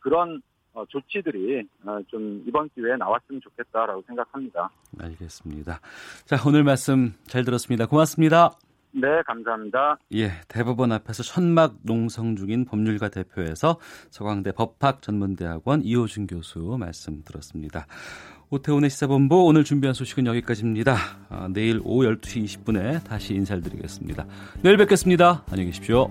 그런 0.00 0.42
어, 0.72 0.84
조치들이 0.86 1.66
어, 1.84 1.98
좀 2.08 2.42
이번 2.46 2.68
기회에 2.74 2.96
나왔으면 2.96 3.40
좋겠다라고 3.40 4.02
생각합니다. 4.06 4.70
알겠습니다. 4.98 5.80
자, 6.24 6.36
오늘 6.46 6.64
말씀 6.64 7.12
잘 7.24 7.44
들었습니다. 7.44 7.86
고맙습니다. 7.86 8.50
네, 8.92 9.22
감사합니다. 9.24 9.98
예, 10.14 10.30
대법원 10.48 10.90
앞에서 10.92 11.22
천막 11.22 11.76
농성 11.82 12.34
중인 12.34 12.64
법률가 12.64 13.08
대표에서 13.08 13.78
서강대 14.10 14.52
법학전문대학원 14.52 15.82
이호준 15.82 16.26
교수 16.26 16.76
말씀 16.78 17.22
들었습니다. 17.24 17.86
오태훈의 18.50 18.90
시사본부 18.90 19.44
오늘 19.44 19.62
준비한 19.62 19.94
소식은 19.94 20.26
여기까지입니다. 20.26 20.96
아, 21.28 21.48
내일 21.52 21.80
오후 21.84 22.04
12시 22.04 22.64
20분에 22.64 23.04
다시 23.04 23.34
인사를 23.34 23.62
드리겠습니다. 23.62 24.26
내일 24.62 24.76
뵙겠습니다. 24.76 25.44
안녕히 25.48 25.66
계십시오. 25.66 26.10